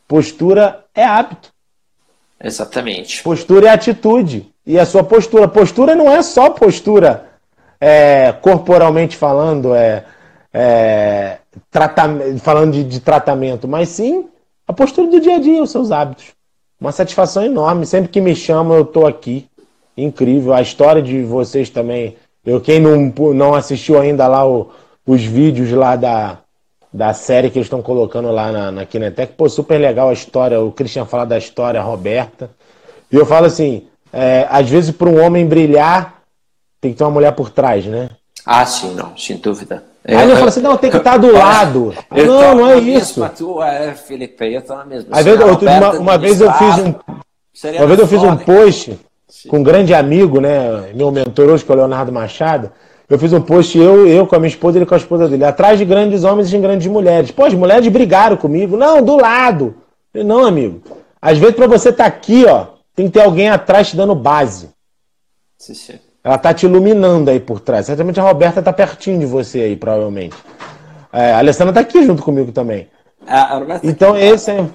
Postura 0.09 0.85
é 0.93 1.05
hábito. 1.05 1.51
Exatamente. 2.43 3.23
Postura 3.23 3.69
é 3.69 3.71
atitude. 3.71 4.53
E 4.67 4.77
a 4.77 4.85
sua 4.85 5.05
postura. 5.05 5.47
Postura 5.47 5.95
não 5.95 6.11
é 6.11 6.23
só 6.23 6.51
postura 6.51 7.31
é, 7.81 8.33
corporalmente 8.33 9.17
falando, 9.17 9.77
é, 9.77 10.05
é, 10.53 11.39
falando 12.43 12.73
de, 12.73 12.83
de 12.83 12.99
tratamento, 12.99 13.69
mas 13.69 13.91
sim 13.91 14.29
a 14.67 14.73
postura 14.73 15.09
do 15.09 15.21
dia 15.21 15.37
a 15.37 15.41
dia, 15.41 15.63
os 15.63 15.71
seus 15.71 15.93
hábitos. 15.93 16.40
Uma 16.81 16.93
satisfação 16.93 17.45
enorme. 17.45 17.85
Sempre 17.85 18.11
que 18.11 18.21
me 18.21 18.35
chamam, 18.35 18.77
eu 18.77 18.85
estou 18.85 19.07
aqui. 19.07 19.47
incrível. 19.97 20.55
A 20.55 20.63
história 20.63 21.03
de 21.03 21.23
vocês 21.23 21.69
também. 21.69 22.17
Eu, 22.45 22.61
quem 22.61 22.81
não, 22.81 23.13
não 23.35 23.55
assistiu 23.55 24.01
ainda 24.01 24.27
lá 24.27 24.49
o, 24.49 24.71
os 25.07 25.23
vídeos 25.23 25.71
lá 25.73 25.95
da, 25.95 26.39
da 26.93 27.13
série 27.13 27.51
que 27.51 27.59
eles 27.59 27.67
estão 27.67 27.83
colocando 27.83 28.31
lá 28.31 28.51
na, 28.51 28.73
na 28.73 28.87
Kinetec, 28.87 29.35
pô, 29.35 29.49
super 29.49 29.79
legal 29.79 30.09
a 30.09 30.15
história. 30.15 30.61
O 30.61 30.73
Christian 30.73 31.05
fala 31.05 31.27
da 31.27 31.37
história, 31.37 31.81
a 31.81 31.83
Roberta. 31.83 32.51
E 33.13 33.17
eu 33.17 33.27
falo 33.27 33.47
assim: 33.47 33.87
é, 34.13 34.47
às 34.51 34.69
vezes, 34.69 34.91
para 34.91 35.09
um 35.09 35.23
homem 35.23 35.47
brilhar, 35.47 36.23
tem 36.81 36.93
que 36.93 36.99
ter 36.99 37.05
uma 37.05 37.11
mulher 37.11 37.33
por 37.33 37.51
trás, 37.51 37.85
né? 37.85 38.09
Ah, 38.47 38.65
sim, 38.65 38.95
não, 38.95 39.17
sem 39.19 39.37
dúvida. 39.37 39.85
Aí 40.05 40.25
eu, 40.25 40.31
eu 40.31 40.37
falo 40.37 40.49
assim, 40.49 40.63
não, 40.63 40.77
tem 40.77 40.91
que 40.91 40.97
estar 40.97 41.17
do 41.19 41.31
lado. 41.33 41.95
Eu 42.15 42.27
não, 42.27 42.55
não 42.55 42.71
é 42.71 42.79
isso. 42.79 43.29
Tu, 43.37 43.63
é, 43.63 43.95
Felipe, 43.95 44.45
eu 44.45 44.63
na 44.69 44.85
mesma. 44.85 45.09
Às 45.13 45.25
vezes, 45.25 45.41
uma, 45.41 45.91
uma 45.99 46.19
vez 46.19 46.41
eu 46.41 46.53
fiz 46.53 46.79
um, 46.79 46.95
uma 47.79 47.87
vez 47.87 47.99
eu 47.99 48.07
fiz 48.07 48.23
um 48.23 48.37
post 48.37 48.99
com 49.49 49.59
um 49.59 49.63
grande 49.63 49.95
amigo, 49.95 50.41
né, 50.41 50.93
meu 50.95 51.11
mentor 51.11 51.49
hoje, 51.51 51.65
que 51.65 51.71
é 51.71 51.75
o 51.75 51.79
Leonardo 51.79 52.13
Machado. 52.13 52.73
Eu 53.09 53.19
fiz 53.19 53.33
um 53.33 53.41
post, 53.41 53.77
eu, 53.77 54.07
eu 54.07 54.27
com 54.27 54.37
a 54.37 54.39
minha 54.39 54.49
esposa, 54.49 54.79
ele 54.79 54.87
com 54.87 54.95
a 54.95 54.99
esposa 54.99 55.29
dele, 55.29 55.45
atrás 55.45 55.79
de 55.79 55.85
grandes 55.85 56.23
homens 56.23 56.49
e 56.49 56.53
de 56.53 56.59
grandes 56.59 56.87
mulheres. 56.87 57.31
Pô, 57.33 57.45
as 57.45 57.55
mulheres 57.55 57.87
brigaram 57.89 58.37
comigo. 58.37 58.77
Não, 58.77 59.03
do 59.03 59.17
lado. 59.17 59.75
Eu, 60.15 60.25
não, 60.25 60.45
amigo. 60.45 60.81
Às 61.21 61.37
vezes, 61.37 61.57
para 61.57 61.67
você 61.67 61.89
estar 61.91 62.05
tá 62.05 62.09
aqui, 62.09 62.45
ó, 62.47 62.67
tem 62.95 63.07
que 63.07 63.13
ter 63.13 63.23
alguém 63.23 63.49
atrás 63.49 63.91
te 63.91 63.97
dando 63.97 64.15
base. 64.15 64.71
Sim, 65.59 65.75
sim. 65.75 65.99
Ela 66.23 66.37
tá 66.39 66.53
te 66.53 66.67
iluminando 66.67 67.31
aí 67.31 67.41
por 67.41 67.61
trás. 67.61 67.87
Certamente 67.87 68.21
a 68.21 68.23
Roberta 68.23 68.63
tá 68.63 68.73
pertinho 68.73 69.21
de 69.21 69.27
você 69.27 69.61
aí, 69.61 69.77
provavelmente. 69.77 70.37
É, 71.13 71.33
a 71.33 71.39
Alessandra 71.39 71.73
tá 71.73 71.81
aqui 71.81 72.05
junto 72.05 72.23
comigo 72.23 72.53
também. 72.53 72.89
A, 73.27 73.55
Roberta 73.55 73.81
tá 73.81 73.89
então 73.89 74.17
esse 74.17 74.51
é. 74.51 74.67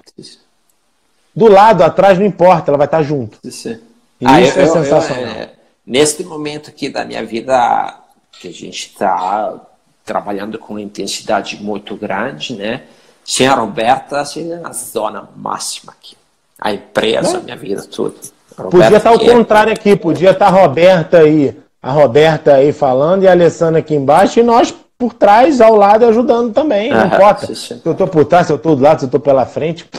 Do 1.36 1.48
lado, 1.48 1.84
atrás, 1.84 2.18
não 2.18 2.26
importa, 2.26 2.72
ela 2.72 2.78
vai 2.78 2.88
estar 2.88 2.98
tá 2.98 3.04
junto. 3.04 3.38
E 3.44 4.26
ah, 4.26 4.42
isso 4.42 4.58
eu, 4.58 4.64
é 4.64 4.68
sensacional. 4.68 5.24
Eu, 5.24 5.30
é, 5.30 5.54
neste 5.86 6.24
momento 6.24 6.70
aqui 6.70 6.90
da 6.90 7.04
minha 7.06 7.24
vida, 7.26 8.00
que 8.40 8.48
a 8.48 8.54
gente 8.54 8.88
está 8.88 9.62
trabalhando 10.04 10.58
com 10.58 10.80
intensidade 10.80 11.62
muito 11.62 11.96
grande, 11.96 12.56
né? 12.56 12.84
Sem 13.24 13.48
a 13.48 13.56
Roberta, 13.56 14.24
seria 14.24 14.60
na 14.60 14.72
zona 14.72 15.30
máxima 15.36 15.92
aqui. 15.92 16.16
A 16.60 16.72
empresa, 16.74 17.38
é. 17.38 17.40
a 17.40 17.44
minha 17.44 17.58
vida, 17.58 17.84
tudo. 17.84 18.16
Podia 18.56 18.98
estar 18.98 19.12
tá 19.12 19.12
o 19.12 19.20
contrário 19.20 19.74
aqui, 19.74 19.96
podia 19.96 20.32
estar 20.32 20.52
tá 20.52 20.58
a 20.58 20.62
Roberta 20.62 21.20
aí, 21.20 21.58
a 21.82 21.92
Roberta 21.92 22.56
aí 22.56 22.72
falando 22.72 23.24
e 23.24 23.28
a 23.28 23.32
Alessandra 23.32 23.80
aqui 23.80 23.96
embaixo 23.96 24.40
e 24.40 24.44
nós 24.44 24.74
por 24.98 25.14
trás, 25.14 25.60
ao 25.60 25.76
lado, 25.76 26.06
ajudando 26.06 26.54
também. 26.54 26.92
Não 26.92 27.08
importa. 27.08 27.54
Se 27.54 27.82
eu 27.84 27.92
estou 27.92 28.08
por 28.08 28.26
trás, 28.26 28.48
se 28.48 28.54
eu 28.54 28.58
estou 28.58 28.76
do 28.76 28.82
lado, 28.82 29.00
se 29.00 29.06
eu 29.06 29.08
estou 29.08 29.20
pela 29.20 29.46
frente, 29.46 29.90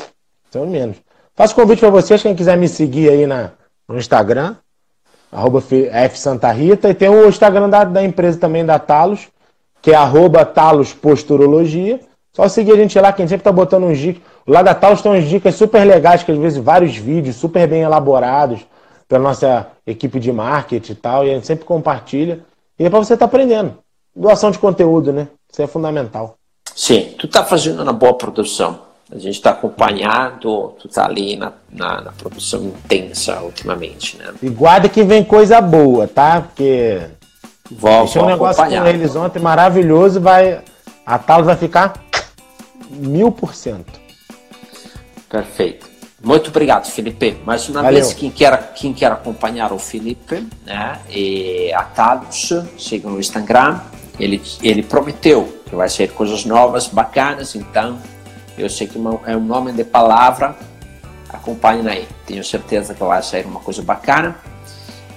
são 0.51 0.67
menos. 0.67 0.97
Faço 1.35 1.55
convite 1.55 1.81
para 1.81 1.91
vocês, 1.91 2.23
quem 2.23 2.35
quiser 2.35 2.57
me 2.57 2.67
seguir 2.67 3.11
aí 3.11 3.27
na, 3.27 3.51
no 3.87 3.99
Instagram, 3.99 4.57
arroba 5.31 5.63
F 5.69 6.19
Santa 6.19 6.51
Rita, 6.51 6.89
e 6.89 6.95
tem 6.95 7.11
o 7.11 7.29
Instagram 7.29 7.69
da, 7.69 7.85
da 7.85 8.03
empresa 8.03 8.39
também, 8.39 8.65
da 8.65 8.79
Talos, 8.79 9.29
que 9.83 9.91
é 9.91 9.95
arroba 9.95 10.47
Talos 10.47 10.95
Posturologia. 10.95 12.01
Só 12.33 12.49
seguir 12.49 12.73
a 12.73 12.77
gente 12.77 12.99
lá, 12.99 13.13
quem 13.13 13.27
sempre 13.27 13.43
está 13.43 13.53
botando 13.53 13.85
uns 13.85 13.99
dicas. 13.99 14.23
Lá 14.47 14.63
da 14.63 14.75
Talos 14.75 15.03
tem 15.03 15.11
umas 15.11 15.29
dicas 15.29 15.57
super 15.57 15.85
legais, 15.85 16.23
que 16.23 16.31
às 16.31 16.39
vezes 16.39 16.59
vários 16.59 16.97
vídeos 16.97 17.37
super 17.37 17.67
bem 17.67 17.83
elaborados 17.83 18.61
pela 19.09 19.23
nossa 19.23 19.67
equipe 19.87 20.21
de 20.21 20.33
marketing 20.33 20.93
e 20.93 20.97
tal, 20.97 21.27
e 21.27 21.31
a 21.31 21.35
gente 21.35 21.47
sempre 21.47 21.65
compartilha. 21.65 22.41
E 22.79 22.85
é 22.85 22.91
para 22.91 22.99
você 22.99 23.15
estar 23.15 23.27
tá 23.27 23.31
aprendendo. 23.35 23.79
Doação 24.15 24.51
de 24.51 24.59
conteúdo, 24.59 25.13
né? 25.13 25.29
Isso 25.51 25.63
é 25.63 25.67
fundamental. 25.67 26.37
Sim, 26.75 27.15
tu 27.19 27.27
está 27.27 27.45
fazendo 27.45 27.83
uma 27.83 27.93
boa 27.93 28.15
produção. 28.15 28.87
A 29.11 29.19
gente 29.19 29.37
está 29.37 29.51
acompanhado, 29.51 30.75
tu 30.81 30.89
está 30.89 31.07
ali 31.07 31.37
na, 31.37 31.53
na, 31.71 32.01
na, 32.01 32.13
produção 32.13 32.65
intensa 32.65 33.41
ultimamente, 33.41 34.17
né? 34.17 34.35
E 34.43 34.49
guarda 34.49 34.89
que 34.89 35.05
vem 35.05 35.23
coisa 35.23 35.61
boa, 35.61 36.09
tá? 36.09 36.41
Porque 36.41 37.03
vou, 37.71 38.01
Deixei 38.01 38.21
um 38.21 38.27
negócio 38.27 38.65
com 38.65 38.87
eles 38.87 39.15
ontem 39.15 39.39
maravilhoso, 39.39 40.21
vai 40.21 40.61
a 41.05 41.19
Talos 41.19 41.47
vai 41.47 41.57
ficar 41.57 41.95
mil 42.91 43.31
por 43.31 43.55
cento. 43.55 44.06
Perfeito. 45.29 45.97
Muito 46.23 46.49
obrigado, 46.49 46.87
Felipe. 46.91 47.39
Mais 47.45 47.69
uma 47.69 47.83
Valeu. 47.83 48.01
vez, 48.01 48.15
quem 48.15 48.31
quer, 48.31 48.73
quem 48.75 48.93
quer 48.93 49.13
acompanhar 49.13 49.73
o 49.73 49.79
Felipe, 49.79 50.47
né, 50.65 50.99
é 51.11 51.75
a 51.75 51.83
Talos, 51.83 52.53
siga 52.79 53.09
no 53.09 53.21
Instagram. 53.21 53.81
Ele, 54.19 54.41
ele 54.63 54.83
prometeu 54.83 55.61
que 55.67 55.77
vai 55.77 55.89
ser 55.89 56.13
coisas 56.13 56.45
novas, 56.45 56.89
bacanas, 56.89 57.55
então 57.55 57.99
eu 58.57 58.71
sei 58.71 58.87
que 58.87 58.99
é 59.27 59.37
um 59.37 59.45
nome 59.45 59.73
de 59.73 59.85
palavra. 59.85 60.57
Acompanhem 61.29 61.87
aí, 61.87 62.09
tenho 62.25 62.43
certeza 62.43 62.95
que 62.95 63.05
vai 63.05 63.23
sair 63.23 63.45
uma 63.45 63.61
coisa 63.61 63.83
bacana. 63.83 64.37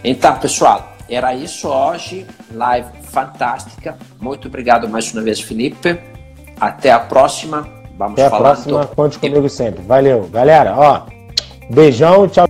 Então, 0.04 0.38
pessoal, 0.38 0.98
era 1.10 1.34
isso 1.34 1.70
hoje. 1.70 2.26
Live 2.52 2.90
fantástica. 3.04 3.98
Muito 4.20 4.48
obrigado 4.48 4.88
mais 4.90 5.12
uma 5.14 5.22
vez, 5.22 5.40
Felipe. 5.40 5.98
Até 6.60 6.92
a 6.92 7.00
próxima. 7.00 7.79
Vamos 8.00 8.18
Até 8.18 8.34
a 8.34 8.40
próxima. 8.40 8.86
Conte 8.96 9.20
comigo 9.20 9.50
sempre. 9.50 9.84
Valeu. 9.84 10.30
Galera, 10.32 10.74
ó. 10.78 11.02
Beijão. 11.70 12.30
Tchau. 12.30 12.48